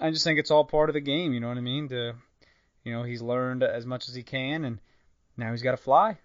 I 0.00 0.10
just 0.10 0.24
think 0.24 0.38
it's 0.38 0.50
all 0.50 0.64
part 0.64 0.90
of 0.90 0.94
the 0.94 1.00
game. 1.00 1.32
You 1.32 1.40
know 1.40 1.48
what 1.48 1.58
I 1.58 1.62
mean? 1.62 1.88
To 1.88 2.14
you 2.84 2.92
know, 2.92 3.02
he's 3.02 3.22
learned 3.22 3.62
as 3.62 3.86
much 3.86 4.08
as 4.08 4.14
he 4.14 4.22
can, 4.22 4.64
and 4.64 4.78
now 5.36 5.50
he's 5.50 5.62
got 5.62 5.72
to 5.72 5.76
fly. 5.76 6.18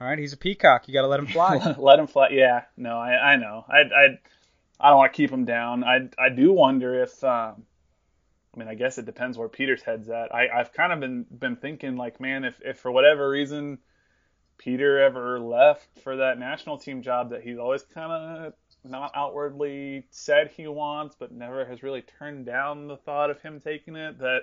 All 0.00 0.06
right, 0.06 0.18
he's 0.18 0.32
a 0.32 0.36
peacock. 0.36 0.88
You 0.88 0.94
got 0.94 1.02
to 1.02 1.08
let 1.08 1.20
him 1.20 1.26
fly. 1.26 1.56
let 1.78 1.98
him 1.98 2.06
fly. 2.06 2.28
Yeah, 2.30 2.62
no, 2.76 2.98
I, 2.98 3.32
I 3.32 3.36
know. 3.36 3.64
I, 3.68 3.78
I, 3.78 4.18
I 4.78 4.88
don't 4.90 4.98
want 4.98 5.12
to 5.12 5.16
keep 5.16 5.30
him 5.30 5.44
down. 5.44 5.84
I, 5.84 6.08
I 6.18 6.28
do 6.28 6.52
wonder 6.52 7.02
if 7.02 7.24
um, 7.24 7.64
I 8.56 8.58
mean, 8.58 8.68
I 8.68 8.74
guess 8.74 8.96
it 8.96 9.04
depends 9.04 9.36
where 9.36 9.48
Peter's 9.48 9.82
head's 9.82 10.08
at. 10.08 10.34
I, 10.34 10.48
I've 10.48 10.72
kind 10.72 10.92
of 10.92 11.00
been 11.00 11.26
been 11.38 11.56
thinking 11.56 11.96
like, 11.96 12.20
man, 12.20 12.44
if 12.44 12.58
if 12.64 12.78
for 12.78 12.90
whatever 12.90 13.28
reason 13.28 13.78
Peter 14.56 14.98
ever 14.98 15.38
left 15.38 15.86
for 16.02 16.16
that 16.16 16.38
national 16.38 16.78
team 16.78 17.02
job 17.02 17.30
that 17.30 17.42
he's 17.42 17.58
always 17.58 17.82
kind 17.82 18.12
of 18.12 18.52
not 18.82 19.12
outwardly 19.14 20.06
said 20.10 20.50
he 20.56 20.66
wants, 20.66 21.16
but 21.18 21.32
never 21.32 21.66
has 21.66 21.82
really 21.82 22.02
turned 22.02 22.46
down 22.46 22.88
the 22.88 22.96
thought 22.96 23.30
of 23.30 23.40
him 23.42 23.60
taking 23.60 23.94
it. 23.94 24.18
That 24.18 24.42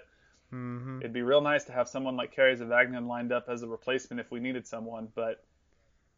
mm-hmm. 0.54 1.00
it'd 1.00 1.14
be 1.14 1.24
real 1.24 1.42
nice 1.42 1.64
to 1.66 1.72
have 1.72 1.90
someone 1.90 2.16
like 2.16 2.36
Kerry 2.36 2.56
Zavagnin 2.56 3.08
lined 3.08 3.32
up 3.32 3.46
as 3.50 3.64
a 3.64 3.68
replacement 3.68 4.20
if 4.20 4.30
we 4.30 4.40
needed 4.40 4.68
someone. 4.68 5.08
But 5.16 5.44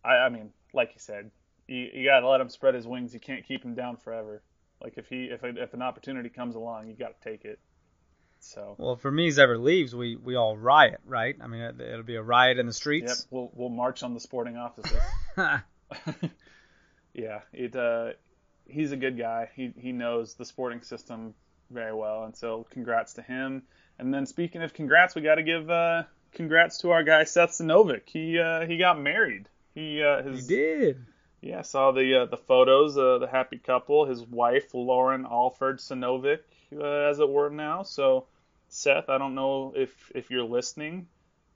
I, 0.04 0.16
I 0.18 0.30
mean, 0.30 0.52
like 0.74 0.90
you 0.94 1.00
said, 1.00 1.32
you, 1.68 1.90
you 1.94 2.06
got 2.06 2.20
to 2.20 2.30
let 2.30 2.42
him 2.42 2.50
spread 2.50 2.76
his 2.76 2.88
wings. 2.88 3.14
You 3.14 3.22
can't 3.22 3.46
keep 3.46 3.64
him 3.64 3.74
down 3.76 3.96
forever. 3.96 4.44
Like 4.84 4.98
if 4.98 5.08
he 5.08 5.26
if 5.26 5.44
if 5.44 5.74
an 5.74 5.82
opportunity 5.82 6.30
comes 6.30 6.56
along, 6.56 6.88
you 6.88 6.96
got 6.96 7.22
to 7.22 7.30
take 7.30 7.46
it. 7.46 7.60
So 8.46 8.76
well, 8.78 8.94
if 8.94 9.02
Vermes 9.02 9.40
ever 9.40 9.58
leaves, 9.58 9.96
we 9.96 10.16
we 10.16 10.36
all 10.36 10.56
riot, 10.56 11.02
right? 11.06 11.36
I 11.42 11.48
mean, 11.48 11.62
it'll 11.62 12.04
be 12.04 12.16
a 12.16 12.22
riot 12.22 12.60
in 12.60 12.68
the 12.68 12.74
streets. 12.74 13.10
Yep, 13.10 13.18
we'll 13.32 13.52
we'll 13.56 13.70
march 13.70 14.04
on 14.04 14.14
the 14.14 14.20
sporting 14.20 14.56
offices. 14.56 15.00
yeah, 17.14 17.42
it 17.52 17.76
uh, 17.76 18.12
he's 18.68 18.92
a 18.92 18.98
good 18.98 19.18
guy. 19.18 19.50
He 19.56 19.74
he 19.76 19.92
knows 19.92 20.36
the 20.36 20.46
sporting 20.46 20.82
system 20.82 21.34
very 21.72 21.94
well, 21.94 22.24
and 22.24 22.36
so 22.38 22.68
congrats 22.70 23.14
to 23.14 23.24
him. 23.24 23.64
And 23.98 24.14
then 24.14 24.28
speaking 24.28 24.62
of 24.62 24.74
congrats, 24.74 25.16
we 25.16 25.22
got 25.22 25.36
to 25.36 25.44
give 25.44 25.70
uh, 25.70 26.04
congrats 26.32 26.78
to 26.80 26.92
our 26.92 27.04
guy 27.04 27.24
Seth 27.24 27.52
Sinovic. 27.52 28.04
He 28.06 28.40
uh, 28.40 28.68
he 28.68 28.78
got 28.78 29.02
married. 29.02 29.50
He 29.74 30.04
uh, 30.04 30.22
his, 30.22 30.48
he 30.48 30.56
did. 30.56 31.06
Yeah, 31.42 31.64
saw 31.64 31.92
the 31.92 32.22
uh, 32.22 32.26
the 32.26 32.38
photos. 32.38 32.96
Uh, 32.96 33.18
the 33.18 33.28
happy 33.28 33.58
couple. 33.58 34.06
His 34.06 34.22
wife 34.22 34.74
Lauren 34.76 35.26
Alford 35.26 35.80
Sinovic, 35.80 36.42
uh, 36.78 36.84
as 36.84 37.20
it 37.20 37.28
were 37.28 37.50
now. 37.50 37.82
So 37.82 38.28
Seth, 38.70 39.10
I 39.10 39.18
don't 39.18 39.36
know 39.36 39.74
if 39.76 40.12
if 40.14 40.30
you're 40.30 40.44
listening, 40.44 41.08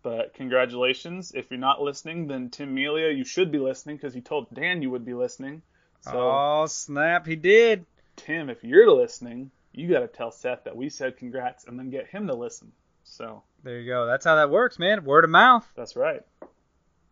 but 0.01 0.33
congratulations. 0.33 1.31
If 1.33 1.49
you're 1.49 1.59
not 1.59 1.81
listening, 1.81 2.27
then 2.27 2.49
Tim 2.49 2.73
Melia, 2.73 3.11
you 3.11 3.25
should 3.25 3.51
be 3.51 3.59
listening 3.59 3.97
because 3.97 4.15
you 4.15 4.21
told 4.21 4.53
Dan 4.53 4.81
you 4.81 4.91
would 4.91 5.05
be 5.05 5.13
listening. 5.13 5.61
So, 6.01 6.11
oh 6.15 6.65
snap, 6.67 7.25
he 7.25 7.35
did. 7.35 7.85
Tim, 8.15 8.49
if 8.49 8.63
you're 8.63 8.91
listening, 8.91 9.51
you 9.73 9.89
got 9.89 9.99
to 9.99 10.07
tell 10.07 10.31
Seth 10.31 10.63
that 10.65 10.75
we 10.75 10.89
said 10.89 11.17
congrats 11.17 11.65
and 11.65 11.77
then 11.77 11.89
get 11.89 12.07
him 12.07 12.27
to 12.27 12.33
listen. 12.33 12.71
So 13.03 13.43
there 13.63 13.79
you 13.79 13.87
go. 13.87 14.05
That's 14.05 14.25
how 14.25 14.35
that 14.35 14.49
works, 14.49 14.79
man. 14.79 15.03
Word 15.03 15.23
of 15.23 15.29
mouth. 15.29 15.67
That's 15.75 15.95
right. 15.95 16.21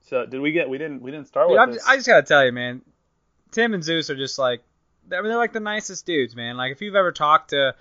So 0.01 0.25
did 0.25 0.39
we 0.39 0.51
get? 0.51 0.69
We 0.69 0.77
didn't. 0.77 1.01
We 1.01 1.11
didn't 1.11 1.27
start 1.27 1.49
Dude, 1.49 1.59
with 1.59 1.75
this. 1.75 1.87
I 1.87 1.95
just 1.95 2.07
gotta 2.07 2.23
tell 2.23 2.45
you, 2.45 2.51
man. 2.51 2.81
Tim 3.51 3.73
and 3.73 3.83
Zeus 3.83 4.09
are 4.09 4.15
just 4.15 4.37
like, 4.37 4.61
I 5.11 5.15
mean, 5.15 5.29
they're 5.29 5.37
like 5.37 5.53
the 5.53 5.59
nicest 5.59 6.05
dudes, 6.05 6.35
man. 6.35 6.57
Like 6.57 6.71
if 6.71 6.81
you've 6.81 6.95
ever 6.95 7.11
talked 7.11 7.49
to 7.49 7.75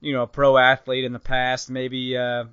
you 0.00 0.12
know, 0.12 0.22
a 0.22 0.26
pro 0.26 0.56
athlete 0.56 1.04
in 1.04 1.12
the 1.12 1.18
past, 1.18 1.70
maybe 1.70 2.16
uh, 2.16 2.44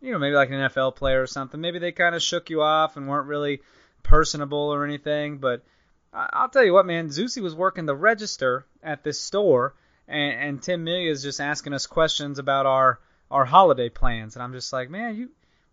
you 0.00 0.12
know, 0.12 0.18
maybe 0.18 0.34
like 0.34 0.50
an 0.50 0.56
NFL 0.56 0.96
player 0.96 1.22
or 1.22 1.26
something. 1.26 1.60
Maybe 1.60 1.78
they 1.78 1.92
kind 1.92 2.14
of 2.14 2.22
shook 2.22 2.50
you 2.50 2.62
off 2.62 2.96
and 2.96 3.08
weren't 3.08 3.28
really 3.28 3.62
personable 4.02 4.58
or 4.58 4.84
anything. 4.84 5.38
But 5.38 5.64
I'll 6.12 6.48
tell 6.48 6.64
you 6.64 6.72
what, 6.72 6.86
man, 6.86 7.08
Zusi 7.08 7.42
was 7.42 7.54
working 7.54 7.86
the 7.86 7.94
register 7.94 8.66
at 8.82 9.04
this 9.04 9.20
store, 9.20 9.74
and, 10.08 10.32
and 10.32 10.62
Tim 10.62 10.84
Melia 10.84 11.10
is 11.10 11.22
just 11.22 11.40
asking 11.40 11.72
us 11.72 11.86
questions 11.86 12.38
about 12.38 12.66
our 12.66 13.00
our 13.30 13.44
holiday 13.46 13.88
plans, 13.88 14.36
and 14.36 14.42
I'm 14.42 14.52
just 14.52 14.72
like, 14.72 14.90
man, 14.90 15.16
you 15.16 15.30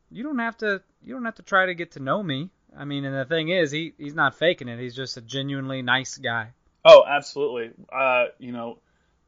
you 0.10 0.24
don't 0.24 0.39
have 0.39 0.58
to 0.58 0.82
you 1.04 1.13
don't 1.13 1.26
have 1.26 1.36
to 1.36 1.44
try 1.44 1.65
to 1.65 1.76
get 1.76 1.92
to 1.92 2.00
know 2.00 2.22
me. 2.24 2.50
I 2.78 2.86
mean, 2.86 3.04
and 3.04 3.15
the 3.15 3.26
thing 3.26 3.50
is, 3.50 3.72
he 3.72 3.94
he's 3.98 4.15
not 4.15 4.36
faking 4.36 4.68
it. 4.68 4.80
He's 4.80 4.96
just 4.96 5.18
a 5.18 5.22
genuinely 5.22 5.82
nice 5.82 6.18
guy. 6.18 6.54
Oh, 6.86 7.04
absolutely. 7.06 7.72
Uh, 7.92 8.26
you 8.38 8.52
know, 8.52 8.78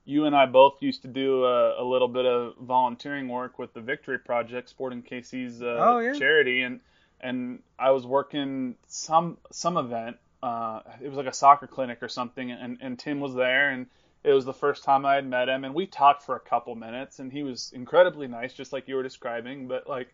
you 0.06 0.26
and 0.26 0.36
I 0.36 0.46
both 0.46 0.82
used 0.82 1.04
to 1.04 1.08
do 1.08 1.46
a, 1.46 1.82
a, 1.82 1.86
little 1.86 2.08
bit 2.08 2.26
of 2.26 2.56
volunteering 2.60 3.28
work 3.28 3.60
with 3.60 3.74
the 3.74 3.82
Victory 3.82 4.18
Project, 4.18 4.70
Sporting 4.70 5.04
KC's 5.04 5.62
uh, 5.62 5.78
oh, 5.80 6.00
yeah. 6.00 6.14
charity, 6.14 6.64
and 6.64 6.80
and 7.20 7.62
I 7.78 7.92
was 7.92 8.06
working 8.06 8.76
some 8.88 9.38
some 9.52 9.78
event. 9.78 10.18
Uh, 10.42 10.82
it 11.04 11.08
was 11.08 11.18
like 11.18 11.28
a 11.28 11.34
soccer 11.34 11.68
clinic 11.68 12.02
or 12.02 12.10
something, 12.10 12.52
and, 12.52 12.80
and 12.82 12.98
Tim 12.98 13.20
was 13.20 13.36
there, 13.36 13.70
and 13.70 13.86
it 14.24 14.34
was 14.34 14.44
the 14.44 14.54
first 14.54 14.84
time 14.84 15.06
I 15.06 15.16
had 15.16 15.28
met 15.28 15.50
him, 15.50 15.64
and 15.64 15.74
we 15.76 15.86
talked 15.86 16.24
for 16.24 16.36
a 16.36 16.40
couple 16.40 16.74
minutes, 16.74 17.20
and 17.20 17.32
he 17.32 17.44
was 17.44 17.72
incredibly 17.74 18.28
nice, 18.28 18.54
just 18.54 18.74
like 18.74 18.88
you 18.88 18.96
were 18.96 19.04
describing, 19.04 19.68
but 19.68 19.88
like 19.88 20.14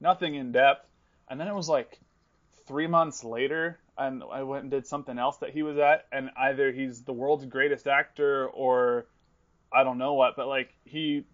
nothing 0.00 0.34
in 0.34 0.50
depth. 0.50 0.88
And 1.28 1.40
then 1.40 1.46
it 1.46 1.54
was 1.54 1.68
like 1.68 2.00
three 2.66 2.88
months 2.88 3.22
later, 3.22 3.78
and 3.96 4.22
I 4.30 4.42
went 4.42 4.62
and 4.62 4.70
did 4.70 4.86
something 4.86 5.18
else 5.18 5.38
that 5.38 5.50
he 5.50 5.62
was 5.62 5.78
at, 5.78 6.06
and 6.12 6.30
either 6.36 6.72
he's 6.72 7.02
the 7.02 7.12
world's 7.12 7.44
greatest 7.44 7.86
actor 7.86 8.48
or 8.48 9.06
I 9.74 9.84
don't 9.84 9.98
know 9.98 10.14
what, 10.14 10.36
but 10.36 10.48
like 10.48 10.74
he, 10.84 11.24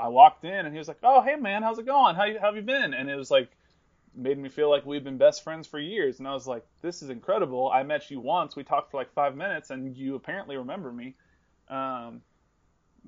I 0.00 0.08
walked 0.08 0.44
in 0.44 0.66
and 0.66 0.72
he 0.72 0.78
was 0.78 0.88
like, 0.88 0.98
"Oh, 1.02 1.22
hey 1.22 1.36
man, 1.36 1.62
how's 1.62 1.78
it 1.78 1.86
going? 1.86 2.14
How, 2.14 2.24
you, 2.24 2.38
how 2.38 2.46
have 2.46 2.56
you 2.56 2.62
been?" 2.62 2.94
And 2.94 3.10
it 3.10 3.16
was 3.16 3.30
like 3.30 3.50
made 4.14 4.38
me 4.38 4.48
feel 4.48 4.70
like 4.70 4.86
we'd 4.86 5.04
been 5.04 5.18
best 5.18 5.44
friends 5.44 5.66
for 5.66 5.78
years, 5.78 6.18
and 6.18 6.28
I 6.28 6.32
was 6.32 6.46
like, 6.46 6.64
"This 6.82 7.02
is 7.02 7.10
incredible. 7.10 7.70
I 7.70 7.82
met 7.82 8.10
you 8.10 8.20
once. 8.20 8.56
We 8.56 8.64
talked 8.64 8.90
for 8.90 8.96
like 8.96 9.12
five 9.12 9.36
minutes, 9.36 9.70
and 9.70 9.96
you 9.96 10.14
apparently 10.14 10.56
remember 10.56 10.90
me." 10.90 11.14
Um, 11.68 12.22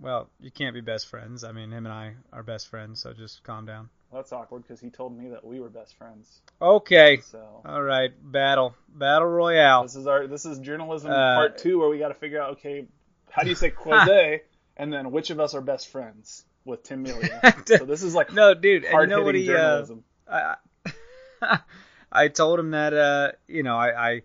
well, 0.01 0.29
you 0.41 0.51
can't 0.51 0.75
be 0.75 0.81
best 0.81 1.09
friends. 1.09 1.45
I 1.45 1.53
mean, 1.53 1.71
him 1.71 1.87
and 1.87 1.93
I 1.93 2.15
are 2.33 2.43
best 2.43 2.69
friends, 2.69 3.01
so 3.01 3.13
just 3.13 3.43
calm 3.43 3.67
down. 3.67 3.89
That's 4.13 4.33
awkward 4.33 4.63
because 4.63 4.81
he 4.81 4.91
told 4.91 5.17
me 5.17 5.29
that 5.31 5.45
we 5.45 5.61
were 5.61 5.69
best 5.69 5.97
friends. 5.99 6.41
Okay. 6.63 7.19
So. 7.19 7.63
All 7.65 7.83
right, 7.83 8.11
battle, 8.23 8.75
battle 8.89 9.29
royale. 9.29 9.83
This 9.83 9.97
is 9.97 10.07
our 10.07 10.27
this 10.27 10.47
is 10.47 10.59
journalism 10.61 11.11
uh, 11.11 11.35
part 11.35 11.59
two 11.59 11.79
where 11.79 11.89
we 11.89 11.99
got 11.99 12.09
to 12.09 12.15
figure 12.15 12.41
out 12.41 12.53
okay, 12.53 12.87
how 13.31 13.43
do 13.43 13.49
you 13.49 13.55
say 13.55 13.71
Quose, 13.85 14.41
and 14.79 14.93
then 14.93 15.11
which 15.11 15.31
of 15.31 15.41
us 15.41 15.55
are 15.55 15.61
best 15.61 15.89
friends 15.89 16.45
with 16.65 16.83
Tim 16.85 17.03
Melia? 17.03 17.41
so 17.67 17.85
this 17.85 18.03
is 18.03 18.15
like 18.15 18.33
no, 18.33 18.55
dude. 18.55 18.85
And 18.85 19.01
you 19.01 19.07
know 19.09 19.23
what 19.23 19.35
he? 19.35 19.53
Uh, 19.55 19.85
I, 20.31 20.57
I 22.13 22.29
told 22.29 22.59
him 22.59 22.71
that 22.73 22.95
uh, 22.95 23.33
you 23.47 23.63
know 23.63 23.77
I, 23.77 24.11
I 24.11 24.23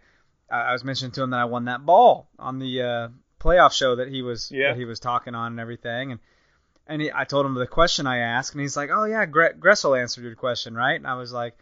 I 0.50 0.72
was 0.74 0.84
mentioning 0.84 1.12
to 1.14 1.24
him 1.24 1.32
that 1.32 1.40
I 1.40 1.46
won 1.46 1.66
that 1.66 1.86
ball 1.86 2.30
on 2.40 2.60
the 2.60 2.82
uh, 2.82 3.08
playoff 3.40 3.74
show 3.74 3.96
that 3.98 4.08
he 4.08 4.22
was 4.22 4.52
Yeah. 4.52 4.70
that 4.70 4.78
he 4.78 4.86
was 4.86 5.00
talking 5.00 5.36
on 5.36 5.54
and 5.54 5.60
everything, 5.60 6.12
and 6.12 6.20
and 6.88 7.02
he, 7.02 7.12
I 7.14 7.24
told 7.24 7.46
him 7.46 7.54
the 7.56 7.68
question 7.68 8.08
I 8.08 8.18
asked, 8.20 8.52
and 8.54 8.62
he's 8.62 8.76
like, 8.78 8.90
oh 8.92 9.06
yeah, 9.06 9.26
Gre- 9.26 9.58
Gressel 9.60 10.00
answered 10.00 10.24
your 10.24 10.36
question, 10.36 10.76
right? 10.76 10.96
And 10.96 11.08
I 11.08 11.16
was 11.16 11.32
like, 11.32 11.58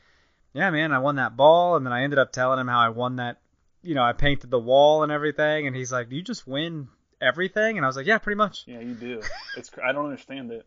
yeah, 0.53 0.69
man, 0.71 0.91
I 0.91 0.99
won 0.99 1.15
that 1.17 1.37
ball, 1.37 1.75
and 1.75 1.85
then 1.85 1.93
I 1.93 2.03
ended 2.03 2.19
up 2.19 2.31
telling 2.31 2.59
him 2.59 2.67
how 2.67 2.79
I 2.79 2.89
won 2.89 3.17
that, 3.17 3.39
you 3.83 3.93
know, 3.93 4.03
I 4.03 4.13
painted 4.13 4.49
the 4.49 4.59
wall 4.59 5.03
and 5.03 5.11
everything, 5.11 5.67
and 5.67 5.75
he's 5.75 5.91
like, 5.91 6.09
do 6.09 6.15
you 6.15 6.23
just 6.23 6.47
win 6.47 6.87
everything? 7.21 7.77
And 7.77 7.85
I 7.85 7.87
was 7.89 7.95
like, 7.95 8.05
yeah, 8.05 8.17
pretty 8.17 8.37
much. 8.37 8.63
Yeah, 8.65 8.79
you 8.79 8.93
do. 8.93 9.21
It's 9.57 9.69
cr- 9.69 9.83
I 9.83 9.91
don't 9.91 10.05
understand 10.05 10.51
it. 10.51 10.65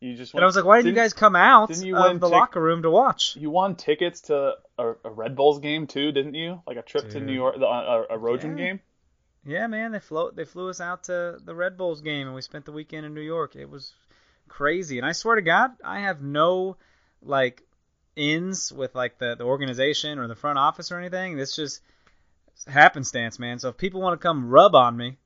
You 0.00 0.16
just 0.16 0.32
And 0.32 0.42
I 0.42 0.46
was 0.46 0.56
like, 0.56 0.64
why 0.64 0.78
didn't 0.78 0.88
you 0.88 0.94
guys 0.94 1.12
come 1.12 1.36
out 1.36 1.68
didn't 1.68 1.84
you 1.84 1.96
of 1.96 2.20
the 2.20 2.26
tic- 2.26 2.32
locker 2.32 2.60
room 2.60 2.82
to 2.82 2.90
watch? 2.90 3.36
You 3.36 3.50
won 3.50 3.74
tickets 3.76 4.22
to 4.22 4.54
a, 4.78 4.92
a 5.04 5.10
Red 5.10 5.36
Bulls 5.36 5.58
game 5.58 5.86
too, 5.86 6.10
didn't 6.10 6.34
you? 6.34 6.62
Like 6.66 6.78
a 6.78 6.82
trip 6.82 7.10
to 7.10 7.20
New 7.20 7.34
York, 7.34 7.58
the, 7.58 7.66
a, 7.66 8.02
a 8.04 8.18
Rojan 8.18 8.58
Yeah. 8.58 8.66
game. 8.66 8.80
Yeah, 9.44 9.66
man, 9.66 9.92
they 9.92 10.00
flew 10.00 10.30
they 10.34 10.44
flew 10.44 10.68
us 10.68 10.80
out 10.80 11.04
to 11.04 11.38
the 11.42 11.54
Red 11.54 11.76
Bulls 11.78 12.02
game, 12.02 12.26
and 12.26 12.34
we 12.34 12.42
spent 12.42 12.66
the 12.66 12.72
weekend 12.72 13.06
in 13.06 13.14
New 13.14 13.22
York. 13.22 13.56
It 13.56 13.68
was 13.70 13.92
crazy, 14.48 14.98
and 14.98 15.06
I 15.06 15.12
swear 15.12 15.36
to 15.36 15.42
God, 15.42 15.70
I 15.82 16.00
have 16.00 16.22
no 16.22 16.76
like 17.22 17.62
ins 18.16 18.70
with 18.72 18.94
like 18.94 19.18
the 19.18 19.34
the 19.36 19.44
organization 19.44 20.18
or 20.18 20.28
the 20.28 20.34
front 20.34 20.58
office 20.58 20.92
or 20.92 20.98
anything. 20.98 21.38
It's 21.38 21.56
just 21.56 21.80
happenstance, 22.66 23.38
man. 23.38 23.58
So 23.58 23.68
if 23.70 23.76
people 23.76 24.00
want 24.00 24.20
to 24.20 24.22
come 24.22 24.48
rub 24.50 24.74
on 24.74 24.96
me, 24.96 25.16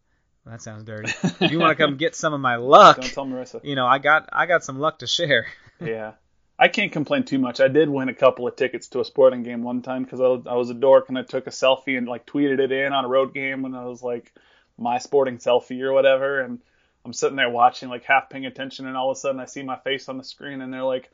that 0.46 0.62
sounds 0.62 0.84
dirty. 0.84 1.12
If 1.40 1.50
you 1.50 1.58
want 1.58 1.76
to 1.76 1.84
come 1.84 1.96
get 1.96 2.14
some 2.14 2.32
of 2.34 2.40
my 2.40 2.56
luck, 2.56 3.00
Don't 3.00 3.12
tell 3.12 3.26
Marissa. 3.26 3.60
you 3.64 3.74
know, 3.74 3.86
I 3.86 3.98
got 3.98 4.28
I 4.32 4.46
got 4.46 4.64
some 4.64 4.78
luck 4.78 4.98
to 5.00 5.06
share. 5.06 5.46
Yeah. 5.80 6.12
I 6.56 6.68
can't 6.68 6.92
complain 6.92 7.24
too 7.24 7.38
much. 7.40 7.60
I 7.60 7.66
did 7.66 7.88
win 7.88 8.08
a 8.08 8.14
couple 8.14 8.46
of 8.46 8.54
tickets 8.54 8.86
to 8.88 9.00
a 9.00 9.04
sporting 9.04 9.42
game 9.42 9.64
one 9.64 9.82
time 9.82 10.04
because 10.04 10.20
I 10.20 10.28
was, 10.28 10.46
I 10.46 10.54
was 10.54 10.70
a 10.70 10.74
dork 10.74 11.08
and 11.08 11.18
I 11.18 11.22
took 11.22 11.48
a 11.48 11.50
selfie 11.50 11.98
and 11.98 12.06
like 12.06 12.26
tweeted 12.26 12.60
it 12.60 12.70
in 12.70 12.92
on 12.92 13.04
a 13.04 13.08
road 13.08 13.34
game 13.34 13.62
when 13.62 13.74
I 13.74 13.84
was 13.86 14.04
like 14.04 14.32
my 14.78 14.98
sporting 14.98 15.38
selfie 15.38 15.80
or 15.82 15.92
whatever. 15.92 16.40
And 16.40 16.60
I'm 17.04 17.12
sitting 17.12 17.34
there 17.34 17.50
watching, 17.50 17.88
like 17.88 18.04
half 18.04 18.30
paying 18.30 18.46
attention, 18.46 18.86
and 18.86 18.96
all 18.96 19.10
of 19.10 19.16
a 19.16 19.20
sudden 19.20 19.40
I 19.40 19.46
see 19.46 19.64
my 19.64 19.76
face 19.78 20.08
on 20.08 20.16
the 20.16 20.22
screen 20.24 20.60
and 20.60 20.72
they're 20.72 20.84
like, 20.84 21.10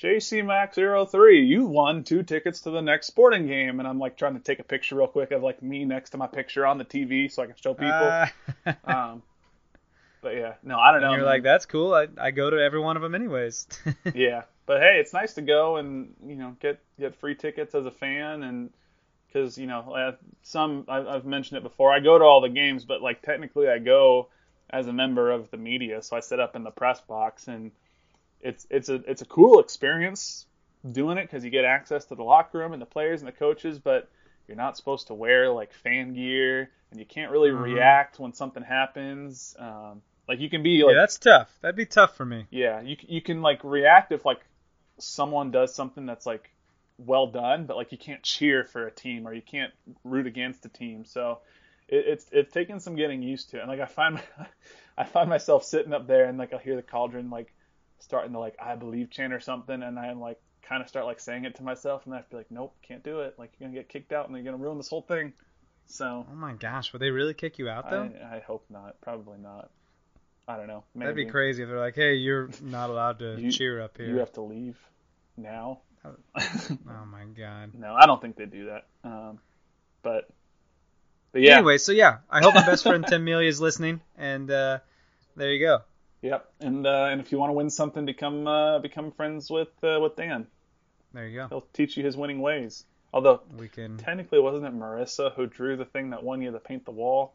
JC 0.00 0.44
Max 0.44 0.76
03, 0.76 1.44
you 1.44 1.66
won 1.66 2.04
two 2.04 2.22
tickets 2.22 2.60
to 2.62 2.70
the 2.70 2.80
next 2.80 3.08
sporting 3.08 3.46
game. 3.46 3.80
And 3.80 3.88
I'm 3.88 3.98
like 3.98 4.16
trying 4.16 4.34
to 4.34 4.40
take 4.40 4.60
a 4.60 4.64
picture 4.64 4.96
real 4.96 5.08
quick 5.08 5.32
of 5.32 5.42
like 5.42 5.62
me 5.62 5.84
next 5.84 6.10
to 6.10 6.16
my 6.16 6.26
picture 6.26 6.64
on 6.64 6.78
the 6.78 6.84
TV 6.84 7.30
so 7.30 7.42
I 7.42 7.46
can 7.46 7.56
show 7.60 7.74
people. 7.74 7.90
Uh, 7.90 8.26
um, 8.84 9.22
but 10.20 10.34
yeah, 10.34 10.54
no, 10.62 10.78
I 10.78 10.92
don't 10.92 11.00
know. 11.00 11.08
and 11.08 11.16
you're 11.16 11.26
like, 11.26 11.42
that's 11.42 11.66
cool. 11.66 11.94
I, 11.94 12.08
I 12.18 12.30
go 12.30 12.50
to 12.50 12.56
every 12.56 12.80
one 12.80 12.96
of 12.96 13.02
them 13.02 13.14
anyways. 13.14 13.66
yeah, 14.14 14.42
but 14.66 14.80
hey, 14.80 14.98
it's 15.00 15.12
nice 15.12 15.34
to 15.34 15.42
go 15.42 15.76
and 15.76 16.14
you 16.26 16.36
know 16.36 16.56
get 16.60 16.80
get 16.98 17.16
free 17.16 17.34
tickets 17.34 17.74
as 17.74 17.86
a 17.86 17.90
fan, 17.90 18.42
and 18.42 18.70
because 19.26 19.58
you 19.58 19.66
know 19.66 20.16
some 20.42 20.84
I, 20.88 20.98
I've 21.06 21.24
mentioned 21.24 21.58
it 21.58 21.62
before. 21.62 21.92
I 21.92 22.00
go 22.00 22.18
to 22.18 22.24
all 22.24 22.40
the 22.40 22.48
games, 22.48 22.84
but 22.84 23.00
like 23.00 23.22
technically 23.22 23.68
I 23.68 23.78
go 23.78 24.28
as 24.70 24.86
a 24.86 24.92
member 24.92 25.30
of 25.30 25.50
the 25.50 25.56
media, 25.56 26.02
so 26.02 26.16
I 26.16 26.20
sit 26.20 26.40
up 26.40 26.56
in 26.56 26.64
the 26.64 26.70
press 26.70 27.00
box, 27.00 27.48
and 27.48 27.70
it's 28.40 28.66
it's 28.70 28.88
a 28.88 28.94
it's 29.10 29.22
a 29.22 29.26
cool 29.26 29.60
experience 29.60 30.46
doing 30.92 31.18
it 31.18 31.22
because 31.22 31.44
you 31.44 31.50
get 31.50 31.64
access 31.64 32.04
to 32.06 32.14
the 32.14 32.22
locker 32.22 32.58
room 32.58 32.72
and 32.72 32.80
the 32.80 32.86
players 32.86 33.20
and 33.20 33.28
the 33.28 33.32
coaches, 33.32 33.78
but 33.78 34.08
you're 34.46 34.56
not 34.56 34.76
supposed 34.76 35.08
to 35.08 35.14
wear 35.14 35.50
like 35.50 35.72
fan 35.72 36.14
gear, 36.14 36.70
and 36.90 37.00
you 37.00 37.06
can't 37.06 37.30
really 37.30 37.50
Mhm. 37.50 37.62
react 37.62 38.18
when 38.18 38.32
something 38.32 38.62
happens. 38.62 39.56
Um, 39.58 40.02
like 40.28 40.40
you 40.40 40.50
can 40.50 40.62
be 40.62 40.84
like 40.84 40.94
yeah, 40.94 41.00
that's 41.00 41.18
tough. 41.18 41.58
That'd 41.60 41.76
be 41.76 41.86
tough 41.86 42.16
for 42.16 42.24
me. 42.24 42.46
yeah, 42.50 42.80
you 42.80 42.96
you 43.06 43.20
can 43.22 43.42
like 43.42 43.62
react 43.64 44.12
if 44.12 44.24
like 44.24 44.40
someone 44.98 45.50
does 45.50 45.74
something 45.74 46.06
that's 46.06 46.26
like 46.26 46.50
well 46.98 47.26
done, 47.28 47.66
but 47.66 47.76
like 47.76 47.92
you 47.92 47.98
can't 47.98 48.22
cheer 48.22 48.64
for 48.64 48.86
a 48.86 48.90
team 48.90 49.26
or 49.26 49.32
you 49.34 49.42
can't 49.42 49.72
root 50.04 50.26
against 50.26 50.64
a 50.66 50.68
team. 50.68 51.04
So 51.04 51.40
it, 51.88 52.04
it's 52.06 52.26
it's 52.32 52.52
taken 52.52 52.80
some 52.80 52.96
getting 52.96 53.22
used 53.22 53.50
to. 53.50 53.60
And 53.60 53.68
like 53.68 53.80
I 53.80 53.86
find 53.86 54.20
I 54.98 55.04
find 55.04 55.28
myself 55.28 55.64
sitting 55.64 55.92
up 55.92 56.06
there 56.06 56.24
and 56.24 56.38
like 56.38 56.52
I'll 56.52 56.58
hear 56.58 56.76
the 56.76 56.82
cauldron 56.82 57.30
like 57.30 57.52
starting 58.00 58.32
to 58.32 58.38
like 58.38 58.56
I 58.62 58.74
believe 58.76 59.10
chant 59.10 59.32
or 59.32 59.40
something, 59.40 59.82
and 59.82 59.98
I 59.98 60.06
am 60.08 60.20
like 60.20 60.40
kind 60.62 60.82
of 60.82 60.88
start 60.88 61.06
like 61.06 61.20
saying 61.20 61.44
it 61.44 61.54
to 61.56 61.62
myself, 61.62 62.04
and 62.04 62.14
I 62.14 62.18
have 62.18 62.26
to 62.26 62.30
be 62.30 62.36
like, 62.36 62.50
nope, 62.50 62.74
can't 62.82 63.02
do 63.02 63.20
it. 63.20 63.34
Like 63.38 63.52
you're 63.58 63.68
gonna 63.68 63.78
get 63.78 63.88
kicked 63.88 64.12
out 64.12 64.26
and 64.28 64.36
you're 64.36 64.44
gonna 64.44 64.62
ruin 64.62 64.76
this 64.76 64.88
whole 64.88 65.02
thing. 65.02 65.32
So 65.86 66.26
Oh 66.30 66.34
my 66.34 66.52
gosh, 66.52 66.92
would 66.92 67.00
they 67.00 67.10
really 67.10 67.32
kick 67.34 67.58
you 67.58 67.68
out 67.68 67.90
though? 67.90 68.10
I, 68.30 68.36
I 68.36 68.40
hope 68.40 68.64
not. 68.68 69.00
Probably 69.00 69.38
not. 69.38 69.70
I 70.46 70.56
don't 70.56 70.66
know. 70.66 70.84
Maybe. 70.94 71.04
That'd 71.06 71.26
be 71.26 71.30
crazy 71.30 71.62
if 71.62 71.68
they're 71.68 71.78
like, 71.78 71.94
"Hey, 71.94 72.14
you're 72.14 72.48
not 72.62 72.90
allowed 72.90 73.18
to 73.20 73.36
You- 73.40 73.50
cheer 73.52 73.80
up 73.82 73.96
here. 73.96 74.06
You 74.08 74.16
have 74.18 74.32
to 74.34 74.42
leave 74.42 74.76
now. 75.36 75.80
Oh 76.06 77.04
my 77.10 77.24
god. 77.36 77.72
no, 77.74 77.94
I 77.94 78.06
don't 78.06 78.20
think 78.20 78.36
they 78.36 78.46
do 78.46 78.66
that. 78.66 78.86
Um, 79.04 79.38
but 80.02 80.28
but 81.32 81.42
yeah, 81.42 81.56
Anyway, 81.56 81.76
so 81.78 81.92
yeah, 81.92 82.18
I 82.30 82.40
hope 82.40 82.54
my 82.54 82.64
best 82.64 82.82
friend 82.84 83.04
Tim 83.08 83.24
Melia 83.24 83.48
is 83.48 83.60
listening, 83.60 84.00
and 84.16 84.50
uh, 84.50 84.78
there 85.36 85.52
you 85.52 85.60
go. 85.60 85.80
Yep. 86.22 86.50
And 86.60 86.86
uh, 86.86 87.08
and 87.10 87.20
if 87.20 87.32
you 87.32 87.38
want 87.38 87.50
to 87.50 87.54
win 87.54 87.70
something, 87.70 88.04
become 88.04 88.46
uh, 88.46 88.78
become 88.80 89.12
friends 89.12 89.50
with 89.50 89.68
uh, 89.82 89.98
with 90.00 90.16
Dan. 90.16 90.46
There 91.12 91.26
you 91.26 91.38
go. 91.40 91.48
He'll 91.48 91.66
teach 91.72 91.96
you 91.96 92.04
his 92.04 92.16
winning 92.16 92.40
ways. 92.40 92.84
Although 93.12 93.40
We 93.56 93.68
can. 93.68 93.96
technically, 93.96 94.38
wasn't 94.38 94.66
it 94.66 94.74
Marissa 94.78 95.32
who 95.34 95.46
drew 95.46 95.76
the 95.78 95.86
thing 95.86 96.10
that 96.10 96.22
won 96.22 96.42
you 96.42 96.50
to 96.52 96.58
paint 96.60 96.84
the 96.84 96.90
wall? 96.90 97.32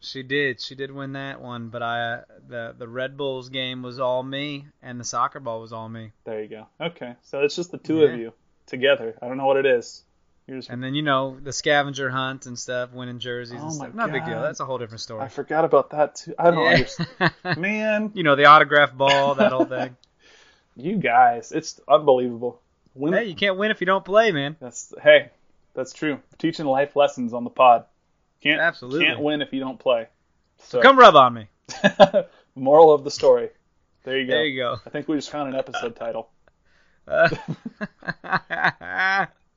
She 0.00 0.22
did. 0.22 0.60
She 0.60 0.76
did 0.76 0.92
win 0.92 1.14
that 1.14 1.40
one, 1.40 1.70
but 1.70 1.82
I 1.82 2.20
the 2.48 2.74
the 2.78 2.86
Red 2.86 3.16
Bulls 3.16 3.48
game 3.48 3.82
was 3.82 3.98
all 3.98 4.22
me, 4.22 4.66
and 4.80 5.00
the 5.00 5.04
soccer 5.04 5.40
ball 5.40 5.60
was 5.60 5.72
all 5.72 5.88
me. 5.88 6.12
There 6.24 6.40
you 6.40 6.48
go. 6.48 6.66
Okay, 6.80 7.14
so 7.22 7.40
it's 7.42 7.56
just 7.56 7.72
the 7.72 7.78
two 7.78 7.98
Yeah. 8.02 8.08
of 8.12 8.18
you 8.20 8.32
together. 8.66 9.16
I 9.20 9.26
don't 9.26 9.38
know 9.38 9.46
what 9.46 9.56
it 9.56 9.66
is. 9.66 10.04
You're 10.48 10.60
And 10.70 10.82
then 10.82 10.94
you 10.94 11.02
know 11.02 11.38
the 11.38 11.52
scavenger 11.52 12.08
hunt 12.08 12.46
and 12.46 12.58
stuff, 12.58 12.90
winning 12.92 13.18
jerseys 13.18 13.58
Oh 13.60 13.64
and 13.64 13.72
stuff. 13.72 13.94
Not 13.94 14.08
a 14.08 14.12
big 14.12 14.24
deal. 14.24 14.40
That's 14.40 14.60
a 14.60 14.64
whole 14.64 14.78
different 14.78 15.02
story. 15.02 15.22
I 15.22 15.28
forgot 15.28 15.64
about 15.66 15.90
that 15.90 16.14
too. 16.16 16.34
I 16.38 16.50
don't 16.50 16.64
Yeah. 16.64 16.70
understand, 16.70 17.32
man. 17.58 18.10
you 18.14 18.22
know 18.22 18.34
the 18.34 18.46
autograph 18.46 18.94
ball, 18.94 19.34
that 19.36 19.52
whole 19.52 19.66
thing. 19.66 19.96
You 20.80 20.96
guys, 20.96 21.50
it's 21.50 21.80
unbelievable. 21.88 22.60
Win- 22.94 23.12
hey, 23.12 23.24
you 23.24 23.34
can't 23.34 23.56
win 23.58 23.72
if 23.72 23.80
you 23.80 23.86
don't 23.86 24.04
play, 24.04 24.30
man. 24.30 24.54
That's 24.60 24.94
hey, 25.02 25.30
that's 25.74 25.92
true. 25.92 26.20
Teaching 26.38 26.66
life 26.66 26.94
lessons 26.94 27.32
on 27.32 27.42
the 27.42 27.50
pod. 27.50 27.84
Can't 28.44 28.60
Absolutely. 28.60 29.04
can't 29.04 29.18
win 29.20 29.42
if 29.42 29.52
you 29.52 29.58
don't 29.58 29.80
play. 29.80 30.06
So 30.58 30.80
Come 30.80 30.96
rub 30.96 31.16
on 31.16 31.34
me. 31.34 31.48
moral 32.54 32.92
of 32.92 33.02
the 33.02 33.10
story. 33.10 33.48
There 34.04 34.18
you 34.20 34.26
go. 34.28 34.30
There 34.34 34.44
you 34.44 34.56
go. 34.62 34.76
I 34.86 34.90
think 34.90 35.08
we 35.08 35.16
just 35.16 35.30
found 35.30 35.52
an 35.52 35.58
episode 35.58 35.96
title. 35.96 36.28
Uh, 37.08 37.28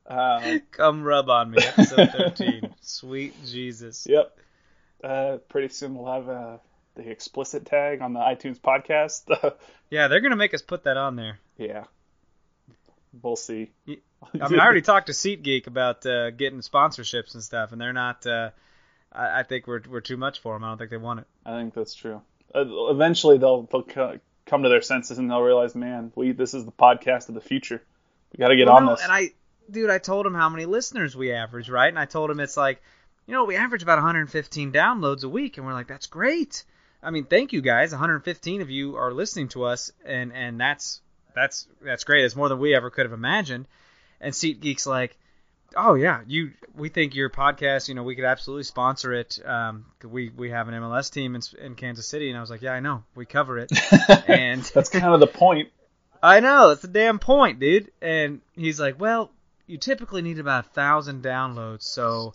Uh, 0.06 0.58
Come 0.72 1.02
rub 1.02 1.28
on 1.30 1.50
me, 1.52 1.58
episode 1.62 2.10
13. 2.10 2.74
Sweet 2.80 3.34
Jesus. 3.46 4.06
yep. 4.08 4.36
Uh, 5.02 5.38
pretty 5.48 5.68
soon 5.68 5.94
we'll 5.96 6.12
have 6.12 6.28
uh, 6.28 6.56
the 6.94 7.08
explicit 7.10 7.64
tag 7.66 8.02
on 8.02 8.12
the 8.12 8.20
iTunes 8.20 8.58
podcast. 8.60 9.24
Yeah, 9.90 10.08
they're 10.08 10.20
gonna 10.20 10.36
make 10.36 10.54
us 10.54 10.62
put 10.62 10.84
that 10.84 10.96
on 10.96 11.16
there. 11.16 11.38
yeah. 11.58 11.84
We'll 13.22 13.36
see. 13.36 13.70
I 13.86 14.48
mean, 14.48 14.58
I 14.58 14.64
already 14.64 14.80
talked 14.80 15.08
to 15.08 15.12
SeatGeek 15.12 15.66
about 15.66 16.06
uh, 16.06 16.30
getting 16.30 16.60
sponsorships 16.60 17.34
and 17.34 17.42
stuff, 17.42 17.72
and 17.72 17.80
they're 17.80 17.92
not. 17.92 18.26
Uh, 18.26 18.50
I, 19.12 19.40
I 19.40 19.42
think 19.42 19.66
we're 19.66 19.82
we're 19.86 20.00
too 20.00 20.16
much 20.16 20.40
for 20.40 20.54
them. 20.54 20.64
I 20.64 20.68
don't 20.68 20.78
think 20.78 20.90
they 20.92 20.96
want 20.96 21.20
it. 21.20 21.26
I 21.44 21.58
think 21.60 21.74
that's 21.74 21.92
true. 21.94 22.22
Uh, 22.54 22.64
eventually 22.90 23.36
they'll 23.36 23.64
they'll 23.70 23.82
co- 23.82 24.18
come 24.46 24.62
to 24.62 24.70
their 24.70 24.80
senses 24.80 25.18
and 25.18 25.30
they'll 25.30 25.42
realize, 25.42 25.74
man, 25.74 26.10
we 26.14 26.32
this 26.32 26.54
is 26.54 26.64
the 26.64 26.72
podcast 26.72 27.28
of 27.28 27.34
the 27.34 27.42
future. 27.42 27.82
We 28.32 28.38
got 28.38 28.48
to 28.48 28.56
get 28.56 28.68
Well, 28.68 28.76
on 28.76 28.86
this. 28.86 29.02
And 29.02 29.12
I, 29.12 29.32
dude, 29.70 29.90
I 29.90 29.98
told 29.98 30.26
him 30.26 30.34
how 30.34 30.48
many 30.48 30.66
listeners 30.66 31.16
we 31.16 31.32
average, 31.32 31.68
right? 31.68 31.88
And 31.88 31.98
I 31.98 32.04
told 32.04 32.30
him 32.30 32.40
it's 32.40 32.56
like, 32.56 32.82
you 33.26 33.34
know, 33.34 33.44
we 33.44 33.56
average 33.56 33.82
about 33.82 33.98
115 33.98 34.72
downloads 34.72 35.24
a 35.24 35.28
week, 35.28 35.56
and 35.56 35.66
we're 35.66 35.72
like, 35.72 35.88
that's 35.88 36.06
great. 36.06 36.64
I 37.02 37.10
mean, 37.10 37.24
thank 37.24 37.52
you 37.52 37.60
guys. 37.60 37.92
115 37.92 38.62
of 38.62 38.70
you 38.70 38.96
are 38.96 39.12
listening 39.12 39.48
to 39.48 39.64
us, 39.64 39.92
and 40.04 40.32
and 40.32 40.60
that's 40.60 41.00
that's 41.34 41.66
that's 41.82 42.04
great. 42.04 42.24
It's 42.24 42.36
more 42.36 42.48
than 42.48 42.58
we 42.58 42.74
ever 42.74 42.90
could 42.90 43.06
have 43.06 43.12
imagined. 43.12 43.66
And 44.20 44.32
SeatGeek's 44.32 44.86
like, 44.86 45.16
oh 45.76 45.94
yeah, 45.94 46.20
you 46.26 46.52
we 46.74 46.88
think 46.88 47.14
your 47.14 47.30
podcast, 47.30 47.88
you 47.88 47.94
know, 47.94 48.02
we 48.02 48.14
could 48.14 48.24
absolutely 48.24 48.64
sponsor 48.64 49.12
it. 49.12 49.38
Um, 49.44 49.86
we 50.04 50.30
we 50.30 50.50
have 50.50 50.68
an 50.68 50.74
MLS 50.74 51.12
team 51.12 51.34
in, 51.34 51.42
in 51.60 51.74
Kansas 51.74 52.06
City, 52.06 52.28
and 52.28 52.36
I 52.36 52.40
was 52.40 52.50
like, 52.50 52.62
yeah, 52.62 52.72
I 52.72 52.80
know, 52.80 53.04
we 53.14 53.26
cover 53.26 53.58
it. 53.58 53.72
and 54.28 54.62
that's 54.62 54.90
kind 54.90 55.12
of 55.12 55.20
the 55.20 55.26
point. 55.26 55.70
I 56.22 56.40
know, 56.40 56.68
that's 56.68 56.82
the 56.82 56.88
damn 56.88 57.18
point, 57.18 57.58
dude. 57.58 57.90
And 58.00 58.42
he's 58.54 58.78
like, 58.78 59.00
well, 59.00 59.32
you 59.72 59.78
typically 59.78 60.20
need 60.20 60.38
about 60.38 60.66
a 60.66 60.68
thousand 60.68 61.24
downloads, 61.24 61.82
so 61.82 62.34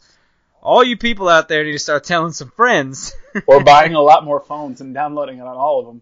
all 0.60 0.84
you 0.84 0.98
people 0.98 1.30
out 1.30 1.48
there 1.48 1.64
need 1.64 1.74
to 1.74 1.80
start 1.80 2.04
telling 2.04 2.34
some 2.34 2.50
friends. 2.50 3.14
Or 3.46 3.64
buying 3.64 3.94
a 3.94 4.02
lot 4.02 4.26
more 4.26 4.40
phones 4.40 4.82
and 4.82 4.96
downloading 4.96 5.38
it 5.38 5.42
on 5.44 5.56
all 5.56 5.80
of 5.80 5.86
them. 5.86 6.02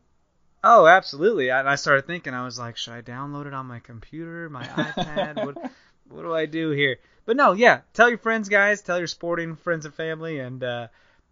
oh, 0.63 0.87
absolutely. 0.87 1.49
And 1.49 1.67
I 1.67 1.75
started 1.75 2.07
thinking, 2.07 2.33
I 2.33 2.45
was 2.45 2.57
like, 2.57 2.77
should 2.77 2.93
I 2.93 3.01
download 3.01 3.45
it 3.45 3.53
on 3.53 3.65
my 3.65 3.79
computer, 3.79 4.49
my 4.49 4.63
iPad? 4.63 5.45
what 5.45 5.57
what 6.07 6.21
do 6.21 6.33
I 6.33 6.45
do 6.45 6.69
here? 6.69 6.95
But 7.25 7.35
no, 7.35 7.51
yeah, 7.51 7.81
tell 7.93 8.07
your 8.07 8.19
friends, 8.19 8.47
guys. 8.47 8.81
Tell 8.81 8.97
your 8.97 9.07
sporting 9.07 9.57
friends 9.57 9.83
and 9.85 9.93
family, 9.93 10.39
and 10.39 10.63
uh, 10.63 10.87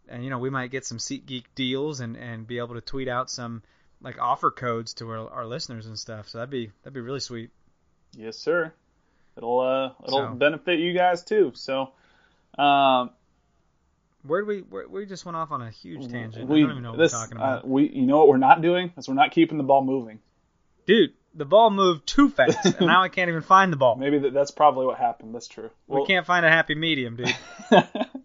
and 0.10 0.26
you 0.26 0.30
know 0.30 0.40
we 0.40 0.50
might 0.50 0.72
get 0.72 0.86
some 0.86 0.98
SeatGeek 0.98 1.46
deals 1.56 2.02
and 2.02 2.18
and 2.18 2.46
be 2.46 2.58
able 2.58 2.76
to 2.76 2.82
tweet 2.82 3.08
out 3.08 3.30
some 3.30 3.64
like 4.02 4.20
offer 4.20 4.52
codes 4.52 4.96
to 4.96 5.10
our, 5.10 5.30
our 5.30 5.46
listeners 5.46 5.86
and 5.86 5.98
stuff. 5.98 6.28
So 6.28 6.40
that'd 6.40 6.50
be 6.50 6.72
that'd 6.82 6.94
be 6.94 7.00
really 7.00 7.22
sweet. 7.22 7.52
Yes, 8.12 8.38
sir. 8.38 8.74
It'll 9.38 9.60
uh, 9.60 9.92
it'll 10.06 10.20
So- 10.30 10.34
benefit 10.36 10.80
you 10.80 10.94
guys 10.94 11.24
too. 11.24 11.52
So, 11.56 11.92
um, 12.58 13.12
Where 14.24 14.46
we? 14.46 14.60
Where, 14.60 14.88
we 14.88 15.06
just 15.06 15.26
went 15.26 15.36
off 15.36 15.52
on 15.52 15.62
a 15.62 15.70
huge 15.70 16.10
tangent. 16.10 16.48
we 16.48 16.60
I 16.60 16.62
don't 16.62 16.72
even 16.72 16.84
know 16.84 16.92
what 16.92 17.00
this 17.00 17.14
we're 17.14 17.20
talking 17.20 17.38
uh, 17.38 17.42
about. 17.42 17.68
we 17.68 17.90
you 17.90 18.06
know 18.06 18.18
what 18.20 18.28
we're 18.28 18.38
not 18.38 18.62
doing 18.62 18.94
is 18.98 19.08
we're 19.08 19.14
not 19.16 19.32
keeping 19.32 19.58
the 19.58 19.64
ball 19.64 19.84
moving. 19.84 20.20
Dude, 20.86 21.14
the 21.34 21.46
ball 21.46 21.70
moved 21.70 22.06
too 22.08 22.30
fast, 22.30 22.66
and 22.66 22.88
now 22.88 23.02
I 23.04 23.10
can't 23.10 23.30
even 23.30 23.42
find 23.42 23.72
the 23.72 23.78
ball. 23.78 23.96
Maybe 24.00 24.20
that, 24.20 24.34
that's 24.34 24.52
probably 24.52 24.86
what 24.86 24.98
happened. 24.98 25.34
That's 25.34 25.48
true. 25.48 25.70
we 25.88 26.06
can't 26.06 26.26
find 26.26 26.46
a 26.46 26.50
happy 26.50 26.76
medium, 26.76 27.16
dude. 27.16 27.36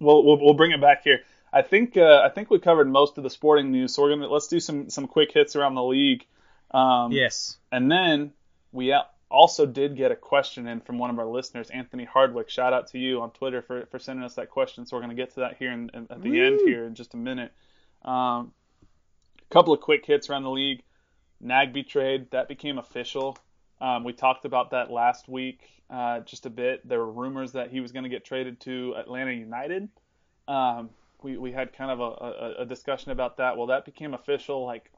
we'll, 0.00 0.24
we'll 0.24 0.40
we'll 0.40 0.54
bring 0.54 0.72
it 0.72 0.80
back 0.80 1.04
here. 1.04 1.20
I 1.52 1.62
think 1.62 1.96
uh, 1.96 2.22
I 2.24 2.28
think 2.28 2.50
we 2.50 2.58
covered 2.58 2.88
most 2.88 3.16
of 3.16 3.24
the 3.24 3.30
sporting 3.30 3.72
news, 3.72 3.94
so 3.94 4.02
we're 4.02 4.10
gonna 4.10 4.28
let's 4.28 4.48
do 4.48 4.60
some 4.60 4.90
some 4.90 5.06
quick 5.06 5.32
hits 5.32 5.56
around 5.56 5.74
the 5.76 5.82
league. 5.84 6.26
Um, 6.70 7.12
yes. 7.12 7.56
And 7.72 7.90
then 7.90 8.32
we 8.72 8.92
al- 8.92 9.08
also 9.30 9.66
did 9.66 9.96
get 9.96 10.10
a 10.10 10.16
question 10.16 10.66
in 10.66 10.80
from 10.80 10.98
one 10.98 11.10
of 11.10 11.18
our 11.18 11.26
listeners, 11.26 11.70
Anthony 11.70 12.04
Hardwick. 12.04 12.48
Shout 12.50 12.72
out 12.72 12.88
to 12.88 12.98
you 12.98 13.20
on 13.20 13.30
Twitter 13.30 13.62
for, 13.62 13.86
for 13.86 13.98
sending 13.98 14.24
us 14.24 14.34
that 14.34 14.50
question. 14.50 14.86
So 14.86 14.96
we're 14.96 15.02
going 15.02 15.16
to 15.16 15.22
get 15.22 15.34
to 15.34 15.40
that 15.40 15.56
here 15.58 15.72
in, 15.72 15.90
in- 15.94 16.06
at 16.10 16.22
the 16.22 16.40
end 16.40 16.60
here 16.64 16.84
in 16.86 16.94
just 16.94 17.14
a 17.14 17.18
minute. 17.18 17.52
Um, 18.04 18.52
a 19.40 19.52
couple 19.52 19.72
of 19.72 19.80
quick 19.80 20.04
hits 20.06 20.30
around 20.30 20.44
the 20.44 20.50
league. 20.50 20.82
Nagbe 21.44 21.86
trade 21.86 22.30
that 22.30 22.48
became 22.48 22.78
official. 22.78 23.36
Um, 23.80 24.02
we 24.04 24.12
talked 24.12 24.44
about 24.44 24.70
that 24.70 24.90
last 24.90 25.28
week 25.28 25.60
uh, 25.90 26.20
just 26.20 26.46
a 26.46 26.50
bit. 26.50 26.86
There 26.86 26.98
were 26.98 27.10
rumors 27.10 27.52
that 27.52 27.70
he 27.70 27.80
was 27.80 27.92
going 27.92 28.02
to 28.04 28.08
get 28.08 28.24
traded 28.24 28.60
to 28.60 28.94
Atlanta 28.96 29.32
United. 29.32 29.88
Um, 30.46 30.90
we, 31.22 31.36
we 31.36 31.52
had 31.52 31.72
kind 31.72 31.90
of 31.90 32.00
a, 32.00 32.02
a, 32.02 32.54
a 32.62 32.66
discussion 32.66 33.10
about 33.12 33.36
that. 33.38 33.56
Well, 33.56 33.68
that 33.68 33.84
became 33.84 34.14
official 34.14 34.64
like 34.64 34.90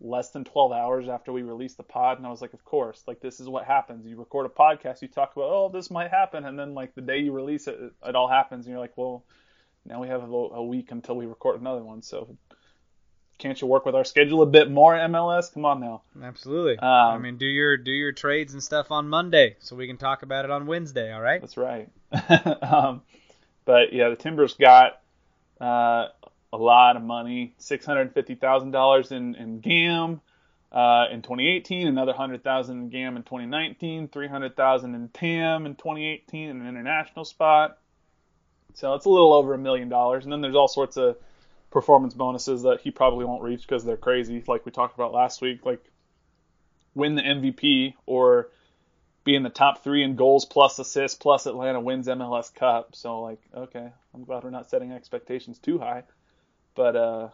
less 0.00 0.30
than 0.30 0.44
12 0.44 0.72
hours 0.72 1.08
after 1.08 1.32
we 1.32 1.42
released 1.42 1.76
the 1.76 1.82
pod 1.82 2.18
and 2.18 2.26
i 2.26 2.30
was 2.30 2.40
like 2.40 2.52
of 2.52 2.64
course 2.64 3.02
like 3.06 3.20
this 3.20 3.40
is 3.40 3.48
what 3.48 3.64
happens 3.64 4.06
you 4.06 4.16
record 4.16 4.46
a 4.46 4.48
podcast 4.48 5.02
you 5.02 5.08
talk 5.08 5.32
about 5.34 5.50
oh 5.50 5.70
this 5.72 5.90
might 5.90 6.10
happen 6.10 6.44
and 6.44 6.58
then 6.58 6.74
like 6.74 6.94
the 6.94 7.00
day 7.00 7.18
you 7.18 7.32
release 7.32 7.66
it 7.66 7.76
it, 7.80 7.92
it 8.06 8.14
all 8.14 8.28
happens 8.28 8.66
and 8.66 8.72
you're 8.72 8.80
like 8.80 8.96
well 8.96 9.24
now 9.84 10.00
we 10.00 10.06
have 10.06 10.22
a, 10.22 10.26
a 10.26 10.62
week 10.62 10.92
until 10.92 11.16
we 11.16 11.26
record 11.26 11.60
another 11.60 11.82
one 11.82 12.02
so 12.02 12.36
can't 13.38 13.60
you 13.60 13.66
work 13.66 13.84
with 13.84 13.96
our 13.96 14.04
schedule 14.04 14.42
a 14.42 14.46
bit 14.46 14.70
more 14.70 14.94
mls 14.94 15.52
come 15.52 15.64
on 15.64 15.80
now 15.80 16.02
Absolutely. 16.22 16.78
Um, 16.78 16.88
I 16.88 17.18
mean, 17.18 17.38
do 17.38 17.46
your 17.46 17.76
do 17.76 17.90
your 17.90 18.12
trades 18.12 18.52
and 18.52 18.62
stuff 18.62 18.90
on 18.90 19.08
Monday, 19.08 19.56
so 19.60 19.76
we 19.76 19.86
can 19.86 19.96
talk 19.96 20.22
about 20.22 20.44
it 20.44 20.50
on 20.50 20.66
Wednesday. 20.66 21.12
All 21.12 21.20
right. 21.20 21.40
That's 21.40 21.56
right. 21.56 21.88
um, 22.62 23.02
but 23.64 23.92
yeah, 23.92 24.10
the 24.10 24.16
Timbers 24.16 24.54
got 24.54 25.00
uh, 25.60 26.08
a 26.52 26.56
lot 26.56 26.96
of 26.96 27.02
money, 27.02 27.54
six 27.58 27.86
hundred 27.86 28.12
fifty 28.12 28.34
thousand 28.34 28.70
dollars 28.72 29.12
in 29.12 29.34
in 29.34 29.60
GAM 29.60 30.20
uh, 30.72 31.06
in 31.10 31.22
2018, 31.22 31.86
another 31.86 32.12
hundred 32.12 32.44
thousand 32.44 32.78
in 32.78 32.88
GAM 32.90 33.16
in 33.16 33.22
2019, 33.22 34.08
three 34.08 34.28
hundred 34.28 34.56
thousand 34.56 34.94
in 34.94 35.08
TAM 35.08 35.66
in 35.66 35.74
2018, 35.74 36.48
in 36.48 36.60
an 36.60 36.66
international 36.66 37.24
spot. 37.24 37.78
So 38.74 38.94
it's 38.94 39.04
a 39.04 39.10
little 39.10 39.32
over 39.32 39.54
a 39.54 39.58
million 39.58 39.88
dollars, 39.88 40.24
and 40.24 40.32
then 40.32 40.40
there's 40.40 40.54
all 40.54 40.68
sorts 40.68 40.96
of 40.96 41.16
performance 41.70 42.14
bonuses 42.14 42.62
that 42.62 42.80
he 42.80 42.90
probably 42.90 43.24
won't 43.24 43.42
reach 43.42 43.62
because 43.62 43.84
they're 43.84 43.96
crazy, 43.96 44.42
like 44.46 44.64
we 44.64 44.72
talked 44.72 44.94
about 44.94 45.12
last 45.12 45.40
week, 45.40 45.64
like 45.64 45.84
win 46.94 47.14
the 47.14 47.22
MVP 47.22 47.94
or 48.06 48.48
be 49.24 49.34
in 49.34 49.42
the 49.42 49.50
top 49.50 49.84
three 49.84 50.02
in 50.02 50.16
goals 50.16 50.44
plus 50.44 50.78
assists 50.78 51.16
plus 51.16 51.46
Atlanta 51.46 51.80
wins 51.80 52.06
MLS 52.06 52.52
Cup. 52.54 52.94
So 52.94 53.20
like, 53.20 53.40
okay, 53.54 53.92
I'm 54.14 54.24
glad 54.24 54.44
we're 54.44 54.50
not 54.50 54.70
setting 54.70 54.92
expectations 54.92 55.58
too 55.58 55.78
high. 55.78 56.04
But 56.74 56.96
uh, 56.96 57.28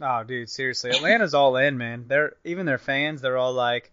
Oh, 0.00 0.24
dude, 0.24 0.48
seriously, 0.48 0.90
Atlanta's 0.90 1.34
all 1.34 1.56
in, 1.56 1.76
man. 1.76 2.06
They're 2.08 2.34
even 2.44 2.64
their 2.66 2.78
fans. 2.78 3.20
They're 3.20 3.36
all 3.36 3.52
like, 3.52 3.92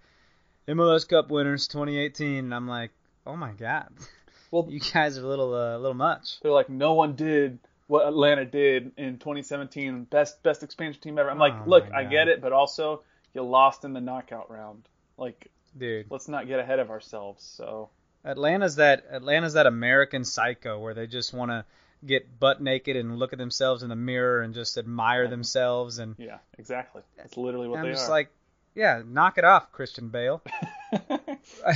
MLS 0.68 1.08
Cup 1.08 1.30
winners 1.30 1.68
2018. 1.68 2.46
And 2.46 2.56
I'm 2.56 2.68
like, 2.68 2.92
oh 3.26 3.36
my 3.36 3.52
god, 3.52 3.90
well, 4.52 4.68
you 4.70 4.80
guys 4.80 5.18
are 5.18 5.24
a 5.24 5.28
little 5.28 5.54
uh, 5.54 5.78
a 5.78 5.80
little 5.80 5.94
much. 5.94 6.40
they're 6.42 6.52
like, 6.52 6.70
no 6.70 6.94
one 6.94 7.16
did 7.16 7.60
what 7.88 8.06
Atlanta 8.08 8.46
did 8.46 8.92
in 8.98 9.18
2017, 9.18 10.06
best 10.06 10.42
best 10.44 10.64
expansion 10.64 11.02
team 11.02 11.18
ever. 11.18 11.30
I'm 11.30 11.40
like, 11.40 11.54
Oh, 11.54 11.70
look, 11.70 11.92
I 11.94 12.04
get 12.04 12.28
it, 12.28 12.42
but 12.42 12.52
also 12.54 13.04
you 13.34 13.44
lost 13.44 13.86
in 13.86 13.94
the 13.94 14.02
knockout 14.02 14.50
round. 14.52 14.88
Like, 15.18 15.50
Dude, 15.78 16.08
let's 16.10 16.28
not 16.28 16.48
get 16.48 16.60
ahead 16.60 16.80
of 16.80 16.90
ourselves. 16.90 17.44
So 17.44 17.90
Atlanta's 18.26 18.76
that 18.78 19.06
Atlanta's 19.12 19.54
that 19.54 19.68
American 19.68 20.24
psycho 20.26 20.80
where 20.80 20.94
they 20.94 21.08
just 21.08 21.34
want 21.34 21.52
to 21.52 21.66
get 22.06 22.40
butt 22.40 22.62
naked 22.62 22.96
and 22.96 23.18
look 23.18 23.34
at 23.34 23.40
themselves 23.40 23.84
in 23.84 23.90
the 23.90 23.96
mirror 23.96 24.42
and 24.42 24.54
just 24.54 24.78
admire 24.78 25.28
themselves 25.28 25.98
and 26.00 26.16
yeah, 26.18 26.38
exactly. 26.58 27.02
That's 27.18 27.38
literally 27.38 27.68
what 27.68 27.80
I'm 27.80 27.86
they 27.86 27.92
just 27.92 28.08
are. 28.08 28.12
like, 28.12 28.30
yeah, 28.76 29.02
knock 29.06 29.38
it 29.38 29.44
off, 29.44 29.72
Christian 29.72 30.10
Bale. 30.10 30.42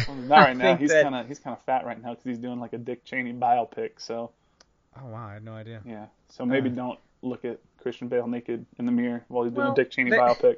Well, 0.07 0.15
not 0.17 0.39
right 0.39 0.57
now. 0.57 0.75
He's 0.75 0.89
that- 0.91 1.03
kind 1.03 1.15
of 1.15 1.27
he's 1.27 1.39
kind 1.39 1.55
of 1.55 1.63
fat 1.63 1.85
right 1.85 2.01
now 2.01 2.11
because 2.11 2.25
he's 2.25 2.37
doing 2.37 2.59
like 2.59 2.73
a 2.73 2.77
Dick 2.77 3.03
Cheney 3.05 3.33
biopic. 3.33 3.91
So 3.97 4.31
Oh 5.01 5.07
wow, 5.07 5.27
I 5.29 5.33
had 5.33 5.43
no 5.45 5.53
idea. 5.53 5.81
yeah. 5.85 6.07
So 6.29 6.45
maybe 6.45 6.69
Uh. 6.69 6.73
don't 6.73 6.99
look 7.21 7.45
at 7.45 7.59
Christian 7.81 8.07
Bale 8.07 8.27
naked 8.27 8.65
in 8.77 8.85
the 8.85 8.91
mirror 8.91 9.23
while 9.27 9.43
he's 9.45 9.53
doing 9.53 9.65
Well, 9.65 9.73
a 9.73 9.75
Dick 9.75 9.91
Cheney 9.91 10.09
they- 10.11 10.17
biopic. 10.17 10.55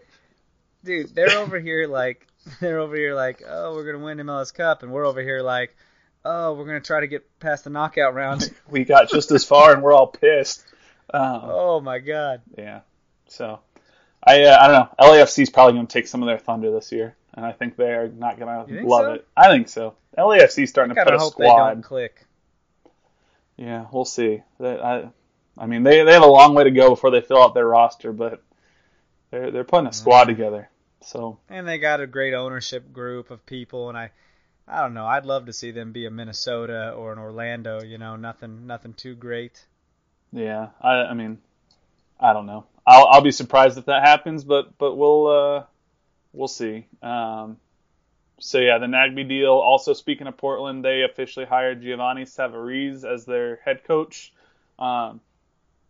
Dude, 0.84 1.16
they're 1.16 1.38
over 1.38 1.60
here 1.60 1.88
like 1.88 2.28
they're 2.60 2.80
over 2.80 2.96
here 2.96 3.16
like, 3.16 3.42
oh, 3.48 3.74
we're 3.76 3.86
gonna 3.92 4.04
win 4.04 4.18
MLS 4.20 4.54
Cup, 4.54 4.84
and 4.84 4.92
we're 4.92 5.06
over 5.06 5.22
here 5.22 5.42
like, 5.42 5.76
oh, 6.26 6.54
we're 6.54 6.66
gonna 6.66 6.82
try 6.82 7.02
to 7.02 7.08
get 7.08 7.40
past 7.40 7.64
the 7.64 7.70
knockout 7.70 8.14
round. 8.14 8.52
we 8.70 8.84
got 8.84 9.10
just 9.10 9.32
as 9.32 9.44
far 9.44 9.74
and 9.74 9.82
we're 9.82 9.94
all 9.94 10.08
pissed. 10.08 10.64
Um, 11.14 11.42
oh 11.44 11.80
my 11.82 12.00
god. 12.00 12.42
Yeah. 12.58 12.82
So 13.28 13.60
I 14.26 14.44
uh, 14.44 14.58
I 14.60 14.68
don't 14.68 14.74
know. 14.74 14.90
LAFC 15.00 15.44
is 15.44 15.50
probably 15.50 15.74
going 15.74 15.88
to 15.88 15.94
take 15.94 16.08
some 16.08 16.22
of 16.22 16.28
their 16.28 16.38
thunder 16.38 16.72
this 16.72 16.92
year, 16.92 17.16
and 17.34 17.46
I 17.46 17.52
think 17.52 17.76
they 17.76 17.92
are 17.92 18.08
not 18.08 18.40
gonna 18.40 18.66
love 18.84 19.06
so? 19.06 19.14
it. 19.14 19.28
I 19.36 19.48
think 19.50 19.70
so. 19.70 19.96
LAFC's 20.18 20.70
starting 20.70 20.96
to 20.96 21.04
put 21.04 21.14
a 21.14 21.18
hope 21.18 21.36
they 21.38 21.46
don't 21.46 21.84
squad. 21.84 21.84
click. 21.84 22.26
Yeah, 23.58 23.86
we'll 23.92 24.06
see. 24.06 24.42
They, 24.60 24.80
I 24.80 25.10
I 25.58 25.66
mean 25.66 25.84
they 25.84 26.04
they 26.04 26.14
have 26.14 26.24
a 26.24 26.28
long 26.28 26.56
way 26.56 26.64
to 26.64 26.72
go 26.72 26.92
before 26.92 27.12
they 27.12 27.22
fill 27.22 27.42
out 27.42 27.54
their 27.54 27.68
roster, 27.68 28.14
but 28.14 28.42
they're 29.32 29.52
they're 29.52 29.64
putting 29.64 29.88
a 29.88 29.94
squad 29.94 30.26
together. 30.26 30.70
So 31.02 31.40
And 31.50 31.68
they 31.68 31.78
got 31.80 32.00
a 32.00 32.08
great 32.08 32.34
ownership 32.34 32.94
group 32.94 33.30
of 33.30 33.46
people, 33.46 33.90
and 33.90 33.98
I, 33.98 34.12
I 34.68 34.82
don't 34.82 34.94
know. 34.94 35.06
I'd 35.06 35.26
love 35.26 35.46
to 35.46 35.54
see 35.54 35.72
them 35.72 35.94
be 35.94 36.06
a 36.06 36.12
Minnesota 36.12 36.92
or 36.92 37.14
an 37.14 37.18
Orlando. 37.20 37.82
You 37.82 37.98
know, 37.98 38.18
nothing, 38.18 38.68
nothing 38.68 38.94
too 38.94 39.16
great. 39.16 39.68
yeah, 40.32 40.70
I 40.82 40.92
I 41.06 41.14
mean 41.14 41.40
I 42.20 42.34
don't 42.34 42.46
know. 42.46 42.66
I'll 42.88 43.08
I'll 43.08 43.22
be 43.22 43.32
surprised 43.32 43.78
if 43.78 43.86
that 43.86 44.04
happens, 44.04 44.44
but 44.44 44.78
but 44.78 44.96
we'll 44.96 45.28
uh 45.28 45.64
we'll 46.34 46.50
see. 46.50 46.88
Um, 47.04 47.58
so 48.40 48.60
yeah, 48.60 48.80
the 48.80 48.88
Nagbe 48.88 49.28
deal. 49.30 49.54
Also, 49.54 49.94
speaking 49.94 50.28
of 50.28 50.38
Portland, 50.38 50.86
they 50.86 51.04
officially 51.04 51.46
hired 51.46 51.82
Giovanni 51.82 52.24
Savarese 52.24 53.06
as 53.06 53.26
their 53.26 53.58
head 53.66 53.84
coach. 53.86 54.34
Um, 54.80 55.22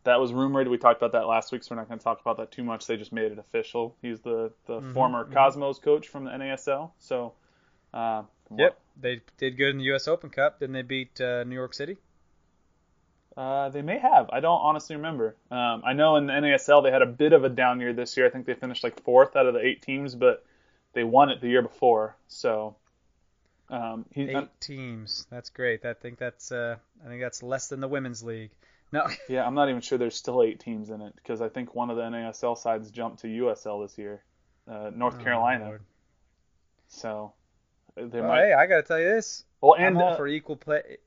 that 0.05 0.19
was 0.19 0.33
rumored. 0.33 0.67
We 0.67 0.77
talked 0.77 1.01
about 1.01 1.13
that 1.13 1.27
last 1.27 1.51
week, 1.51 1.63
so 1.63 1.75
we're 1.75 1.81
not 1.81 1.87
going 1.87 1.99
to 1.99 2.03
talk 2.03 2.21
about 2.21 2.37
that 2.37 2.51
too 2.51 2.63
much. 2.63 2.87
They 2.87 2.97
just 2.97 3.13
made 3.13 3.31
it 3.31 3.39
official. 3.39 3.95
He's 4.01 4.21
the 4.21 4.51
the 4.65 4.81
Mhm, 4.81 4.93
former 4.93 5.25
mhm. 5.27 5.33
Cosmos 5.33 5.79
coach 5.79 6.09
from 6.09 6.25
the 6.25 6.31
NASL. 6.31 6.93
So, 6.99 7.33
uh, 7.93 8.23
Yep, 8.55 8.79
they 8.99 9.21
did 9.37 9.57
good 9.57 9.69
in 9.69 9.77
the 9.77 9.85
U.S. 9.85 10.07
Open 10.07 10.29
Cup. 10.29 10.59
Didn't 10.59 10.73
they 10.73 10.81
beat 10.81 11.19
uh, 11.19 11.43
New 11.43 11.55
York 11.55 11.73
City? 11.73 11.97
Uh, 13.35 13.69
they 13.69 13.81
may 13.81 13.97
have. 13.97 14.29
I 14.31 14.41
don't 14.41 14.59
honestly 14.59 14.95
remember. 14.95 15.35
Um, 15.49 15.81
I 15.85 15.93
know 15.93 16.17
in 16.17 16.27
the 16.27 16.33
NASL 16.33 16.83
they 16.83 16.91
had 16.91 17.01
a 17.01 17.07
bit 17.07 17.33
of 17.33 17.43
a 17.43 17.49
down 17.49 17.79
year 17.79 17.93
this 17.93 18.15
year. 18.15 18.27
I 18.27 18.29
think 18.29 18.45
they 18.45 18.53
finished 18.53 18.83
like 18.83 19.01
fourth 19.03 19.35
out 19.35 19.47
of 19.47 19.55
the 19.55 19.65
eight 19.65 19.81
teams, 19.81 20.13
but 20.13 20.45
they 20.93 21.03
won 21.03 21.29
it 21.29 21.41
the 21.41 21.47
year 21.47 21.63
before. 21.63 22.15
So 22.27 22.75
um, 23.69 24.05
he, 24.11 24.29
Eight 24.29 24.49
teams. 24.59 25.25
That's 25.31 25.49
great. 25.49 25.83
I 25.83 25.93
think 25.93 26.19
that's, 26.19 26.51
uh, 26.51 26.75
I 27.03 27.07
think 27.07 27.21
that's 27.21 27.41
less 27.41 27.69
than 27.69 27.79
the 27.79 27.87
women's 27.87 28.21
league. 28.21 28.51
No, 28.91 29.07
yeah, 29.27 29.45
I'm 29.45 29.55
not 29.55 29.69
even 29.69 29.81
sure 29.81 29.97
there's 29.97 30.15
still 30.15 30.43
eight 30.43 30.59
teams 30.59 30.91
in 30.91 31.01
it 31.01 31.15
because 31.15 31.41
I 31.41 31.49
think 31.49 31.73
one 31.73 31.89
of 31.89 31.97
the 31.97 32.03
NASL 32.03 32.55
sides 32.55 32.91
jumped 32.91 33.21
to 33.21 33.27
USL 33.27 33.83
this 33.83 33.97
year, 33.97 34.23
uh, 34.69 34.91
North 34.93 35.15
Oh, 35.19 35.23
Carolina. 35.23 35.79
So 36.89 37.33
they 37.95 38.19
Well, 38.21 38.27
might. 38.29 38.41
hey, 38.45 38.53
I 38.53 38.65
gotta 38.67 38.83
tell 38.83 38.99
you 38.99 39.05
this. 39.09 39.43
well, 39.61 39.75
and 39.77 39.97
all 39.97 40.09
uh, 40.13 40.15
for 40.17 40.27
equal 40.27 40.55
play. 40.55 40.97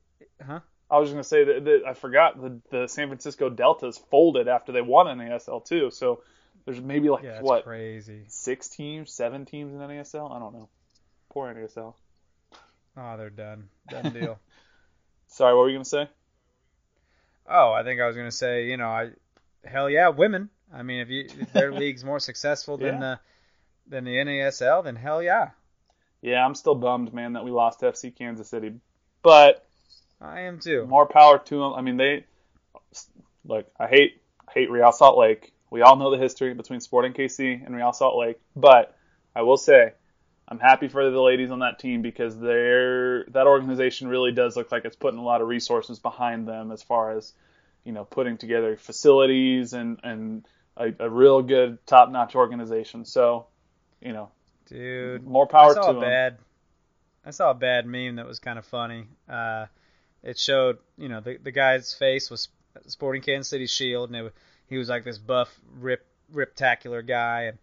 Huh? 0.45 0.59
I 0.89 0.99
was 0.99 1.09
just 1.09 1.13
gonna 1.15 1.23
say 1.23 1.43
that, 1.43 1.65
that 1.65 1.81
I 1.87 1.93
forgot 1.93 2.41
the 2.41 2.59
the 2.71 2.87
San 2.87 3.07
Francisco 3.07 3.49
Deltas 3.49 3.97
folded 4.09 4.47
after 4.47 4.71
they 4.71 4.81
won 4.81 5.07
NASL 5.17 5.65
too. 5.65 5.91
So 5.91 6.21
there's 6.65 6.79
maybe 6.81 7.09
like 7.09 7.23
Yeah, 7.23 7.41
what 7.41 7.63
crazy. 7.63 8.25
six 8.29 8.69
teams, 8.69 9.11
seven 9.11 9.45
teams 9.45 9.73
in 9.73 9.79
NASL. 9.79 10.31
I 10.33 10.39
don't 10.39 10.53
know. 10.53 10.69
Poor 11.29 11.53
NASL. 11.53 11.93
Oh, 12.95 13.17
they're 13.17 13.29
done. 13.29 13.69
Done 13.89 14.11
deal. 14.13 14.39
Sorry, 15.27 15.53
what 15.53 15.61
were 15.61 15.69
you 15.69 15.75
gonna 15.75 15.85
say? 15.85 16.09
Oh, 17.49 17.71
I 17.71 17.83
think 17.83 18.01
I 18.01 18.07
was 18.07 18.15
gonna 18.15 18.31
say, 18.31 18.65
you 18.67 18.77
know, 18.77 18.87
I 18.89 19.11
hell 19.65 19.89
yeah, 19.89 20.09
women. 20.09 20.49
I 20.73 20.83
mean, 20.83 21.01
if 21.01 21.09
you 21.09 21.25
if 21.39 21.51
their 21.53 21.71
league's 21.77 22.03
more 22.03 22.19
successful 22.19 22.77
than 22.77 22.95
Yeah. 22.95 22.99
the 22.99 23.19
than 23.87 24.03
the 24.05 24.15
NASL, 24.15 24.83
then 24.83 24.95
hell 24.95 25.21
yeah, 25.21 25.49
Yeah, 26.27 26.45
I'm 26.45 26.55
still 26.55 26.75
bummed, 26.75 27.13
man, 27.13 27.33
that 27.33 27.45
we 27.45 27.51
lost 27.51 27.79
to 27.79 27.85
FC 27.85 28.13
Kansas 28.13 28.49
City. 28.49 28.73
But 29.21 29.65
I 30.19 30.41
am 30.41 30.59
too. 30.59 30.85
more 30.85 31.05
power 31.05 31.39
to 31.39 31.55
them. 31.57 31.73
I 31.73 31.81
mean, 31.81 31.95
they 31.95 32.25
look. 33.45 33.65
I 33.79 33.87
hate 33.87 34.21
hate 34.53 34.69
Real 34.69 34.91
Salt 34.91 35.17
Lake. 35.17 35.53
We 35.69 35.81
all 35.81 35.95
know 35.95 36.11
the 36.11 36.17
history 36.17 36.53
between 36.53 36.81
Sporting 36.81 37.13
KC 37.13 37.65
and 37.65 37.73
Real 37.73 37.93
Salt 37.93 38.17
Lake. 38.17 38.39
But 38.57 38.97
I 39.33 39.43
will 39.43 39.55
say, 39.55 39.93
I'm 40.49 40.59
happy 40.59 40.89
for 40.89 41.09
the 41.09 41.21
ladies 41.21 41.49
on 41.49 41.59
that 41.59 41.79
team 41.79 42.01
because 42.01 42.37
they're 42.37 43.23
that 43.25 43.47
organization 43.47 44.09
really 44.09 44.33
does 44.33 44.57
look 44.57 44.69
like 44.69 44.83
it's 44.83 44.97
putting 44.97 45.19
a 45.19 45.23
lot 45.23 45.41
of 45.41 45.47
resources 45.47 45.97
behind 45.97 46.45
them 46.45 46.73
as 46.73 46.83
far 46.83 47.15
as 47.15 47.31
you 47.85 47.93
know 47.93 48.03
putting 48.03 48.37
together 48.37 48.75
facilities 48.75 49.71
and 49.71 49.99
and 50.03 50.45
a, 50.75 50.93
a 50.99 51.09
real 51.09 51.41
good 51.41 51.85
top 51.85 52.11
notch 52.11 52.35
organization. 52.35 53.05
So 53.05 53.47
you 54.01 54.11
know, 54.11 54.29
dude, 54.67 55.25
more 55.25 55.47
power 55.47 55.71
I 55.71 55.73
saw 55.73 55.91
to 55.91 55.97
a 55.97 56.01
bad, 56.01 56.37
I 57.25 57.31
saw 57.31 57.51
a 57.51 57.55
bad 57.55 57.85
meme 57.85 58.15
that 58.17 58.27
was 58.27 58.39
kind 58.39 58.59
of 58.59 58.65
funny. 58.65 59.07
Uh, 59.29 59.65
it 60.23 60.37
showed 60.37 60.77
you 60.97 61.09
know 61.09 61.21
the 61.21 61.37
the 61.37 61.51
guy's 61.51 61.93
face 61.93 62.29
was 62.29 62.49
sporting 62.87 63.21
Kansas 63.21 63.49
City 63.49 63.67
shield 63.67 64.09
and 64.09 64.27
it, 64.27 64.33
he 64.67 64.77
was 64.77 64.89
like 64.89 65.03
this 65.03 65.17
buff 65.17 65.49
rip 65.79 66.05
riptacular 66.33 67.05
guy 67.05 67.43
and 67.43 67.57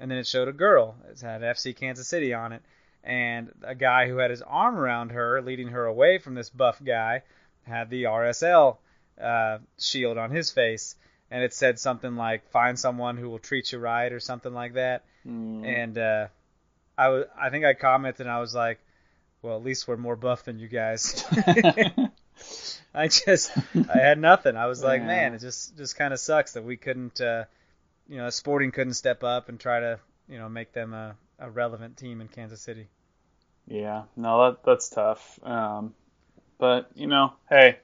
and 0.00 0.10
then 0.10 0.18
it 0.18 0.26
showed 0.26 0.48
a 0.48 0.52
girl. 0.52 0.96
It 1.10 1.20
had 1.20 1.42
FC 1.42 1.76
Kansas 1.76 2.08
City 2.08 2.32
on 2.32 2.52
it, 2.52 2.62
and 3.04 3.52
a 3.62 3.74
guy 3.74 4.08
who 4.08 4.16
had 4.16 4.30
his 4.30 4.42
arm 4.42 4.76
around 4.76 5.10
her, 5.12 5.42
leading 5.42 5.68
her 5.68 5.84
away 5.84 6.18
from 6.18 6.34
this 6.34 6.48
buff 6.48 6.82
guy, 6.82 7.22
had 7.64 7.90
the 7.90 8.04
RSL 8.04 8.78
uh, 9.20 9.58
shield 9.78 10.16
on 10.16 10.30
his 10.30 10.50
face, 10.50 10.96
and 11.30 11.44
it 11.44 11.52
said 11.52 11.78
something 11.78 12.16
like 12.16 12.48
"Find 12.50 12.78
someone 12.78 13.18
who 13.18 13.28
will 13.28 13.38
treat 13.38 13.72
you 13.72 13.78
right" 13.78 14.10
or 14.10 14.20
something 14.20 14.54
like 14.54 14.72
that. 14.74 15.04
Mm. 15.26 15.66
And 15.66 15.98
uh, 15.98 16.26
I 17.00 17.08
was, 17.08 17.24
I 17.40 17.50
think 17.50 17.64
I 17.64 17.74
commented, 17.74 18.26
and 18.26 18.30
I 18.30 18.40
was 18.40 18.54
like, 18.54 18.78
"Well, 19.42 19.56
at 19.56 19.64
least 19.64 19.88
we're 19.88 19.96
more 19.96 20.16
buff 20.16 20.44
than 20.44 20.58
you 20.58 20.68
guys." 20.68 21.24
I 22.94 23.06
just, 23.08 23.52
I 23.88 23.98
had 23.98 24.18
nothing. 24.18 24.56
I 24.56 24.66
was 24.66 24.82
like, 24.82 25.00
Yeah. 25.00 25.06
man, 25.06 25.34
it 25.34 25.40
just, 25.40 25.76
just 25.76 25.96
kind 25.96 26.12
of 26.12 26.18
sucks 26.18 26.54
that 26.54 26.64
we 26.64 26.76
couldn't. 26.76 27.20
Uh, 27.20 27.44
you 28.08 28.16
know, 28.16 28.28
Sporting 28.30 28.72
couldn't 28.72 28.94
step 28.94 29.22
up 29.22 29.48
and 29.48 29.60
try 29.60 29.78
to, 29.80 30.00
you 30.28 30.38
know, 30.38 30.48
make 30.48 30.72
them 30.72 30.92
a, 30.92 31.14
a 31.38 31.48
relevant 31.48 31.96
team 31.96 32.20
in 32.20 32.26
Kansas 32.28 32.60
City. 32.60 32.88
Yeah, 33.68 34.04
no, 34.16 34.50
that 34.50 34.64
that's 34.64 34.88
tough. 34.88 35.38
Um, 35.44 35.94
but 36.58 36.90
you 36.94 37.06
know, 37.06 37.32
hey, 37.48 37.78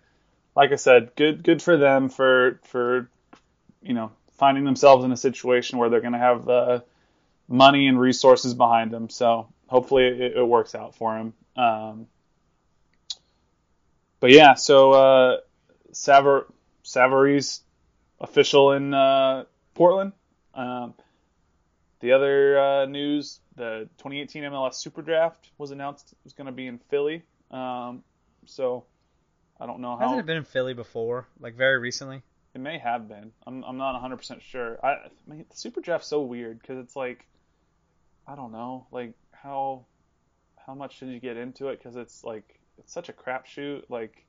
like 0.56 0.72
I 0.72 0.76
said, 0.76 1.14
good 1.14 1.44
good 1.44 1.62
for 1.62 1.76
them 1.76 2.08
for 2.08 2.58
for 2.64 3.08
you 3.82 3.94
know 3.94 4.10
finding 4.38 4.64
themselves 4.64 5.04
in 5.04 5.12
a 5.12 5.16
situation 5.16 5.78
where 5.78 5.88
they're 5.88 6.00
going 6.00 6.12
to 6.12 6.18
have 6.18 6.44
the 6.44 6.82
money 7.48 7.86
and 7.86 7.98
resources 7.98 8.54
behind 8.54 8.90
them. 8.90 9.08
So 9.08 9.48
hopefully 9.66 10.06
it, 10.06 10.36
it 10.36 10.46
works 10.46 10.74
out 10.74 10.94
for 10.94 11.16
them. 11.16 11.34
Um, 11.56 12.06
but 14.20 14.30
yeah, 14.30 14.54
so 14.54 14.92
uh, 14.92 15.36
Savar 15.92 16.44
Savarese's 16.84 17.62
official 18.20 18.72
in 18.72 18.94
uh, 18.94 19.44
Portland. 19.74 20.12
Um, 20.54 20.94
the 22.00 22.12
other 22.12 22.58
uh, 22.58 22.86
news, 22.86 23.40
the 23.56 23.88
2018 23.98 24.44
MLS 24.44 24.74
Super 24.74 25.02
Draft 25.02 25.50
was 25.58 25.70
announced 25.70 26.12
it 26.12 26.18
was 26.24 26.32
going 26.32 26.46
to 26.46 26.52
be 26.52 26.66
in 26.66 26.78
Philly. 26.78 27.22
Um, 27.50 28.02
so 28.46 28.84
I 29.60 29.66
don't 29.66 29.80
know 29.80 29.96
how 29.96 30.08
Hasn't 30.08 30.20
it 30.20 30.26
been 30.26 30.38
in 30.38 30.44
Philly 30.44 30.74
before? 30.74 31.26
Like 31.40 31.54
very 31.54 31.78
recently? 31.78 32.22
it 32.56 32.60
may 32.60 32.78
have 32.78 33.06
been. 33.06 33.32
I'm 33.46 33.62
I'm 33.64 33.76
not 33.76 34.02
100% 34.02 34.40
sure. 34.40 34.78
I, 34.82 34.88
I 34.88 35.10
mean, 35.26 35.44
the 35.48 35.56
Super 35.56 35.82
Draft's 35.82 36.08
so 36.08 36.22
weird 36.22 36.60
because 36.60 36.78
it's 36.78 36.96
like 36.96 37.26
I 38.26 38.34
don't 38.34 38.52
know, 38.52 38.86
like 38.90 39.14
how 39.32 39.84
how 40.66 40.74
much 40.74 40.98
should 40.98 41.08
you 41.08 41.20
get 41.20 41.36
into 41.36 41.68
it 41.68 41.78
because 41.78 41.96
it's 41.96 42.24
like 42.24 42.58
it's 42.78 42.92
such 42.92 43.08
a 43.08 43.12
crapshoot. 43.12 43.84
Like 43.88 44.24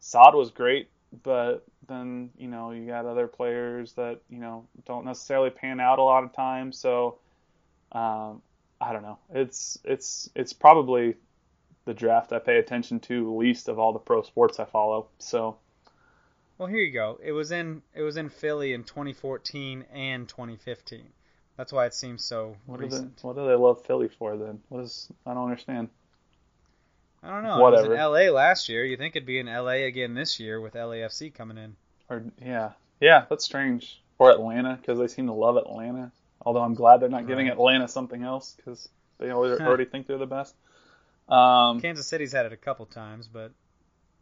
Saad 0.00 0.34
was 0.34 0.50
great, 0.50 0.88
but 1.22 1.66
then 1.86 2.30
you 2.38 2.48
know 2.48 2.70
you 2.70 2.86
got 2.86 3.04
other 3.04 3.26
players 3.26 3.92
that 3.94 4.20
you 4.28 4.38
know 4.38 4.66
don't 4.86 5.04
necessarily 5.04 5.50
pan 5.50 5.80
out 5.80 5.98
a 5.98 6.02
lot 6.02 6.24
of 6.24 6.32
times. 6.32 6.78
So 6.78 7.18
um, 7.92 8.42
I 8.80 8.92
don't 8.92 9.02
know. 9.02 9.18
It's 9.34 9.78
it's 9.84 10.30
it's 10.34 10.52
probably 10.52 11.16
the 11.84 11.94
draft 11.94 12.32
I 12.32 12.38
pay 12.38 12.58
attention 12.58 13.00
to 13.00 13.36
least 13.36 13.68
of 13.68 13.78
all 13.78 13.92
the 13.92 13.98
pro 13.98 14.22
sports 14.22 14.58
I 14.58 14.64
follow. 14.64 15.08
So 15.18 15.56
Well, 16.56 16.68
here 16.68 16.80
you 16.80 16.92
go. 16.92 17.18
It 17.22 17.32
was 17.32 17.50
in 17.52 17.82
it 17.94 18.02
was 18.02 18.16
in 18.16 18.30
Philly 18.30 18.72
in 18.72 18.84
2014 18.84 19.84
and 19.92 20.28
2015. 20.28 21.08
That's 21.60 21.74
why 21.74 21.84
it 21.84 21.92
seems 21.92 22.24
so 22.24 22.56
what 22.64 22.80
do 22.80 22.88
they 22.88 23.04
what 23.20 23.36
do 23.36 23.46
they 23.46 23.54
love 23.54 23.84
Philly 23.84 24.08
for 24.08 24.38
then? 24.38 24.62
What 24.70 24.82
is 24.82 25.08
I 25.26 25.34
don't 25.34 25.44
understand. 25.44 25.90
I 27.22 27.28
don't 27.28 27.42
know. 27.42 27.60
Whatever. 27.60 27.84
It 27.84 27.88
was 27.90 27.98
in 27.98 28.30
LA 28.30 28.34
last 28.34 28.70
year. 28.70 28.82
You 28.82 28.96
think 28.96 29.14
it'd 29.14 29.26
be 29.26 29.38
in 29.38 29.44
LA 29.44 29.84
again 29.84 30.14
this 30.14 30.40
year 30.40 30.58
with 30.58 30.72
LAFC 30.72 31.34
coming 31.34 31.58
in? 31.58 31.76
Or 32.08 32.24
yeah, 32.42 32.70
yeah, 32.98 33.26
that's 33.28 33.44
strange. 33.44 34.00
Or 34.18 34.30
Atlanta 34.30 34.78
because 34.80 34.98
they 34.98 35.06
seem 35.06 35.26
to 35.26 35.34
love 35.34 35.58
Atlanta. 35.58 36.12
Although 36.40 36.62
I'm 36.62 36.72
glad 36.72 37.00
they're 37.00 37.10
not 37.10 37.26
giving 37.26 37.48
Atlanta 37.50 37.88
something 37.88 38.22
else 38.22 38.56
because 38.56 38.88
they 39.18 39.30
already, 39.30 39.62
already 39.62 39.84
think 39.84 40.06
they're 40.06 40.16
the 40.16 40.24
best. 40.24 40.54
Um, 41.28 41.82
Kansas 41.82 42.06
City's 42.06 42.32
had 42.32 42.46
it 42.46 42.54
a 42.54 42.56
couple 42.56 42.86
times, 42.86 43.28
but 43.28 43.52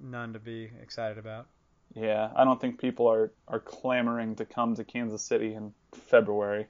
none 0.01 0.33
to 0.33 0.41
be 0.41 0.73
excited 0.83 1.19
about. 1.19 1.47
yeah, 1.95 2.31
I 2.35 2.43
don't 2.43 2.61
think 2.61 2.81
people 2.81 3.07
are 3.07 3.31
are 3.47 3.61
clamoring 3.61 4.35
to 4.35 4.45
come 4.45 4.75
to 4.75 4.83
Kansas 4.83 5.23
City 5.23 5.55
in 5.55 5.73
February. 5.93 6.67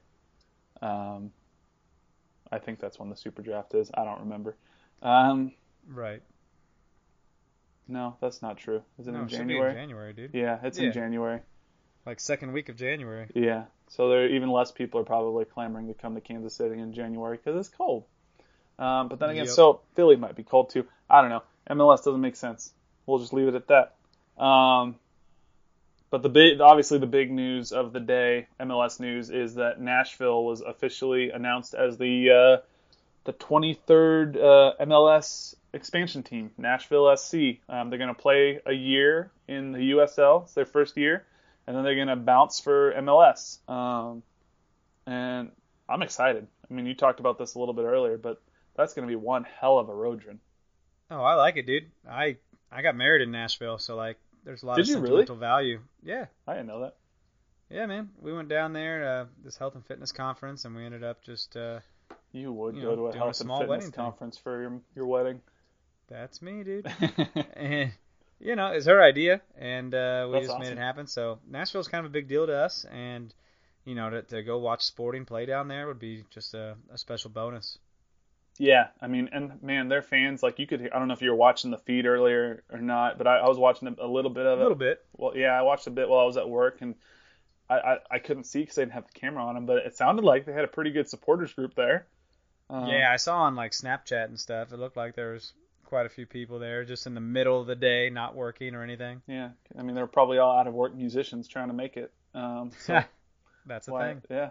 Um, 0.83 1.31
I 2.51 2.59
think 2.59 2.81
that's 2.81 2.99
when 2.99 3.11
the 3.11 3.17
Super 3.17 3.43
Draft 3.43 3.75
is. 3.75 3.91
I 3.95 4.05
don't 4.05 4.21
remember. 4.21 4.57
Um, 5.03 5.53
Right. 5.89 6.23
no, 7.87 8.17
that's 8.21 8.43
not 8.43 8.59
true. 8.59 8.83
Is 8.99 9.07
it 9.09 9.13
no, 9.13 9.21
in 9.21 9.25
it 9.27 9.29
January? 9.29 9.71
in 9.71 9.77
January, 9.77 10.13
dude. 10.13 10.35
Yeah, 10.35 10.59
it's 10.63 10.79
Yeah. 10.79 10.89
in 10.89 10.93
January. 10.93 11.41
Like 12.07 12.21
second 12.21 12.53
week 12.53 12.69
of 12.69 12.77
January. 12.77 13.29
Yeah, 13.35 13.65
so 13.89 14.09
there 14.09 14.23
are 14.23 14.27
even 14.27 14.51
less 14.51 14.71
people 14.73 15.01
are 15.01 15.05
probably 15.05 15.45
clamoring 15.45 15.89
to 15.89 15.95
come 15.95 16.15
to 16.15 16.21
Kansas 16.21 16.55
City 16.55 16.79
in 16.79 16.93
January 16.93 17.37
because 17.37 17.57
it's 17.67 17.75
cold. 17.75 18.05
Um, 18.79 19.09
but 19.09 19.19
then 19.19 19.31
again, 19.31 19.45
Yep. 19.47 19.55
so 19.55 19.81
Philly 19.95 20.17
might 20.17 20.37
be 20.37 20.45
cold 20.45 20.71
too. 20.71 20.87
I 21.11 21.21
don't 21.21 21.31
know. 21.31 21.43
MLS 21.71 22.03
doesn't 22.05 22.21
make 22.21 22.37
sense. 22.37 22.73
We'll 23.07 23.19
just 23.19 23.33
leave 23.33 23.49
it 23.49 23.55
at 23.55 23.69
that. 23.69 24.43
Um, 24.43 24.97
but 26.11 26.23
the 26.23 26.29
big, 26.29 26.61
obviously, 26.61 26.99
the 26.99 27.07
big 27.07 27.31
news 27.31 27.73
of 27.73 27.93
the 27.93 28.01
day, 28.01 28.49
MLS 28.61 28.99
news, 29.01 29.31
is 29.31 29.57
that 29.57 29.81
Nashville 29.81 30.45
was 30.45 30.61
officially 30.61 31.31
announced 31.31 31.75
as 31.75 31.99
the 31.99 32.31
uh, 32.31 32.67
the 33.25 33.33
23rd 33.35 34.37
uh, 34.37 34.85
MLS 34.87 35.55
expansion 35.75 36.23
team, 36.23 36.51
Nashville 36.57 37.15
SC. 37.17 37.61
Um, 37.69 37.91
they're 37.91 37.99
going 37.99 38.09
to 38.09 38.15
play 38.15 38.61
a 38.65 38.73
year 38.73 39.31
in 39.47 39.73
the 39.73 39.91
USL. 39.93 40.45
It's 40.45 40.55
their 40.55 40.65
first 40.65 40.97
year, 40.97 41.27
and 41.67 41.77
then 41.77 41.85
they're 41.85 41.95
going 41.95 42.09
to 42.09 42.17
bounce 42.17 42.61
for 42.61 42.93
MLS. 42.95 43.59
Um, 43.69 44.23
and 45.07 45.51
I'm 45.89 46.03
excited. 46.03 46.47
I 46.71 46.75
mean, 46.75 46.87
you 46.87 46.95
talked 46.95 47.21
about 47.21 47.39
this 47.39 47.55
a 47.55 47.59
little 47.59 47.75
bit 47.75 47.85
earlier, 47.85 48.17
but 48.17 48.41
that's 48.77 48.95
going 48.95 49.07
to 49.07 49.11
be 49.11 49.17
one 49.17 49.45
hell 49.61 49.79
of 49.79 49.89
a 49.89 49.95
road 49.95 50.23
trip. 50.23 50.39
Oh, 51.11 51.23
I 51.23 51.35
like 51.35 51.57
it, 51.57 51.67
dude. 51.67 51.91
I 52.09 52.37
I 52.71 52.83
got 52.83 52.97
married 52.97 53.23
in 53.23 53.31
Nashville, 53.31 53.79
so 53.79 53.97
like 53.97 54.19
there's 54.45 54.63
a 54.63 54.67
lot 54.67 54.77
Did 54.77 54.85
of 54.85 54.89
you 54.89 54.99
really? 55.01 55.25
value. 55.27 55.81
Yeah. 56.03 56.27
I 56.47 56.55
didn't 56.55 56.69
know 56.69 56.81
that. 56.83 56.97
Yeah, 57.71 57.87
man. 57.87 58.11
We 58.21 58.33
went 58.33 58.49
down 58.49 58.73
there 58.73 59.21
uh, 59.21 59.25
this 59.45 59.57
health 59.57 59.75
and 59.75 59.85
fitness 59.85 60.13
conference, 60.13 60.65
and 60.65 60.75
we 60.75 60.85
ended 60.85 61.05
up 61.05 61.23
just 61.23 61.57
uh, 61.57 61.81
You 62.33 62.53
would 62.53 62.77
You 62.77 62.83
go 62.83 62.95
know, 62.95 62.97
to 62.97 63.07
a 63.09 63.13
doing 63.13 63.23
a 63.23 63.25
health 63.25 63.41
and 63.41 63.51
fitness 63.51 63.69
wedding 63.69 63.91
thing. 63.93 64.05
conference 64.05 64.39
for 64.39 64.61
your 64.61 64.81
your 64.95 65.07
wedding. 65.07 65.41
that's 66.09 66.41
me, 66.41 66.65
dude. 66.65 66.87
and 67.55 67.93
you 68.41 68.57
know, 68.57 68.69
it's 68.69 68.87
her 68.87 69.03
idea, 69.03 69.43
and 69.59 69.95
uh, 69.95 70.27
we 70.29 70.35
That's 70.35 70.47
just 70.47 70.59
made 70.61 70.73
it 70.73 70.79
happen. 70.79 71.07
So 71.07 71.41
Nashville's 71.51 71.89
kind 71.89 72.05
of 72.07 72.11
a 72.11 72.13
big 72.13 72.29
deal 72.29 72.47
to 72.47 72.57
us, 72.57 72.85
and 72.91 73.35
you 73.85 73.95
know, 73.95 74.09
to, 74.11 74.23
to 74.23 74.43
go 74.43 74.59
watch 74.59 74.83
Sporting 74.83 75.25
play 75.27 75.45
down 75.47 75.69
there 75.69 75.87
would 75.89 75.99
be 75.99 76.25
just 76.31 76.55
a, 76.55 76.77
a 76.93 76.97
special 76.99 77.31
bonus. 77.31 77.79
Yeah, 78.59 78.89
I 79.01 79.07
mean, 79.07 79.29
and 79.33 79.63
man, 79.63 79.89
their 79.89 80.03
fans 80.03 80.43
like 80.43 80.59
you 80.59 80.67
could. 80.67 80.91
I 80.93 80.99
don't 80.99 81.07
know 81.09 81.15
if 81.15 81.23
you 81.23 81.31
were 81.31 81.37
watching 81.37 81.71
the 81.71 81.79
feed 81.79 82.07
earlier 82.07 82.65
or 82.73 82.81
not, 82.81 83.17
but 83.17 83.27
I, 83.27 83.39
I 83.39 83.49
was 83.49 83.57
watching 83.59 83.89
a, 83.89 84.05
a 84.05 84.09
little 84.09 84.31
bit 84.33 84.47
of 84.47 84.59
it. 84.59 84.61
A 84.61 84.63
little 84.63 84.77
bit. 84.79 85.05
Well, 85.17 85.37
yeah, 85.37 85.53
I 85.59 85.63
watched 85.63 85.87
a 85.87 85.91
bit 85.91 86.09
while 86.09 86.21
I 86.21 86.25
was 86.25 86.37
at 86.37 86.49
work, 86.49 86.79
and 86.81 86.97
I, 87.71 87.75
I, 87.79 87.99
I 88.13 88.19
couldn't 88.19 88.45
see 88.45 88.61
because 88.61 88.75
they 88.75 88.83
didn't 88.83 88.95
have 88.95 89.07
the 89.07 89.19
camera 89.19 89.45
on 89.45 89.55
them, 89.55 89.67
but 89.67 89.79
it 89.79 89.97
sounded 89.97 90.25
like 90.25 90.45
they 90.45 90.53
had 90.53 90.65
a 90.65 90.69
pretty 90.69 90.91
good 90.91 91.09
supporters 91.09 91.53
group 91.53 91.75
there. 91.77 92.07
Um, 92.69 92.89
yeah, 92.89 93.11
I 93.13 93.17
saw 93.17 93.43
on 93.43 93.55
like 93.55 93.73
Snapchat 93.73 94.25
and 94.25 94.39
stuff. 94.39 94.73
It 94.73 94.79
looked 94.79 94.97
like 94.97 95.15
there 95.15 95.33
was 95.33 95.53
quite 95.85 96.07
a 96.07 96.11
few 96.11 96.27
people 96.27 96.59
there, 96.59 96.85
just 96.85 97.07
in 97.07 97.15
the 97.15 97.21
middle 97.21 97.61
of 97.61 97.67
the 97.67 97.77
day, 97.77 98.11
not 98.11 98.35
working 98.35 98.75
or 98.75 98.83
anything. 98.83 99.23
yeah. 99.27 99.51
I 99.79 99.83
mean, 99.83 99.95
they 99.95 100.03
were 100.03 100.07
probably 100.09 100.39
all 100.39 100.59
out 100.59 100.67
of 100.67 100.75
work 100.75 100.95
musicians 100.95 101.47
trying 101.49 101.69
to 101.69 101.75
make 101.75 101.97
it. 101.97 102.13
Um, 102.35 102.73
so 102.79 103.01
That's 103.67 103.87
a 103.89 103.93
why- 103.93 104.09
thing. 104.15 104.23
yeah. 104.29 104.51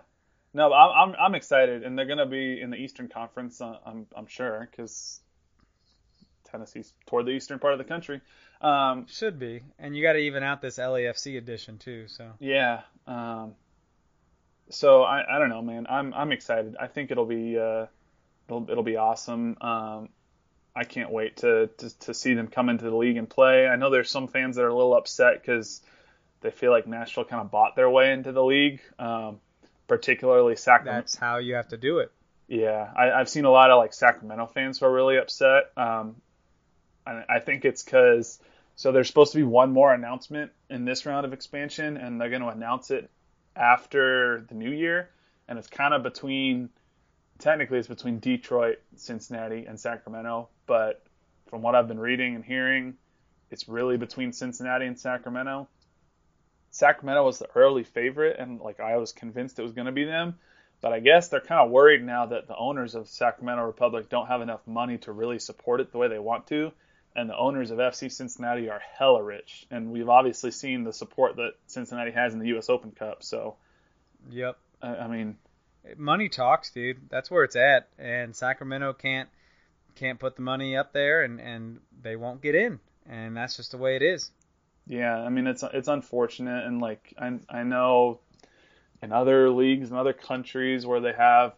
No, 0.58 0.74
I'm, 0.74 1.12
I'm 1.12 1.16
I'm 1.20 1.36
excited, 1.36 1.84
and 1.84 1.96
they're 1.96 2.08
gonna 2.08 2.26
be 2.26 2.60
in 2.60 2.72
the 2.72 2.78
Eastern 2.78 3.08
Conference. 3.08 3.62
Uh, 3.62 3.78
I'm 3.86 4.08
I'm 4.16 4.26
sure 4.26 4.68
because 4.72 5.22
Tennessee's 6.46 6.96
toward 7.06 7.28
the 7.28 7.32
eastern 7.32 7.60
part 7.60 7.74
of 7.74 7.78
the 7.78 7.86
country. 7.86 8.22
Um, 8.60 9.06
Should 9.08 9.38
be, 9.38 9.62
and 9.78 9.96
you 9.96 10.02
got 10.02 10.14
to 10.14 10.20
even 10.20 10.42
out 10.42 10.64
this 10.64 10.80
LAFC 10.80 11.38
edition 11.38 11.78
too. 11.78 12.08
So 12.08 12.32
Yeah. 12.40 12.82
Um, 13.06 13.54
so 14.72 15.04
I, 15.04 15.36
I 15.36 15.38
don't 15.38 15.50
know, 15.50 15.62
man. 15.62 15.86
I'm 15.88 16.12
I'm 16.16 16.32
excited. 16.32 16.76
I 16.80 16.88
think 16.88 17.12
it'll 17.12 17.28
be 17.28 17.60
uh, 17.60 17.86
it'll 18.48 18.68
it'll 18.68 18.82
be 18.84 18.98
awesome. 18.98 19.58
Um, 19.62 20.10
I 20.76 20.86
can't 20.86 21.12
wait 21.12 21.38
to, 21.38 21.68
to 21.68 22.00
to 22.00 22.14
see 22.16 22.34
them 22.34 22.48
come 22.48 22.70
into 22.70 22.86
the 22.86 22.96
league 22.96 23.18
and 23.18 23.30
play. 23.30 23.68
I 23.68 23.76
know 23.76 23.92
there's 23.92 24.10
some 24.10 24.28
fans 24.28 24.56
that 24.56 24.64
are 24.64 24.70
a 24.70 24.76
little 24.76 24.96
upset 24.96 25.40
because 25.40 25.82
they 26.42 26.50
feel 26.50 26.72
like 26.72 26.88
Nashville 26.88 27.26
kind 27.26 27.44
of 27.44 27.52
bought 27.52 27.76
their 27.76 27.92
way 27.92 28.12
into 28.12 28.32
the 28.32 28.44
league, 28.44 28.82
um, 28.98 29.40
particularly 29.88 30.56
Sacramento. 30.56 31.02
that's 31.02 31.16
how 31.16 31.38
you 31.38 31.56
have 31.56 31.70
to 31.70 31.78
do 31.78 32.00
it. 32.00 32.12
Yeah, 32.48 32.92
I, 32.96 33.12
I've 33.12 33.30
seen 33.30 33.46
a 33.46 33.52
lot 33.52 33.72
of 33.72 33.78
like 33.78 33.94
Sacramento 33.94 34.48
fans 34.48 34.80
who 34.80 34.86
are 34.86 34.94
really 34.94 35.18
upset. 35.18 35.72
Um, 35.76 36.16
I, 37.06 37.24
I 37.30 37.40
think 37.40 37.66
it's 37.66 37.84
because 37.84 38.40
so 38.76 38.92
there's 38.92 39.08
supposed 39.08 39.32
to 39.32 39.38
be 39.38 39.44
one 39.44 39.72
more 39.74 39.94
announcement 39.94 40.52
in 40.70 40.86
this 40.86 41.06
round 41.06 41.26
of 41.26 41.34
expansion, 41.34 41.98
and 41.98 42.22
they're 42.22 42.30
going 42.30 42.44
to 42.44 42.50
announce 42.50 42.92
it 42.92 43.10
after 43.56 44.46
the 44.50 44.56
new 44.56 44.72
year, 44.72 45.10
and 45.48 45.58
it's 45.58 45.68
kind 45.68 45.94
of 45.94 46.04
between 46.04 46.70
technically 47.40 47.80
it's 47.80 47.88
between 47.88 48.20
Detroit, 48.20 48.80
Cincinnati, 48.96 49.66
and 49.66 49.80
Sacramento, 49.80 50.50
but 50.66 51.04
from 51.50 51.62
what 51.62 51.76
I've 51.76 51.88
been 51.88 52.00
reading 52.00 52.36
and 52.36 52.44
hearing, 52.44 52.96
it's 53.52 53.68
really 53.68 53.98
between 53.98 54.34
Cincinnati 54.34 54.86
and 54.86 55.00
Sacramento. 55.00 55.68
Sacramento 56.78 57.26
was 57.26 57.40
the 57.40 57.50
early 57.56 57.84
favorite, 57.84 58.38
and 58.40 58.62
like 58.62 58.80
I 58.80 58.98
was 58.98 59.12
convinced 59.12 59.58
it 59.58 59.64
was 59.64 59.72
going 59.72 59.88
to 59.88 59.92
be 59.92 60.04
them. 60.04 60.36
But 60.80 60.94
I 60.94 61.00
guess 61.00 61.28
they're 61.28 61.42
kind 61.42 61.66
of 61.66 61.72
worried 61.72 62.04
now 62.04 62.28
that 62.28 62.48
the 62.48 62.56
owners 62.56 62.94
of 62.94 63.08
Sacramento 63.08 63.64
Republic 63.64 64.10
don't 64.10 64.28
have 64.28 64.42
enough 64.42 64.62
money 64.68 65.00
to 65.00 65.12
really 65.12 65.40
support 65.40 65.82
it 65.82 65.92
the 65.92 65.98
way 65.98 66.08
they 66.08 66.20
want 66.20 66.46
to. 66.48 66.72
And 67.16 67.28
the 67.28 67.36
owners 67.36 67.72
of 67.72 67.80
FC 67.80 68.12
Cincinnati 68.12 68.70
are 68.70 68.80
hella 68.80 69.24
rich. 69.24 69.66
And 69.72 69.92
we've 69.92 70.08
obviously 70.08 70.52
seen 70.52 70.84
the 70.84 70.94
support 70.94 71.38
that 71.38 71.54
Cincinnati 71.66 72.12
has 72.12 72.34
in 72.34 72.40
the 72.40 72.50
U.S. 72.50 72.70
Open 72.70 72.92
Cup. 72.92 73.24
So, 73.24 73.56
yep. 74.30 74.60
I, 74.80 74.96
I 74.98 75.08
mean, 75.08 75.36
money 75.98 76.30
talks, 76.30 76.70
dude. 76.70 77.10
That's 77.10 77.32
where 77.32 77.44
it's 77.44 77.56
at. 77.56 77.88
And 77.98 78.36
Sacramento 78.36 78.94
can't 78.94 79.30
can't 79.96 80.20
put 80.20 80.36
the 80.36 80.44
money 80.44 80.78
up 80.78 80.94
there, 80.94 81.24
and 81.24 81.42
and 81.42 81.80
they 82.04 82.16
won't 82.16 82.44
get 82.44 82.54
in. 82.54 82.80
And 83.10 83.36
that's 83.36 83.58
just 83.58 83.72
the 83.72 83.78
way 83.78 83.96
it 83.96 84.04
is. 84.04 84.30
Yeah, 84.88 85.18
I 85.18 85.30
mean 85.30 85.48
it's 85.48 85.64
it's 85.74 85.88
unfortunate, 85.88 86.66
and 86.66 86.82
like 86.82 87.14
I 87.20 87.40
I 87.50 87.64
know 87.64 88.20
in 89.02 89.12
other 89.12 89.50
leagues 89.50 89.90
and 89.90 90.00
other 90.00 90.14
countries 90.14 90.86
where 90.86 91.02
they 91.02 91.14
have 91.14 91.54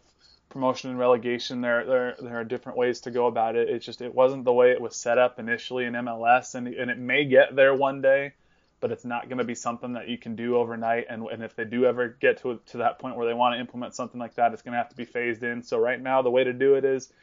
promotion 0.50 0.90
and 0.92 1.00
relegation, 1.00 1.62
there 1.62 1.86
there 1.86 2.16
there 2.20 2.40
are 2.40 2.44
different 2.44 2.78
ways 2.78 3.02
to 3.02 3.12
go 3.12 3.28
about 3.28 3.56
it. 3.56 3.70
It's 3.70 3.86
just 3.86 4.02
it 4.02 4.16
wasn't 4.16 4.46
the 4.46 4.54
way 4.54 4.72
it 4.72 4.82
was 4.82 4.96
set 4.96 5.18
up 5.20 5.40
initially 5.40 5.86
in 5.86 5.96
MLS, 5.96 6.56
and 6.56 6.68
and 6.68 6.90
it 6.92 6.98
may 6.98 7.26
get 7.26 7.56
there 7.56 7.76
one 7.76 8.02
day, 8.02 8.34
but 8.82 8.92
it's 8.92 9.06
not 9.06 9.30
going 9.30 9.38
to 9.40 9.44
be 9.44 9.56
something 9.56 9.94
that 9.94 10.10
you 10.10 10.18
can 10.18 10.36
do 10.36 10.58
overnight. 10.58 11.06
And 11.10 11.28
and 11.28 11.44
if 11.44 11.56
they 11.56 11.66
do 11.66 11.86
ever 11.86 12.10
get 12.10 12.42
to 12.42 12.60
to 12.68 12.78
that 12.80 13.00
point 13.00 13.16
where 13.16 13.28
they 13.28 13.34
want 13.36 13.56
to 13.56 13.60
implement 13.60 13.96
something 13.96 14.20
like 14.20 14.36
that, 14.36 14.54
it's 14.54 14.64
going 14.64 14.74
to 14.74 14.80
have 14.80 14.90
to 14.90 14.96
be 14.98 15.06
phased 15.06 15.44
in. 15.44 15.64
So 15.64 15.78
right 15.80 16.02
now, 16.02 16.22
the 16.24 16.32
way 16.32 16.44
to 16.44 16.54
do 16.54 16.76
it 16.76 16.86
is 16.86 17.14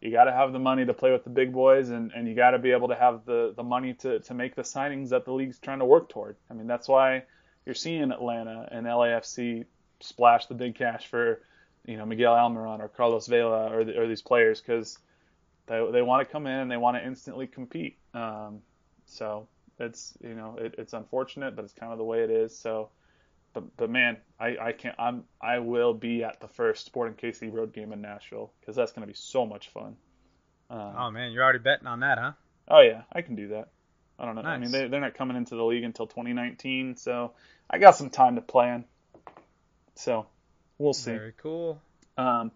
you 0.00 0.10
got 0.10 0.24
to 0.24 0.32
have 0.32 0.52
the 0.52 0.58
money 0.58 0.84
to 0.84 0.94
play 0.94 1.10
with 1.10 1.24
the 1.24 1.30
big 1.30 1.52
boys, 1.52 1.88
and, 1.90 2.12
and 2.14 2.28
you 2.28 2.34
got 2.34 2.50
to 2.50 2.58
be 2.58 2.72
able 2.72 2.88
to 2.88 2.94
have 2.94 3.24
the, 3.24 3.54
the 3.56 3.62
money 3.62 3.94
to, 3.94 4.20
to 4.20 4.34
make 4.34 4.54
the 4.54 4.62
signings 4.62 5.08
that 5.10 5.24
the 5.24 5.32
league's 5.32 5.58
trying 5.58 5.78
to 5.78 5.84
work 5.84 6.08
toward. 6.08 6.36
I 6.50 6.54
mean, 6.54 6.66
that's 6.66 6.88
why 6.88 7.24
you're 7.64 7.74
seeing 7.74 8.12
Atlanta 8.12 8.68
and 8.70 8.86
LAFC 8.86 9.64
splash 10.00 10.46
the 10.46 10.54
big 10.54 10.74
cash 10.74 11.06
for, 11.06 11.40
you 11.86 11.96
know, 11.96 12.04
Miguel 12.04 12.34
Almiron 12.34 12.80
or 12.80 12.88
Carlos 12.88 13.26
Vela 13.26 13.74
or, 13.74 13.84
the, 13.84 13.98
or 13.98 14.06
these 14.06 14.22
players 14.22 14.60
because 14.60 14.98
they, 15.66 15.84
they 15.92 16.02
want 16.02 16.26
to 16.26 16.30
come 16.30 16.46
in 16.46 16.60
and 16.60 16.70
they 16.70 16.76
want 16.76 16.96
to 16.96 17.04
instantly 17.04 17.46
compete. 17.46 17.96
Um, 18.12 18.60
so 19.06 19.48
it's, 19.78 20.16
you 20.22 20.34
know, 20.34 20.56
it, 20.58 20.74
it's 20.78 20.92
unfortunate, 20.92 21.56
but 21.56 21.64
it's 21.64 21.74
kind 21.74 21.92
of 21.92 21.98
the 21.98 22.04
way 22.04 22.22
it 22.22 22.30
is. 22.30 22.56
So, 22.56 22.90
but 23.56 23.76
but 23.78 23.90
man, 23.90 24.18
I, 24.38 24.56
I 24.60 24.72
can't. 24.72 24.94
I'm 24.98 25.24
I 25.40 25.60
will 25.60 25.94
be 25.94 26.22
at 26.22 26.40
the 26.40 26.46
first 26.46 26.84
Sporting 26.84 27.14
KC 27.14 27.50
road 27.50 27.72
game 27.72 27.90
in 27.94 28.02
Nashville 28.02 28.52
because 28.60 28.76
that's 28.76 28.92
gonna 28.92 29.06
be 29.06 29.14
so 29.14 29.46
much 29.46 29.70
fun. 29.70 29.96
Um, 30.68 30.94
oh 30.98 31.10
man, 31.10 31.32
you're 31.32 31.42
already 31.42 31.60
betting 31.60 31.86
on 31.86 32.00
that, 32.00 32.18
huh? 32.18 32.32
Oh 32.68 32.80
yeah, 32.80 33.02
I 33.10 33.22
can 33.22 33.34
do 33.34 33.48
that. 33.48 33.70
I 34.18 34.26
don't 34.26 34.34
know. 34.34 34.42
Nice. 34.42 34.56
I 34.56 34.58
mean, 34.58 34.70
they, 34.72 34.88
they're 34.88 35.00
not 35.00 35.14
coming 35.14 35.38
into 35.38 35.56
the 35.56 35.64
league 35.64 35.84
until 35.84 36.06
2019, 36.06 36.96
so 36.96 37.32
I 37.70 37.78
got 37.78 37.96
some 37.96 38.10
time 38.10 38.34
to 38.34 38.42
plan. 38.42 38.84
So 39.94 40.26
we'll 40.76 40.92
see. 40.92 41.12
Very 41.12 41.32
cool. 41.38 41.80
Um, 42.18 42.52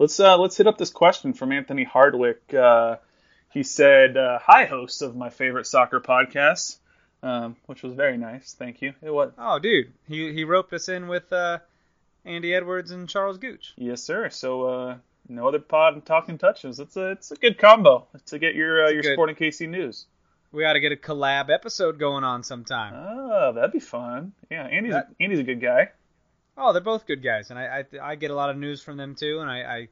let's 0.00 0.18
uh, 0.18 0.38
let's 0.38 0.56
hit 0.56 0.66
up 0.66 0.76
this 0.76 0.90
question 0.90 1.34
from 1.34 1.52
Anthony 1.52 1.84
Hardwick. 1.84 2.52
Uh, 2.52 2.96
he 3.52 3.62
said, 3.62 4.16
uh, 4.16 4.40
"Hi, 4.42 4.64
hosts 4.64 5.02
of 5.02 5.14
my 5.14 5.30
favorite 5.30 5.68
soccer 5.68 6.00
podcast 6.00 6.78
um, 7.22 7.56
which 7.66 7.82
was 7.82 7.94
very 7.94 8.16
nice. 8.16 8.54
Thank 8.54 8.82
you. 8.82 8.94
It 9.02 9.10
was. 9.10 9.32
Oh, 9.38 9.58
dude, 9.58 9.92
he 10.08 10.32
he 10.32 10.44
roped 10.44 10.72
us 10.72 10.88
in 10.88 11.08
with 11.08 11.32
uh, 11.32 11.58
Andy 12.24 12.54
Edwards 12.54 12.90
and 12.90 13.08
Charles 13.08 13.38
Gooch. 13.38 13.74
Yes, 13.76 14.02
sir. 14.02 14.30
So 14.30 14.64
uh, 14.64 14.96
no 15.28 15.48
other 15.48 15.58
pod 15.60 16.04
talking 16.04 16.38
touches. 16.38 16.80
It's 16.80 16.96
a 16.96 17.12
it's 17.12 17.30
a 17.30 17.36
good 17.36 17.58
combo 17.58 18.06
to 18.26 18.38
get 18.38 18.54
your 18.54 18.86
uh, 18.86 18.90
your 18.90 19.02
good. 19.02 19.14
Sporting 19.14 19.36
KC 19.36 19.68
news. 19.68 20.06
We 20.52 20.66
ought 20.66 20.74
to 20.74 20.80
get 20.80 20.92
a 20.92 20.96
collab 20.96 21.48
episode 21.48 21.98
going 21.98 22.24
on 22.24 22.42
sometime. 22.42 22.92
Oh, 22.94 23.52
that'd 23.54 23.72
be 23.72 23.80
fun. 23.80 24.32
Yeah, 24.50 24.66
Andy's 24.66 24.92
that, 24.92 25.08
Andy's 25.18 25.38
a 25.38 25.44
good 25.44 25.62
guy. 25.62 25.90
Oh, 26.58 26.72
they're 26.72 26.82
both 26.82 27.06
good 27.06 27.22
guys, 27.22 27.48
and 27.50 27.58
I, 27.58 27.84
I 27.92 28.10
I 28.10 28.14
get 28.16 28.30
a 28.30 28.34
lot 28.34 28.50
of 28.50 28.58
news 28.58 28.82
from 28.82 28.98
them 28.98 29.14
too, 29.14 29.38
and 29.40 29.50
I, 29.50 29.62
I 29.62 29.88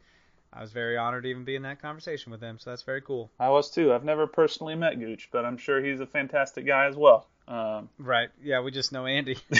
I 0.53 0.61
was 0.61 0.73
very 0.73 0.97
honored 0.97 1.23
to 1.23 1.29
even 1.29 1.45
be 1.45 1.55
in 1.55 1.63
that 1.63 1.81
conversation 1.81 2.33
with 2.33 2.41
him, 2.43 2.59
so 2.59 2.71
that's 2.71 2.83
very 2.83 3.01
cool. 3.01 3.31
I 3.39 3.51
was 3.51 3.71
too. 3.71 3.93
I've 3.93 4.05
never 4.05 4.27
personally 4.27 4.75
met 4.75 4.99
Gooch, 4.99 5.29
but 5.31 5.45
I'm 5.45 5.57
sure 5.57 5.81
he's 5.81 6.01
a 6.01 6.07
fantastic 6.07 6.67
guy 6.67 6.87
as 6.87 6.97
well. 6.97 7.29
Um, 7.47 7.89
right. 7.99 8.31
Yeah, 8.43 8.61
we 8.61 8.73
just 8.73 8.91
know 8.91 9.07
Andy. 9.07 9.39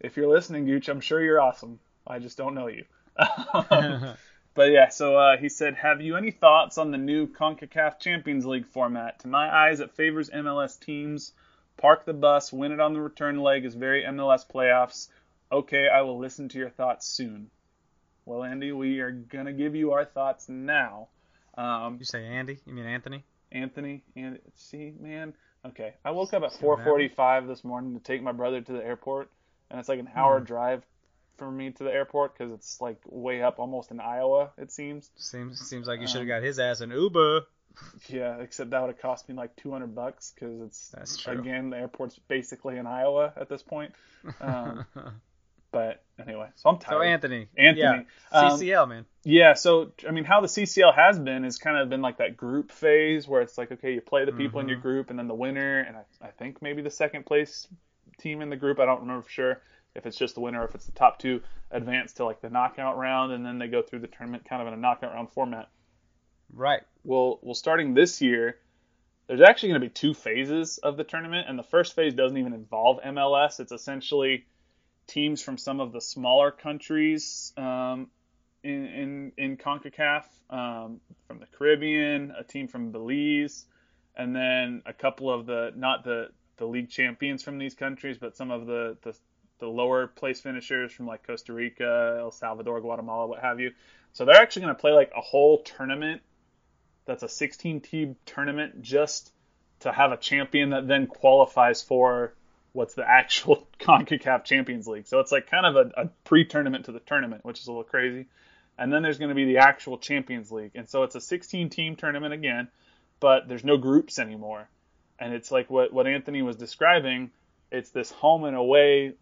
if 0.00 0.16
you're 0.16 0.28
listening, 0.28 0.66
Gooch, 0.66 0.88
I'm 0.88 1.00
sure 1.00 1.22
you're 1.22 1.40
awesome. 1.40 1.80
I 2.06 2.18
just 2.18 2.36
don't 2.36 2.54
know 2.54 2.68
you. 2.68 2.84
but 3.16 4.70
yeah, 4.70 4.88
so 4.88 5.16
uh, 5.16 5.36
he 5.38 5.48
said, 5.48 5.74
Have 5.76 6.02
you 6.02 6.16
any 6.16 6.30
thoughts 6.30 6.76
on 6.76 6.90
the 6.90 6.98
new 6.98 7.26
CONCACAF 7.26 7.98
Champions 7.98 8.44
League 8.44 8.66
format? 8.66 9.20
To 9.20 9.28
my 9.28 9.52
eyes, 9.52 9.80
it 9.80 9.92
favors 9.92 10.28
MLS 10.30 10.78
teams. 10.78 11.32
Park 11.78 12.04
the 12.04 12.12
bus, 12.12 12.52
win 12.52 12.72
it 12.72 12.80
on 12.80 12.92
the 12.92 13.00
return 13.00 13.40
leg 13.40 13.64
is 13.64 13.74
very 13.74 14.02
MLS 14.04 14.46
playoffs. 14.46 15.08
Okay, 15.50 15.88
I 15.88 16.02
will 16.02 16.18
listen 16.18 16.50
to 16.50 16.58
your 16.58 16.68
thoughts 16.68 17.06
soon. 17.06 17.50
Well, 18.30 18.44
Andy, 18.44 18.70
we 18.70 19.00
are 19.00 19.10
gonna 19.10 19.52
give 19.52 19.74
you 19.74 19.90
our 19.90 20.04
thoughts 20.04 20.48
now. 20.48 21.08
Um, 21.58 21.96
you 21.98 22.04
say 22.04 22.24
Andy? 22.24 22.60
You 22.64 22.74
mean 22.74 22.86
Anthony? 22.86 23.24
Anthony, 23.50 24.04
and 24.14 24.38
see, 24.54 24.94
man. 25.00 25.34
Okay, 25.66 25.94
I 26.04 26.12
woke 26.12 26.32
up 26.32 26.44
at 26.44 26.52
4:45 26.52 27.48
this 27.48 27.64
morning 27.64 27.94
to 27.94 28.00
take 28.00 28.22
my 28.22 28.30
brother 28.30 28.60
to 28.60 28.72
the 28.72 28.86
airport, 28.86 29.32
and 29.68 29.80
it's 29.80 29.88
like 29.88 29.98
an 29.98 30.08
hour 30.14 30.38
hmm. 30.38 30.44
drive 30.44 30.86
for 31.38 31.50
me 31.50 31.72
to 31.72 31.82
the 31.82 31.92
airport 31.92 32.38
because 32.38 32.52
it's 32.52 32.80
like 32.80 33.00
way 33.04 33.42
up, 33.42 33.58
almost 33.58 33.90
in 33.90 33.98
Iowa. 33.98 34.52
It 34.56 34.70
seems. 34.70 35.10
Seems 35.16 35.58
seems 35.58 35.88
like 35.88 36.00
you 36.00 36.06
should 36.06 36.18
have 36.18 36.30
um, 36.30 36.40
got 36.40 36.42
his 36.44 36.60
ass 36.60 36.82
an 36.82 36.92
Uber. 36.92 37.40
Yeah, 38.08 38.36
except 38.40 38.70
that 38.70 38.80
would 38.80 38.88
have 38.88 39.00
cost 39.00 39.28
me 39.28 39.34
like 39.34 39.56
200 39.56 39.94
bucks 39.94 40.32
because 40.34 40.92
it's 41.00 41.26
again 41.26 41.70
the 41.70 41.78
airport's 41.78 42.18
basically 42.28 42.76
in 42.76 42.86
Iowa 42.86 43.32
at 43.36 43.48
this 43.48 43.62
point. 43.62 43.92
Um, 44.40 44.84
But 45.72 46.02
anyway, 46.20 46.48
so 46.56 46.70
I'm 46.70 46.78
tired. 46.78 46.98
So 46.98 47.02
Anthony, 47.02 47.48
Anthony, 47.56 47.80
yeah. 47.80 48.02
CCL 48.32 48.82
um, 48.82 48.88
man. 48.88 49.04
Yeah, 49.22 49.54
so 49.54 49.92
I 50.08 50.10
mean, 50.10 50.24
how 50.24 50.40
the 50.40 50.48
CCL 50.48 50.94
has 50.94 51.18
been 51.18 51.44
is 51.44 51.58
kind 51.58 51.76
of 51.76 51.88
been 51.88 52.02
like 52.02 52.18
that 52.18 52.36
group 52.36 52.72
phase 52.72 53.28
where 53.28 53.40
it's 53.42 53.56
like, 53.56 53.70
okay, 53.70 53.94
you 53.94 54.00
play 54.00 54.24
the 54.24 54.32
people 54.32 54.58
mm-hmm. 54.58 54.60
in 54.60 54.68
your 54.68 54.78
mm-hmm. 54.78 54.88
group, 54.88 55.10
and 55.10 55.18
then 55.18 55.28
the 55.28 55.34
winner, 55.34 55.80
and 55.80 55.96
I, 55.96 56.02
I 56.20 56.30
think 56.30 56.60
maybe 56.60 56.82
the 56.82 56.90
second 56.90 57.24
place 57.26 57.68
team 58.18 58.42
in 58.42 58.50
the 58.50 58.56
group. 58.56 58.80
I 58.80 58.86
don't 58.86 59.00
remember 59.00 59.22
for 59.22 59.30
sure 59.30 59.62
if 59.94 60.06
it's 60.06 60.16
just 60.16 60.34
the 60.34 60.40
winner 60.40 60.62
or 60.62 60.64
if 60.64 60.74
it's 60.74 60.86
the 60.86 60.92
top 60.92 61.18
two 61.18 61.40
advance 61.70 62.14
to 62.14 62.24
like 62.24 62.40
the 62.40 62.50
knockout 62.50 62.98
round, 62.98 63.32
and 63.32 63.46
then 63.46 63.58
they 63.58 63.68
go 63.68 63.82
through 63.82 64.00
the 64.00 64.08
tournament 64.08 64.44
kind 64.48 64.62
of 64.62 64.68
in 64.68 64.74
a 64.74 64.76
knockout 64.76 65.12
round 65.12 65.30
format. 65.30 65.68
Right. 66.52 66.82
Well, 67.04 67.38
well, 67.42 67.54
starting 67.54 67.94
this 67.94 68.20
year, 68.20 68.56
there's 69.26 69.40
actually 69.40 69.70
going 69.70 69.80
to 69.80 69.86
be 69.86 69.92
two 69.92 70.14
phases 70.14 70.78
of 70.78 70.96
the 70.96 71.04
tournament, 71.04 71.46
and 71.48 71.58
the 71.58 71.62
first 71.62 71.94
phase 71.94 72.14
doesn't 72.14 72.36
even 72.36 72.52
involve 72.52 73.00
MLS. 73.02 73.60
It's 73.60 73.72
essentially 73.72 74.46
teams 75.10 75.42
from 75.42 75.58
some 75.58 75.80
of 75.80 75.92
the 75.92 76.00
smaller 76.00 76.50
countries 76.50 77.52
um, 77.56 78.08
in, 78.62 78.86
in, 78.86 79.32
in 79.36 79.56
CONCACAF, 79.56 80.24
um, 80.50 81.00
from 81.26 81.40
the 81.40 81.46
Caribbean, 81.58 82.32
a 82.38 82.44
team 82.44 82.68
from 82.68 82.92
Belize, 82.92 83.64
and 84.16 84.34
then 84.34 84.82
a 84.86 84.92
couple 84.92 85.30
of 85.30 85.46
the, 85.46 85.72
not 85.74 86.04
the, 86.04 86.28
the 86.58 86.64
league 86.64 86.90
champions 86.90 87.42
from 87.42 87.58
these 87.58 87.74
countries, 87.74 88.18
but 88.18 88.36
some 88.36 88.50
of 88.50 88.66
the, 88.66 88.96
the, 89.02 89.16
the 89.58 89.66
lower 89.66 90.06
place 90.06 90.40
finishers 90.40 90.92
from 90.92 91.06
like 91.06 91.26
Costa 91.26 91.52
Rica, 91.52 92.18
El 92.20 92.30
Salvador, 92.30 92.80
Guatemala, 92.80 93.26
what 93.26 93.40
have 93.40 93.58
you. 93.60 93.72
So 94.12 94.24
they're 94.24 94.40
actually 94.40 94.62
going 94.62 94.74
to 94.74 94.80
play 94.80 94.92
like 94.92 95.12
a 95.16 95.20
whole 95.20 95.62
tournament 95.62 96.22
that's 97.06 97.22
a 97.22 97.28
16 97.28 97.80
team 97.80 98.16
tournament 98.26 98.82
just 98.82 99.32
to 99.80 99.90
have 99.90 100.12
a 100.12 100.16
champion 100.16 100.70
that 100.70 100.86
then 100.86 101.06
qualifies 101.06 101.82
for 101.82 102.34
what's 102.72 102.94
the 102.94 103.08
actual 103.08 103.66
CONCACAF 103.80 104.44
Champions 104.44 104.86
League. 104.86 105.06
So 105.06 105.20
it's 105.20 105.32
like 105.32 105.50
kind 105.50 105.66
of 105.66 105.76
a, 105.76 106.02
a 106.02 106.06
pre-tournament 106.24 106.86
to 106.86 106.92
the 106.92 107.00
tournament, 107.00 107.44
which 107.44 107.60
is 107.60 107.66
a 107.66 107.70
little 107.70 107.84
crazy. 107.84 108.26
And 108.78 108.92
then 108.92 109.02
there's 109.02 109.18
going 109.18 109.28
to 109.28 109.34
be 109.34 109.44
the 109.44 109.58
actual 109.58 109.98
Champions 109.98 110.50
League. 110.50 110.72
And 110.74 110.88
so 110.88 111.02
it's 111.02 111.14
a 111.14 111.20
16 111.20 111.68
team 111.70 111.96
tournament 111.96 112.32
again, 112.32 112.68
but 113.18 113.48
there's 113.48 113.64
no 113.64 113.76
groups 113.76 114.18
anymore. 114.18 114.68
And 115.18 115.34
it's 115.34 115.50
like 115.50 115.68
what, 115.68 115.92
what 115.92 116.06
Anthony 116.06 116.42
was 116.42 116.56
describing. 116.56 117.30
It's 117.70 117.90
this 117.90 118.10
home 118.10 118.44
and 118.44 118.56
away 118.56 119.14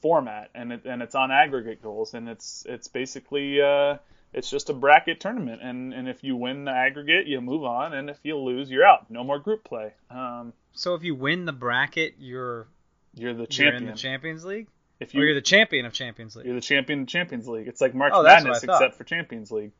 format, 0.00 0.50
and 0.54 0.72
it, 0.72 0.84
and 0.84 1.02
it's 1.02 1.14
on 1.14 1.30
aggregate 1.30 1.82
goals, 1.82 2.14
and 2.14 2.28
it's 2.28 2.64
it's 2.68 2.88
basically 2.88 3.60
uh, 3.60 3.96
it's 4.32 4.50
just 4.50 4.70
a 4.70 4.72
bracket 4.72 5.20
tournament, 5.20 5.60
and 5.62 5.92
and 5.92 6.08
if 6.08 6.24
you 6.24 6.36
win 6.36 6.64
the 6.64 6.72
aggregate, 6.72 7.26
you 7.26 7.40
move 7.40 7.64
on, 7.64 7.92
and 7.92 8.10
if 8.10 8.18
you 8.22 8.36
lose, 8.36 8.70
you're 8.70 8.86
out. 8.86 9.10
No 9.10 9.24
more 9.24 9.38
group 9.38 9.64
play. 9.64 9.92
Um, 10.10 10.52
so 10.72 10.94
if 10.94 11.04
you 11.04 11.14
win 11.14 11.44
the 11.44 11.52
bracket, 11.52 12.14
you're 12.18 12.68
you're 13.14 13.34
the 13.34 13.46
champion. 13.46 13.82
You're 13.82 13.90
in 13.90 13.94
the 13.94 14.00
Champions 14.00 14.44
League. 14.44 14.68
if 15.00 15.14
you, 15.14 15.22
are 15.22 15.34
the 15.34 15.40
champion 15.40 15.86
of 15.86 15.92
Champions 15.92 16.36
League. 16.36 16.46
You're 16.46 16.54
the 16.54 16.60
champion 16.60 17.02
of 17.02 17.08
Champions 17.08 17.48
League. 17.48 17.66
It's 17.68 17.80
like 17.80 17.94
March 17.94 18.12
oh, 18.14 18.22
Madness 18.22 18.62
except 18.62 18.94
for 18.94 19.04
Champions 19.04 19.50
League. 19.50 19.72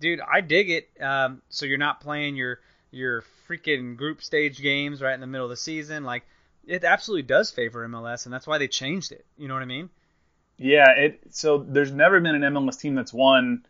Dude, 0.00 0.20
I 0.20 0.40
dig 0.40 0.70
it. 0.70 0.90
Um, 1.00 1.42
so 1.48 1.64
you're 1.66 1.78
not 1.78 2.00
playing 2.00 2.36
your 2.36 2.60
your 2.90 3.24
freaking 3.48 3.96
group 3.96 4.22
stage 4.22 4.60
games 4.60 5.00
right 5.00 5.14
in 5.14 5.20
the 5.20 5.26
middle 5.26 5.46
of 5.46 5.50
the 5.50 5.56
season. 5.56 6.04
Like 6.04 6.24
it 6.66 6.84
absolutely 6.84 7.22
does 7.22 7.50
favor 7.50 7.86
MLS, 7.88 8.26
and 8.26 8.32
that's 8.32 8.46
why 8.46 8.58
they 8.58 8.68
changed 8.68 9.12
it. 9.12 9.24
You 9.36 9.48
know 9.48 9.54
what 9.54 9.62
I 9.62 9.66
mean? 9.66 9.90
Yeah. 10.58 10.90
It. 10.90 11.20
So 11.30 11.58
there's 11.58 11.92
never 11.92 12.20
been 12.20 12.34
an 12.34 12.54
MLS 12.54 12.78
team 12.78 12.94
that's 12.94 13.12
won 13.12 13.64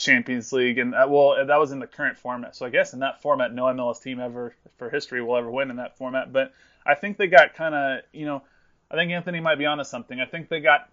Champions 0.00 0.52
League, 0.52 0.78
and 0.78 0.92
that, 0.94 1.10
well, 1.10 1.46
that 1.46 1.60
was 1.60 1.70
in 1.70 1.78
the 1.78 1.86
current 1.86 2.18
format. 2.18 2.56
So 2.56 2.66
I 2.66 2.70
guess 2.70 2.92
in 2.92 3.00
that 3.00 3.22
format, 3.22 3.52
no 3.52 3.64
MLS 3.64 4.02
team 4.02 4.18
ever 4.18 4.54
for 4.78 4.90
history 4.90 5.22
will 5.22 5.36
ever 5.36 5.50
win 5.50 5.70
in 5.70 5.76
that 5.76 5.96
format. 5.96 6.32
But 6.32 6.52
I 6.84 6.94
think 6.94 7.18
they 7.18 7.28
got 7.28 7.54
kind 7.54 7.74
of, 7.74 8.00
you 8.12 8.26
know, 8.26 8.42
I 8.90 8.96
think 8.96 9.12
Anthony 9.12 9.40
might 9.40 9.58
be 9.58 9.66
onto 9.66 9.84
something. 9.84 10.18
I 10.18 10.26
think 10.26 10.48
they 10.48 10.60
got 10.60 10.90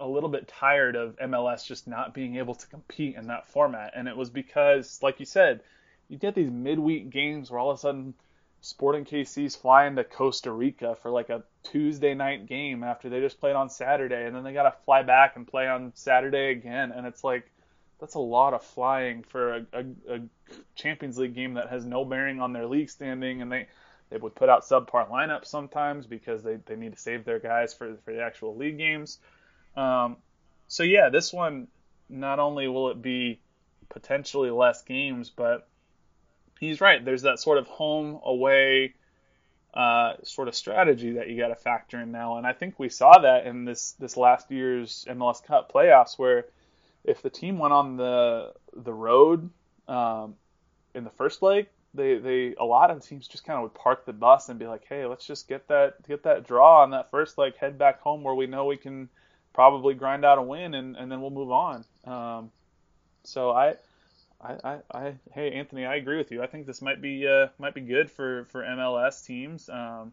a 0.00 0.06
little 0.06 0.28
bit 0.28 0.48
tired 0.48 0.96
of 0.96 1.16
MLS 1.16 1.64
just 1.64 1.88
not 1.88 2.12
being 2.12 2.36
able 2.36 2.54
to 2.54 2.66
compete 2.66 3.16
in 3.16 3.28
that 3.28 3.48
format, 3.48 3.92
and 3.96 4.06
it 4.06 4.16
was 4.16 4.30
because, 4.30 5.00
like 5.02 5.18
you 5.20 5.26
said, 5.26 5.60
you 6.08 6.18
get 6.18 6.34
these 6.34 6.50
midweek 6.50 7.10
games 7.10 7.50
where 7.50 7.60
all 7.60 7.70
of 7.70 7.78
a 7.78 7.80
sudden 7.80 8.14
Sporting 8.60 9.04
KC's 9.04 9.54
flying 9.54 9.94
to 9.96 10.04
Costa 10.04 10.50
Rica 10.50 10.96
for 10.96 11.10
like 11.12 11.30
a 11.30 11.44
Tuesday 11.62 12.14
night 12.14 12.46
game 12.46 12.82
after 12.82 13.08
they 13.08 13.20
just 13.20 13.38
played 13.38 13.54
on 13.54 13.70
Saturday, 13.70 14.26
and 14.26 14.34
then 14.34 14.42
they 14.42 14.52
got 14.52 14.64
to 14.64 14.74
fly 14.84 15.02
back 15.02 15.36
and 15.36 15.46
play 15.46 15.68
on 15.68 15.92
Saturday 15.94 16.50
again, 16.50 16.90
and 16.90 17.06
it's 17.06 17.22
like 17.22 17.48
that's 18.00 18.14
a 18.14 18.20
lot 18.20 18.54
of 18.54 18.62
flying 18.62 19.22
for 19.22 19.56
a, 19.56 19.66
a, 19.72 20.14
a 20.14 20.20
Champions 20.74 21.18
League 21.18 21.34
game 21.34 21.54
that 21.54 21.68
has 21.68 21.84
no 21.84 22.04
bearing 22.04 22.40
on 22.40 22.52
their 22.52 22.66
league 22.66 22.90
standing, 22.90 23.42
and 23.42 23.50
they 23.50 23.66
they 24.10 24.16
would 24.16 24.34
put 24.34 24.48
out 24.48 24.62
subpar 24.62 25.10
lineups 25.10 25.46
sometimes 25.46 26.06
because 26.06 26.42
they, 26.42 26.56
they 26.64 26.76
need 26.76 26.92
to 26.92 26.98
save 26.98 27.24
their 27.24 27.38
guys 27.38 27.74
for 27.74 27.96
for 28.04 28.12
the 28.12 28.22
actual 28.22 28.56
league 28.56 28.78
games. 28.78 29.18
Um, 29.76 30.16
so 30.68 30.82
yeah, 30.82 31.08
this 31.08 31.32
one 31.32 31.68
not 32.08 32.38
only 32.38 32.68
will 32.68 32.90
it 32.90 33.02
be 33.02 33.40
potentially 33.88 34.50
less 34.50 34.82
games, 34.82 35.30
but 35.30 35.68
he's 36.60 36.80
right. 36.80 37.04
There's 37.04 37.22
that 37.22 37.38
sort 37.38 37.58
of 37.58 37.66
home 37.66 38.20
away 38.24 38.94
uh, 39.74 40.14
sort 40.22 40.48
of 40.48 40.54
strategy 40.54 41.12
that 41.12 41.28
you 41.28 41.38
got 41.38 41.48
to 41.48 41.54
factor 41.54 42.00
in 42.00 42.12
now, 42.12 42.38
and 42.38 42.46
I 42.46 42.52
think 42.52 42.78
we 42.78 42.88
saw 42.88 43.18
that 43.18 43.46
in 43.46 43.64
this 43.64 43.92
this 43.92 44.16
last 44.16 44.50
year's 44.50 45.04
MLS 45.08 45.44
Cup 45.44 45.72
playoffs, 45.72 46.18
where 46.18 46.46
if 47.04 47.22
the 47.22 47.30
team 47.30 47.58
went 47.58 47.72
on 47.72 47.96
the 47.96 48.52
the 48.76 48.92
road 48.92 49.50
um, 49.86 50.34
in 50.94 51.04
the 51.04 51.10
first 51.10 51.42
leg, 51.42 51.68
they 51.94 52.18
they 52.18 52.54
a 52.58 52.64
lot 52.64 52.90
of 52.90 53.04
teams 53.04 53.28
just 53.28 53.44
kind 53.44 53.56
of 53.56 53.62
would 53.62 53.74
park 53.74 54.04
the 54.04 54.12
bus 54.12 54.48
and 54.48 54.58
be 54.58 54.66
like, 54.66 54.84
hey, 54.88 55.06
let's 55.06 55.26
just 55.26 55.48
get 55.48 55.68
that 55.68 56.06
get 56.06 56.22
that 56.24 56.46
draw 56.46 56.82
on 56.82 56.90
that 56.90 57.10
first 57.10 57.38
leg, 57.38 57.56
head 57.56 57.78
back 57.78 58.00
home 58.00 58.22
where 58.22 58.34
we 58.34 58.46
know 58.46 58.66
we 58.66 58.76
can 58.76 59.08
probably 59.52 59.94
grind 59.94 60.24
out 60.24 60.38
a 60.38 60.42
win, 60.42 60.74
and, 60.74 60.96
and 60.96 61.10
then 61.10 61.20
we'll 61.20 61.30
move 61.30 61.50
on. 61.50 61.84
Um, 62.04 62.52
so 63.24 63.50
I, 63.50 63.74
I, 64.40 64.56
I, 64.62 64.78
I, 64.92 65.14
hey 65.32 65.52
Anthony, 65.52 65.84
I 65.84 65.96
agree 65.96 66.16
with 66.16 66.30
you. 66.30 66.42
I 66.42 66.46
think 66.46 66.66
this 66.66 66.80
might 66.80 67.02
be 67.02 67.26
uh, 67.26 67.48
might 67.58 67.74
be 67.74 67.80
good 67.80 68.10
for 68.10 68.44
for 68.50 68.62
MLS 68.62 69.24
teams. 69.24 69.68
Um, 69.68 70.12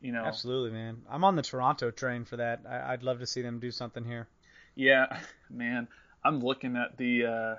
you 0.00 0.12
know, 0.12 0.24
absolutely, 0.24 0.70
man. 0.70 1.02
I'm 1.08 1.24
on 1.24 1.36
the 1.36 1.42
Toronto 1.42 1.90
train 1.90 2.24
for 2.24 2.36
that. 2.36 2.60
I, 2.68 2.92
would 2.92 3.02
love 3.02 3.20
to 3.20 3.26
see 3.26 3.42
them 3.42 3.58
do 3.58 3.70
something 3.70 4.04
here. 4.04 4.28
Yeah, 4.76 5.18
man. 5.50 5.88
I'm 6.22 6.40
looking 6.40 6.76
at 6.76 6.96
the 6.96 7.26
uh, 7.26 7.54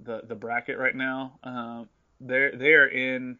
the 0.00 0.22
the 0.26 0.34
bracket 0.34 0.78
right 0.78 0.94
now. 0.94 1.38
Um, 1.42 1.88
they're 2.20 2.54
they 2.54 2.72
are 2.74 2.88
in 2.88 3.38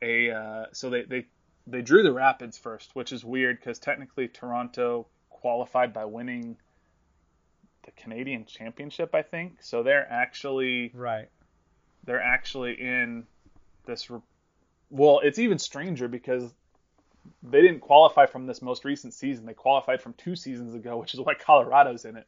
a 0.00 0.30
uh, 0.30 0.64
so 0.72 0.88
they 0.88 1.02
they 1.02 1.26
they 1.66 1.82
drew 1.82 2.02
the 2.02 2.12
Rapids 2.12 2.56
first, 2.56 2.94
which 2.94 3.12
is 3.12 3.24
weird 3.24 3.58
because 3.58 3.78
technically 3.78 4.28
Toronto 4.28 5.06
qualified 5.28 5.92
by 5.92 6.04
winning 6.04 6.56
the 7.84 7.90
Canadian 7.92 8.44
Championship, 8.44 9.14
I 9.14 9.22
think. 9.22 9.62
So 9.62 9.82
they're 9.82 10.10
actually 10.10 10.92
right. 10.94 11.28
They're 12.04 12.22
actually 12.22 12.74
in 12.80 13.24
this. 13.86 14.08
Well, 14.90 15.20
it's 15.24 15.38
even 15.38 15.58
stranger 15.58 16.08
because 16.08 16.54
they 17.42 17.60
didn't 17.60 17.80
qualify 17.80 18.26
from 18.26 18.46
this 18.46 18.62
most 18.62 18.84
recent 18.84 19.14
season. 19.14 19.46
They 19.46 19.54
qualified 19.54 20.00
from 20.00 20.14
two 20.14 20.36
seasons 20.36 20.74
ago, 20.74 20.96
which 21.00 21.14
is 21.14 21.20
why 21.20 21.34
Colorado's 21.34 22.04
in 22.04 22.16
it. 22.16 22.26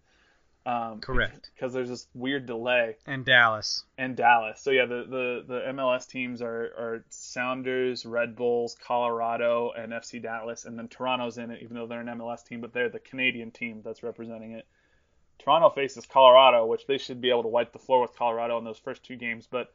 Um, 0.66 1.00
Correct. 1.00 1.50
Because 1.54 1.72
there's 1.72 1.88
this 1.88 2.06
weird 2.14 2.44
delay. 2.44 2.96
And 3.06 3.24
Dallas. 3.24 3.84
And 3.96 4.14
Dallas. 4.14 4.60
So 4.60 4.70
yeah, 4.70 4.84
the, 4.84 5.04
the, 5.08 5.44
the 5.46 5.60
MLS 5.72 6.06
teams 6.06 6.42
are, 6.42 6.64
are 6.76 7.04
Sounders, 7.08 8.04
Red 8.04 8.36
Bulls, 8.36 8.76
Colorado, 8.78 9.72
and 9.76 9.92
FC 9.92 10.20
Dallas, 10.22 10.66
and 10.66 10.78
then 10.78 10.88
Toronto's 10.88 11.38
in 11.38 11.50
it, 11.50 11.62
even 11.62 11.74
though 11.74 11.86
they're 11.86 12.00
an 12.00 12.18
MLS 12.18 12.44
team, 12.44 12.60
but 12.60 12.74
they're 12.74 12.90
the 12.90 12.98
Canadian 12.98 13.50
team 13.50 13.80
that's 13.82 14.02
representing 14.02 14.52
it. 14.52 14.66
Toronto 15.38 15.70
faces 15.70 16.04
Colorado, 16.04 16.66
which 16.66 16.86
they 16.86 16.98
should 16.98 17.20
be 17.20 17.30
able 17.30 17.44
to 17.44 17.48
wipe 17.48 17.72
the 17.72 17.78
floor 17.78 18.02
with 18.02 18.14
Colorado 18.16 18.58
in 18.58 18.64
those 18.64 18.78
first 18.78 19.02
two 19.04 19.16
games, 19.16 19.48
but 19.50 19.72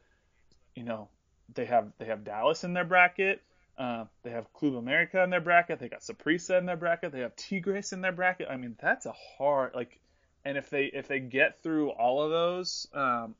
you 0.74 0.84
know 0.84 1.08
they 1.54 1.64
have 1.64 1.92
they 1.98 2.04
have 2.04 2.24
Dallas 2.24 2.64
in 2.64 2.74
their 2.74 2.84
bracket. 2.84 3.42
Uh, 3.76 4.04
they 4.22 4.30
have 4.30 4.52
Club 4.52 4.76
America 4.76 5.22
in 5.22 5.30
their 5.30 5.40
bracket. 5.40 5.80
They 5.80 5.88
got 5.88 6.00
Saprissa 6.00 6.58
in 6.58 6.66
their 6.66 6.76
bracket. 6.76 7.12
They 7.12 7.20
have 7.20 7.34
Tigres 7.34 7.92
in 7.92 8.00
their 8.00 8.12
bracket. 8.12 8.48
I 8.48 8.56
mean, 8.56 8.76
that's 8.80 9.06
a 9.06 9.14
hard 9.36 9.74
like 9.74 9.98
and 10.44 10.58
if 10.58 10.70
they 10.70 10.84
if 10.84 11.08
they 11.08 11.20
get 11.20 11.62
through 11.62 11.90
all 11.90 12.22
of 12.22 12.30
those, 12.30 12.86
um, 12.92 13.34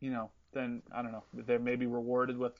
you 0.00 0.10
know, 0.10 0.30
then 0.52 0.82
I 0.94 1.02
don't 1.02 1.12
know, 1.12 1.24
they 1.32 1.58
may 1.58 1.76
be 1.76 1.86
rewarded 1.86 2.36
with 2.36 2.52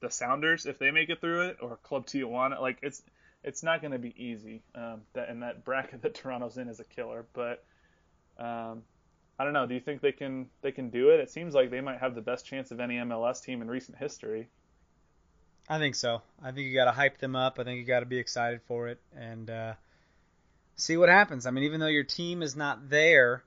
the 0.00 0.10
Sounders 0.10 0.66
if 0.66 0.78
they 0.78 0.90
make 0.90 1.10
it 1.10 1.20
through 1.20 1.48
it, 1.48 1.58
or 1.60 1.76
Club 1.76 2.06
Tijuana. 2.06 2.60
Like 2.60 2.78
it's 2.82 3.02
it's 3.42 3.62
not 3.62 3.80
going 3.80 3.92
to 3.92 3.98
be 3.98 4.14
easy. 4.16 4.62
Um, 4.74 5.02
that 5.14 5.28
and 5.28 5.42
that 5.42 5.64
bracket 5.64 6.02
that 6.02 6.14
Toronto's 6.14 6.56
in 6.56 6.68
is 6.68 6.80
a 6.80 6.84
killer, 6.84 7.26
but 7.32 7.64
um, 8.38 8.82
I 9.38 9.44
don't 9.44 9.52
know. 9.52 9.66
Do 9.66 9.74
you 9.74 9.80
think 9.80 10.00
they 10.00 10.12
can 10.12 10.46
they 10.62 10.72
can 10.72 10.90
do 10.90 11.10
it? 11.10 11.20
It 11.20 11.30
seems 11.30 11.54
like 11.54 11.70
they 11.70 11.80
might 11.80 11.98
have 11.98 12.14
the 12.14 12.20
best 12.20 12.46
chance 12.46 12.70
of 12.70 12.80
any 12.80 12.96
MLS 12.96 13.42
team 13.42 13.60
in 13.60 13.68
recent 13.68 13.98
history. 13.98 14.48
I 15.70 15.78
think 15.78 15.94
so. 15.94 16.20
I 16.42 16.50
think 16.50 16.66
you 16.66 16.74
got 16.74 16.86
to 16.86 16.90
hype 16.90 17.18
them 17.18 17.36
up. 17.36 17.60
I 17.60 17.64
think 17.64 17.78
you 17.78 17.84
got 17.84 18.00
to 18.00 18.06
be 18.06 18.18
excited 18.18 18.60
for 18.66 18.88
it, 18.88 18.98
and 19.16 19.48
uh, 19.48 19.74
see 20.74 20.96
what 20.96 21.08
happens. 21.08 21.46
I 21.46 21.52
mean, 21.52 21.62
even 21.62 21.78
though 21.78 21.86
your 21.86 22.02
team 22.02 22.42
is 22.42 22.56
not 22.56 22.90
there, 22.90 23.44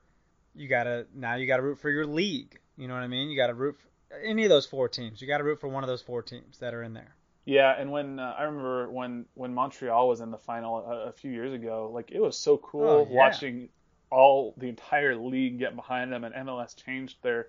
you 0.54 0.66
gotta 0.66 1.06
now 1.14 1.34
you 1.34 1.46
gotta 1.46 1.62
root 1.62 1.80
for 1.80 1.90
your 1.90 2.06
league. 2.06 2.58
You 2.78 2.88
know 2.88 2.94
what 2.94 3.02
I 3.02 3.08
mean? 3.08 3.28
You 3.28 3.36
gotta 3.36 3.54
root 3.54 3.76
for 4.08 4.16
any 4.16 4.44
of 4.44 4.48
those 4.48 4.64
four 4.64 4.88
teams. 4.88 5.20
You 5.20 5.28
gotta 5.28 5.44
root 5.44 5.60
for 5.60 5.68
one 5.68 5.84
of 5.84 5.88
those 5.88 6.00
four 6.00 6.22
teams 6.22 6.58
that 6.60 6.72
are 6.72 6.82
in 6.82 6.94
there. 6.94 7.14
Yeah, 7.44 7.74
and 7.78 7.92
when 7.92 8.18
uh, 8.18 8.34
I 8.38 8.44
remember 8.44 8.88
when 8.88 9.26
when 9.34 9.52
Montreal 9.52 10.08
was 10.08 10.20
in 10.20 10.30
the 10.30 10.38
final 10.38 10.78
a, 10.78 11.08
a 11.08 11.12
few 11.12 11.30
years 11.30 11.52
ago, 11.52 11.90
like 11.92 12.10
it 12.10 12.20
was 12.20 12.38
so 12.38 12.56
cool 12.56 12.88
oh, 12.88 13.08
yeah. 13.10 13.16
watching 13.16 13.68
all 14.10 14.54
the 14.56 14.68
entire 14.68 15.16
league 15.16 15.58
get 15.58 15.76
behind 15.76 16.10
them, 16.10 16.24
and 16.24 16.34
MLS 16.34 16.74
changed 16.74 17.18
their 17.22 17.48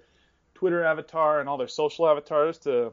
Twitter 0.54 0.84
avatar 0.84 1.40
and 1.40 1.48
all 1.48 1.58
their 1.58 1.68
social 1.68 2.10
avatars 2.10 2.58
to 2.60 2.92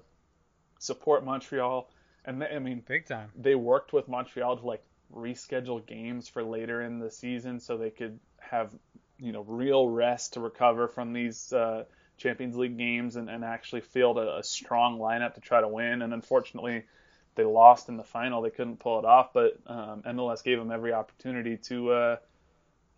support 0.83 1.25
Montreal. 1.25 1.89
And 2.25 2.43
they, 2.43 2.47
I 2.47 2.59
mean, 2.59 2.83
big 2.87 3.07
time. 3.07 3.31
They 3.37 3.55
worked 3.55 3.93
with 3.93 4.09
Montreal 4.09 4.59
to 4.59 4.67
like 4.67 4.85
reschedule 5.15 5.85
games 5.85 6.29
for 6.29 6.43
later 6.43 6.83
in 6.83 6.99
the 6.99 7.11
season 7.11 7.61
so 7.61 7.77
they 7.77 7.91
could 7.91 8.19
have 8.39 8.73
you 9.19 9.33
know 9.33 9.43
real 9.43 9.89
rest 9.89 10.33
to 10.35 10.41
recover 10.41 10.89
from 10.89 11.13
these 11.13 11.53
uh, 11.53 11.85
Champions 12.17 12.57
League 12.57 12.79
games 12.79 13.17
and, 13.17 13.29
and 13.29 13.45
actually 13.45 13.83
field 13.83 14.19
a, 14.19 14.39
a, 14.39 14.43
strong 14.43 14.99
lineup 14.99 15.35
to 15.35 15.41
try 15.41 15.61
to 15.61 15.69
win. 15.69 16.03
And 16.03 16.13
unfortunately, 16.13 16.85
they 17.35 17.45
lost 17.45 17.89
in 17.89 17.97
the 17.97 18.05
final. 18.05 18.43
They 18.43 18.51
couldn't 18.51 18.79
pull 18.79 18.99
it 18.99 19.05
off, 19.05 19.33
but 19.33 19.59
um, 19.67 20.03
MLS 20.07 20.43
gave 20.43 20.59
them 20.59 20.71
every 20.71 20.93
opportunity 20.93 21.57
to. 21.57 21.91
Uh, 21.93 22.17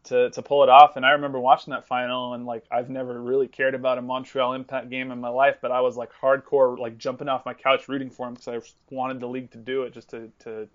to, 0.04 0.30
to 0.30 0.42
pull 0.42 0.62
it 0.62 0.68
off. 0.68 0.96
And 0.96 1.04
I 1.04 1.10
remember 1.12 1.40
watching 1.40 1.72
that 1.72 1.86
final 1.86 2.34
and 2.34 2.46
like 2.46 2.64
I've 2.70 2.90
never 2.90 3.20
really 3.20 3.48
cared 3.48 3.74
about 3.74 3.98
a 3.98 4.02
Montreal 4.02 4.52
Impact 4.52 4.90
game 4.90 5.10
in 5.10 5.20
my 5.20 5.28
life, 5.28 5.56
but 5.60 5.72
I 5.72 5.80
was 5.80 5.96
like 5.96 6.10
hardcore 6.20 6.78
like 6.78 6.98
jumping 6.98 7.28
off 7.28 7.46
my 7.46 7.54
couch 7.54 7.88
rooting 7.88 8.10
for 8.10 8.26
them 8.26 8.34
because 8.34 8.48
I 8.48 8.94
wanted 8.94 9.20
the 9.20 9.26
league 9.26 9.50
to 9.52 9.58
do 9.58 9.82
it 9.82 9.94
just 9.94 10.10
to 10.10 10.30
to 10.40 10.68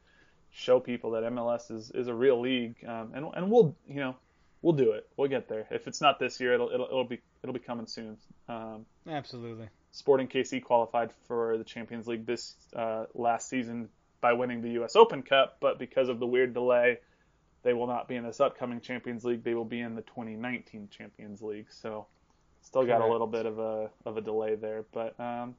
show 0.52 0.80
people 0.80 1.12
that 1.12 1.24
MLS 1.24 1.72
is, 1.72 1.92
is 1.92 2.08
a 2.08 2.14
real 2.14 2.40
league, 2.40 2.76
um, 2.88 3.12
and 3.14 3.26
and 3.36 3.52
we'll 3.52 3.76
you 3.88 4.00
know 4.00 4.16
we'll 4.62 4.74
do 4.74 4.92
it. 4.92 5.08
We'll 5.18 5.30
get 5.30 5.48
there. 5.48 5.68
If 5.72 5.88
it's 5.88 6.02
not 6.02 6.20
this 6.20 6.40
year, 6.40 6.54
it'll 6.54 6.70
it'll, 6.70 6.88
it'll 6.88 7.04
be 7.04 7.20
it'll 7.44 7.54
be 7.54 7.60
coming 7.60 7.88
soon. 7.88 8.18
Um, 8.48 8.86
Absolutely. 9.08 9.70
Sporting 9.92 10.28
KC 10.28 10.64
qualified 10.64 11.12
for 11.28 11.58
the 11.58 11.64
Champions 11.64 12.08
League 12.08 12.26
this 12.26 12.56
uh, 12.76 13.06
last 13.14 13.50
season 13.50 13.90
by 14.22 14.34
winning 14.34 14.62
the 14.62 14.72
U.S. 14.72 14.96
Open 14.96 15.24
Cup, 15.24 15.58
but 15.60 15.80
because 15.80 16.10
of 16.10 16.20
the 16.20 16.28
weird 16.28 16.54
delay, 16.54 17.00
they 17.64 17.74
will 17.74 17.88
not 17.88 18.08
be 18.08 18.16
in 18.16 18.24
this 18.24 18.40
upcoming 18.40 18.82
Champions 18.82 19.26
League. 19.26 19.44
They 19.44 19.54
will 19.54 19.66
be 19.66 19.82
in 19.82 19.96
the 19.96 20.02
2019 20.02 20.90
Champions 20.96 21.42
League. 21.42 21.68
So 21.70 22.08
still 22.62 22.84
got 22.84 22.98
Correct. 22.98 23.10
a 23.10 23.12
little 23.12 23.28
bit 23.28 23.46
of 23.46 23.60
a 23.60 23.90
of 24.06 24.18
a 24.18 24.22
delay 24.22 24.56
there, 24.56 24.86
but 24.92 25.20
um, 25.20 25.56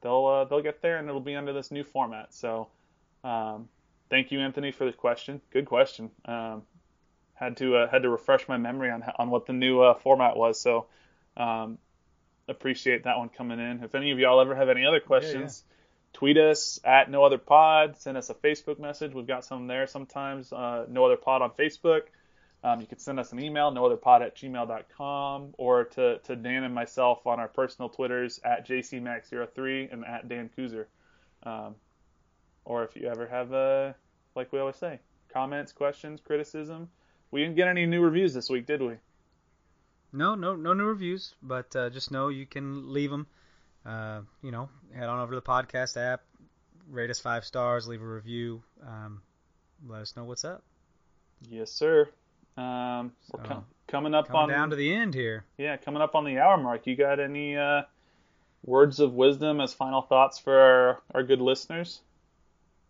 they'll 0.00 0.26
uh, 0.26 0.44
they'll 0.44 0.62
get 0.62 0.82
there, 0.82 0.98
and 0.98 1.08
it'll 1.08 1.20
be 1.20 1.36
under 1.36 1.52
this 1.52 1.70
new 1.70 1.84
format. 1.84 2.34
So 2.34 2.68
um, 3.24 3.68
thank 4.08 4.32
you, 4.32 4.40
Anthony, 4.40 4.72
for 4.72 4.84
the 4.84 4.92
question. 4.92 5.40
Good 5.52 5.66
question. 5.66 6.10
Um, 6.24 6.62
had 7.34 7.56
to 7.58 7.76
uh, 7.76 7.90
had 7.90 8.02
to 8.02 8.10
refresh 8.10 8.48
my 8.48 8.56
memory 8.56 8.90
on 8.90 9.04
on 9.18 9.30
what 9.30 9.46
the 9.46 9.52
new 9.52 9.80
uh, 9.80 9.94
format 9.94 10.36
was. 10.36 10.60
So 10.60 10.86
um, 11.36 11.78
appreciate 12.48 13.04
that 13.04 13.16
one 13.16 13.28
coming 13.28 13.58
in. 13.58 13.82
If 13.82 13.94
any 13.94 14.10
of 14.10 14.18
y'all 14.18 14.40
ever 14.40 14.54
have 14.54 14.68
any 14.68 14.84
other 14.84 15.00
questions, 15.00 15.64
tweet 16.12 16.36
us 16.36 16.80
at 16.84 17.10
No 17.10 17.24
Other 17.24 17.38
Pod. 17.38 17.98
Send 17.98 18.16
us 18.16 18.30
a 18.30 18.34
Facebook 18.34 18.78
message. 18.78 19.14
We've 19.14 19.26
got 19.26 19.44
some 19.44 19.66
there 19.66 19.86
sometimes. 19.86 20.52
Uh, 20.52 20.86
no 20.88 21.04
Other 21.04 21.16
Pod 21.16 21.42
on 21.42 21.50
Facebook. 21.50 22.02
Um, 22.62 22.80
you 22.80 22.86
can 22.86 22.98
send 22.98 23.18
us 23.18 23.32
an 23.32 23.42
email, 23.42 23.70
no 23.70 23.86
other 23.86 23.96
pod 23.96 24.20
at 24.22 24.36
gmail.com, 24.36 25.54
or 25.56 25.84
to, 25.84 26.18
to 26.18 26.36
Dan 26.36 26.64
and 26.64 26.74
myself 26.74 27.26
on 27.26 27.40
our 27.40 27.48
personal 27.48 27.88
Twitters 27.88 28.38
at 28.44 28.68
jcmax03 28.68 29.92
and 29.92 30.04
at 30.04 30.28
Dan 30.28 30.50
Kuzer. 30.56 30.86
Um, 31.42 31.76
or 32.66 32.84
if 32.84 32.96
you 32.96 33.08
ever 33.08 33.26
have, 33.26 33.52
a 33.52 33.94
like 34.34 34.52
we 34.52 34.58
always 34.58 34.76
say, 34.76 35.00
comments, 35.32 35.72
questions, 35.72 36.20
criticism. 36.20 36.90
We 37.30 37.40
didn't 37.40 37.56
get 37.56 37.68
any 37.68 37.86
new 37.86 38.02
reviews 38.02 38.34
this 38.34 38.50
week, 38.50 38.66
did 38.66 38.82
we? 38.82 38.96
No, 40.12 40.34
no, 40.34 40.54
no 40.54 40.74
new 40.74 40.84
reviews, 40.84 41.34
but 41.42 41.74
uh, 41.74 41.88
just 41.88 42.10
know 42.10 42.28
you 42.28 42.44
can 42.44 42.92
leave 42.92 43.10
them. 43.10 43.26
Uh, 43.84 44.20
you 44.42 44.50
know, 44.50 44.68
head 44.94 45.08
on 45.08 45.20
over 45.20 45.32
to 45.32 45.36
the 45.36 45.42
podcast 45.42 45.96
app, 45.96 46.22
rate 46.88 47.10
us 47.10 47.18
five 47.18 47.44
stars, 47.44 47.88
leave 47.88 48.02
a 48.02 48.06
review, 48.06 48.62
um, 48.86 49.22
let 49.86 50.02
us 50.02 50.16
know 50.16 50.24
what's 50.24 50.44
up. 50.44 50.62
Yes, 51.48 51.70
sir. 51.72 52.08
Um, 52.56 53.12
so, 53.22 53.38
we're 53.38 53.44
com- 53.44 53.64
coming 53.88 54.14
up 54.14 54.26
coming 54.26 54.42
on 54.42 54.48
down 54.48 54.70
to 54.70 54.76
the 54.76 54.92
end 54.92 55.14
here. 55.14 55.44
Yeah, 55.56 55.76
coming 55.76 56.02
up 56.02 56.14
on 56.14 56.24
the 56.24 56.38
hour 56.38 56.56
mark. 56.58 56.86
You 56.86 56.96
got 56.96 57.20
any 57.20 57.56
uh, 57.56 57.82
words 58.64 59.00
of 59.00 59.14
wisdom 59.14 59.60
as 59.60 59.72
final 59.72 60.02
thoughts 60.02 60.38
for 60.38 60.58
our, 60.58 61.02
our 61.14 61.22
good 61.22 61.40
listeners? 61.40 62.00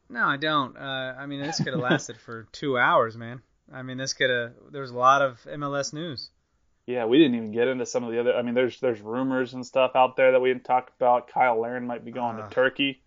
No, 0.08 0.24
I 0.24 0.36
don't. 0.36 0.76
Uh, 0.76 1.14
I 1.16 1.26
mean, 1.26 1.40
this 1.40 1.58
could 1.58 1.72
have 1.72 1.80
lasted 1.80 2.16
for 2.16 2.48
two 2.52 2.76
hours, 2.76 3.16
man. 3.16 3.42
I 3.72 3.82
mean, 3.82 3.96
this 3.96 4.12
could 4.12 4.30
have. 4.30 4.52
There's 4.70 4.90
a 4.90 4.98
lot 4.98 5.22
of 5.22 5.38
MLS 5.44 5.92
news. 5.92 6.30
Yeah, 6.90 7.04
we 7.04 7.18
didn't 7.18 7.36
even 7.36 7.52
get 7.52 7.68
into 7.68 7.86
some 7.86 8.02
of 8.02 8.10
the 8.10 8.18
other. 8.18 8.34
I 8.34 8.42
mean, 8.42 8.54
there's 8.54 8.80
there's 8.80 9.00
rumors 9.00 9.54
and 9.54 9.64
stuff 9.64 9.92
out 9.94 10.16
there 10.16 10.32
that 10.32 10.40
we 10.40 10.50
didn't 10.50 10.64
talk 10.64 10.90
about. 10.98 11.30
Cyle 11.32 11.60
Larin 11.60 11.86
might 11.86 12.04
be 12.04 12.10
going 12.10 12.36
uh, 12.36 12.48
to 12.48 12.54
Turkey. 12.54 13.00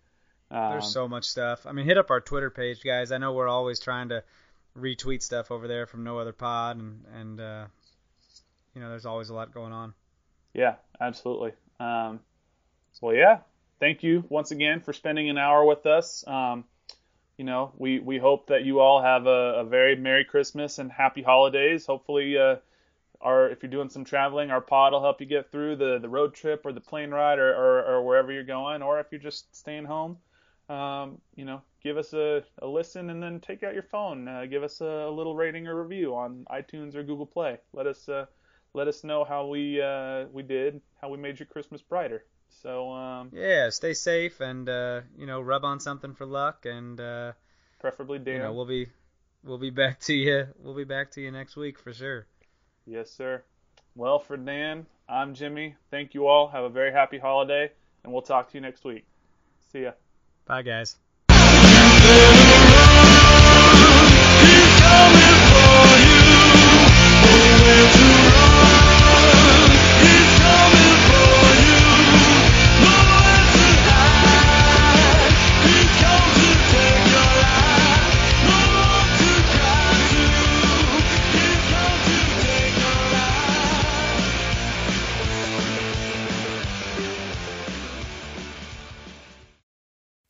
Um, 0.50 0.70
there's 0.70 0.90
so 0.90 1.06
much 1.06 1.24
stuff. 1.24 1.66
I 1.66 1.72
mean, 1.72 1.84
hit 1.84 1.98
up 1.98 2.10
our 2.10 2.20
Twitter 2.20 2.50
page, 2.50 2.82
guys. 2.82 3.12
I 3.12 3.18
know 3.18 3.32
we're 3.32 3.48
always 3.48 3.80
trying 3.80 4.08
to 4.08 4.24
retweet 4.78 5.22
stuff 5.22 5.50
over 5.50 5.68
there 5.68 5.86
from 5.86 6.02
No 6.02 6.18
Other 6.18 6.32
Pod, 6.32 6.78
and 6.78 7.04
and 7.14 7.40
uh, 7.40 7.66
you 8.74 8.80
know, 8.80 8.88
there's 8.88 9.06
always 9.06 9.28
a 9.28 9.34
lot 9.34 9.52
going 9.52 9.72
on. 9.72 9.92
Yeah, 10.54 10.76
absolutely. 11.00 11.52
Um, 11.78 12.20
well, 13.02 13.14
yeah. 13.14 13.40
Thank 13.80 14.02
you 14.02 14.24
once 14.30 14.50
again 14.50 14.80
for 14.80 14.92
spending 14.94 15.28
an 15.28 15.36
hour 15.36 15.64
with 15.64 15.84
us. 15.84 16.26
Um, 16.26 16.64
you 17.36 17.44
know, 17.44 17.72
we, 17.76 17.98
we 17.98 18.18
hope 18.18 18.46
that 18.46 18.64
you 18.64 18.80
all 18.80 19.02
have 19.02 19.26
a, 19.26 19.60
a 19.60 19.64
very 19.64 19.96
Merry 19.96 20.24
Christmas 20.24 20.78
and 20.78 20.90
Happy 20.90 21.22
Holidays. 21.22 21.84
Hopefully, 21.84 22.38
uh, 22.38 22.56
our 23.24 23.48
if 23.48 23.62
you're 23.62 23.70
doing 23.70 23.88
some 23.88 24.04
traveling, 24.04 24.50
our 24.50 24.60
pod 24.60 24.92
will 24.92 25.02
help 25.02 25.20
you 25.20 25.26
get 25.26 25.50
through 25.50 25.76
the, 25.76 25.98
the 25.98 26.08
road 26.08 26.34
trip 26.34 26.62
or 26.64 26.72
the 26.72 26.80
plane 26.80 27.10
ride 27.10 27.38
or, 27.38 27.52
or, 27.52 27.82
or 27.84 28.02
wherever 28.06 28.30
you're 28.30 28.44
going. 28.44 28.82
Or 28.82 29.00
if 29.00 29.06
you're 29.10 29.20
just 29.20 29.56
staying 29.56 29.86
home, 29.86 30.18
um, 30.68 31.20
you 31.34 31.44
know, 31.44 31.62
give 31.82 31.96
us 31.96 32.12
a, 32.12 32.42
a 32.60 32.66
listen 32.66 33.10
and 33.10 33.22
then 33.22 33.40
take 33.40 33.62
out 33.62 33.74
your 33.74 33.82
phone. 33.82 34.28
Uh, 34.28 34.44
give 34.46 34.62
us 34.62 34.80
a, 34.80 34.84
a, 34.84 35.10
little 35.10 35.34
rating 35.34 35.66
or 35.66 35.82
review 35.82 36.14
on 36.14 36.46
iTunes 36.50 36.94
or 36.94 37.02
Google 37.02 37.26
Play. 37.26 37.58
Let 37.72 37.86
us 37.86 38.08
uh, 38.08 38.26
let 38.74 38.88
us 38.88 39.04
know 39.04 39.24
how 39.24 39.46
we 39.46 39.80
uh, 39.80 40.26
we 40.32 40.42
did, 40.42 40.80
how 41.00 41.08
we 41.08 41.16
made 41.16 41.38
your 41.38 41.46
Christmas 41.46 41.80
brighter. 41.80 42.24
So 42.62 42.92
um, 42.92 43.30
yeah, 43.32 43.70
stay 43.70 43.94
safe 43.94 44.40
and 44.40 44.68
uh, 44.68 45.00
you 45.16 45.26
know 45.26 45.40
rub 45.40 45.64
on 45.64 45.80
something 45.80 46.14
for 46.14 46.26
luck 46.26 46.66
and 46.66 47.00
uh, 47.00 47.32
preferably 47.80 48.18
Dan. 48.18 48.34
You 48.34 48.42
know, 48.42 48.52
we'll 48.52 48.66
be 48.66 48.88
we'll 49.42 49.58
be 49.58 49.70
back 49.70 50.00
to 50.00 50.14
you. 50.14 50.48
We'll 50.58 50.76
be 50.76 50.84
back 50.84 51.12
to 51.12 51.22
you 51.22 51.30
next 51.30 51.56
week 51.56 51.78
for 51.78 51.92
sure. 51.92 52.26
Yes, 52.86 53.10
sir. 53.10 53.42
Well, 53.94 54.18
for 54.18 54.36
Dan, 54.36 54.86
I'm 55.08 55.34
Jimmy. 55.34 55.76
Thank 55.90 56.14
you 56.14 56.26
all. 56.26 56.48
Have 56.48 56.64
a 56.64 56.68
very 56.68 56.92
happy 56.92 57.18
holiday, 57.18 57.70
and 58.02 58.12
we'll 58.12 58.22
talk 58.22 58.50
to 58.50 58.54
you 58.54 58.60
next 58.60 58.84
week. 58.84 59.04
See 59.72 59.82
ya. 59.82 59.92
Bye, 60.46 60.62
guys. 60.62 60.96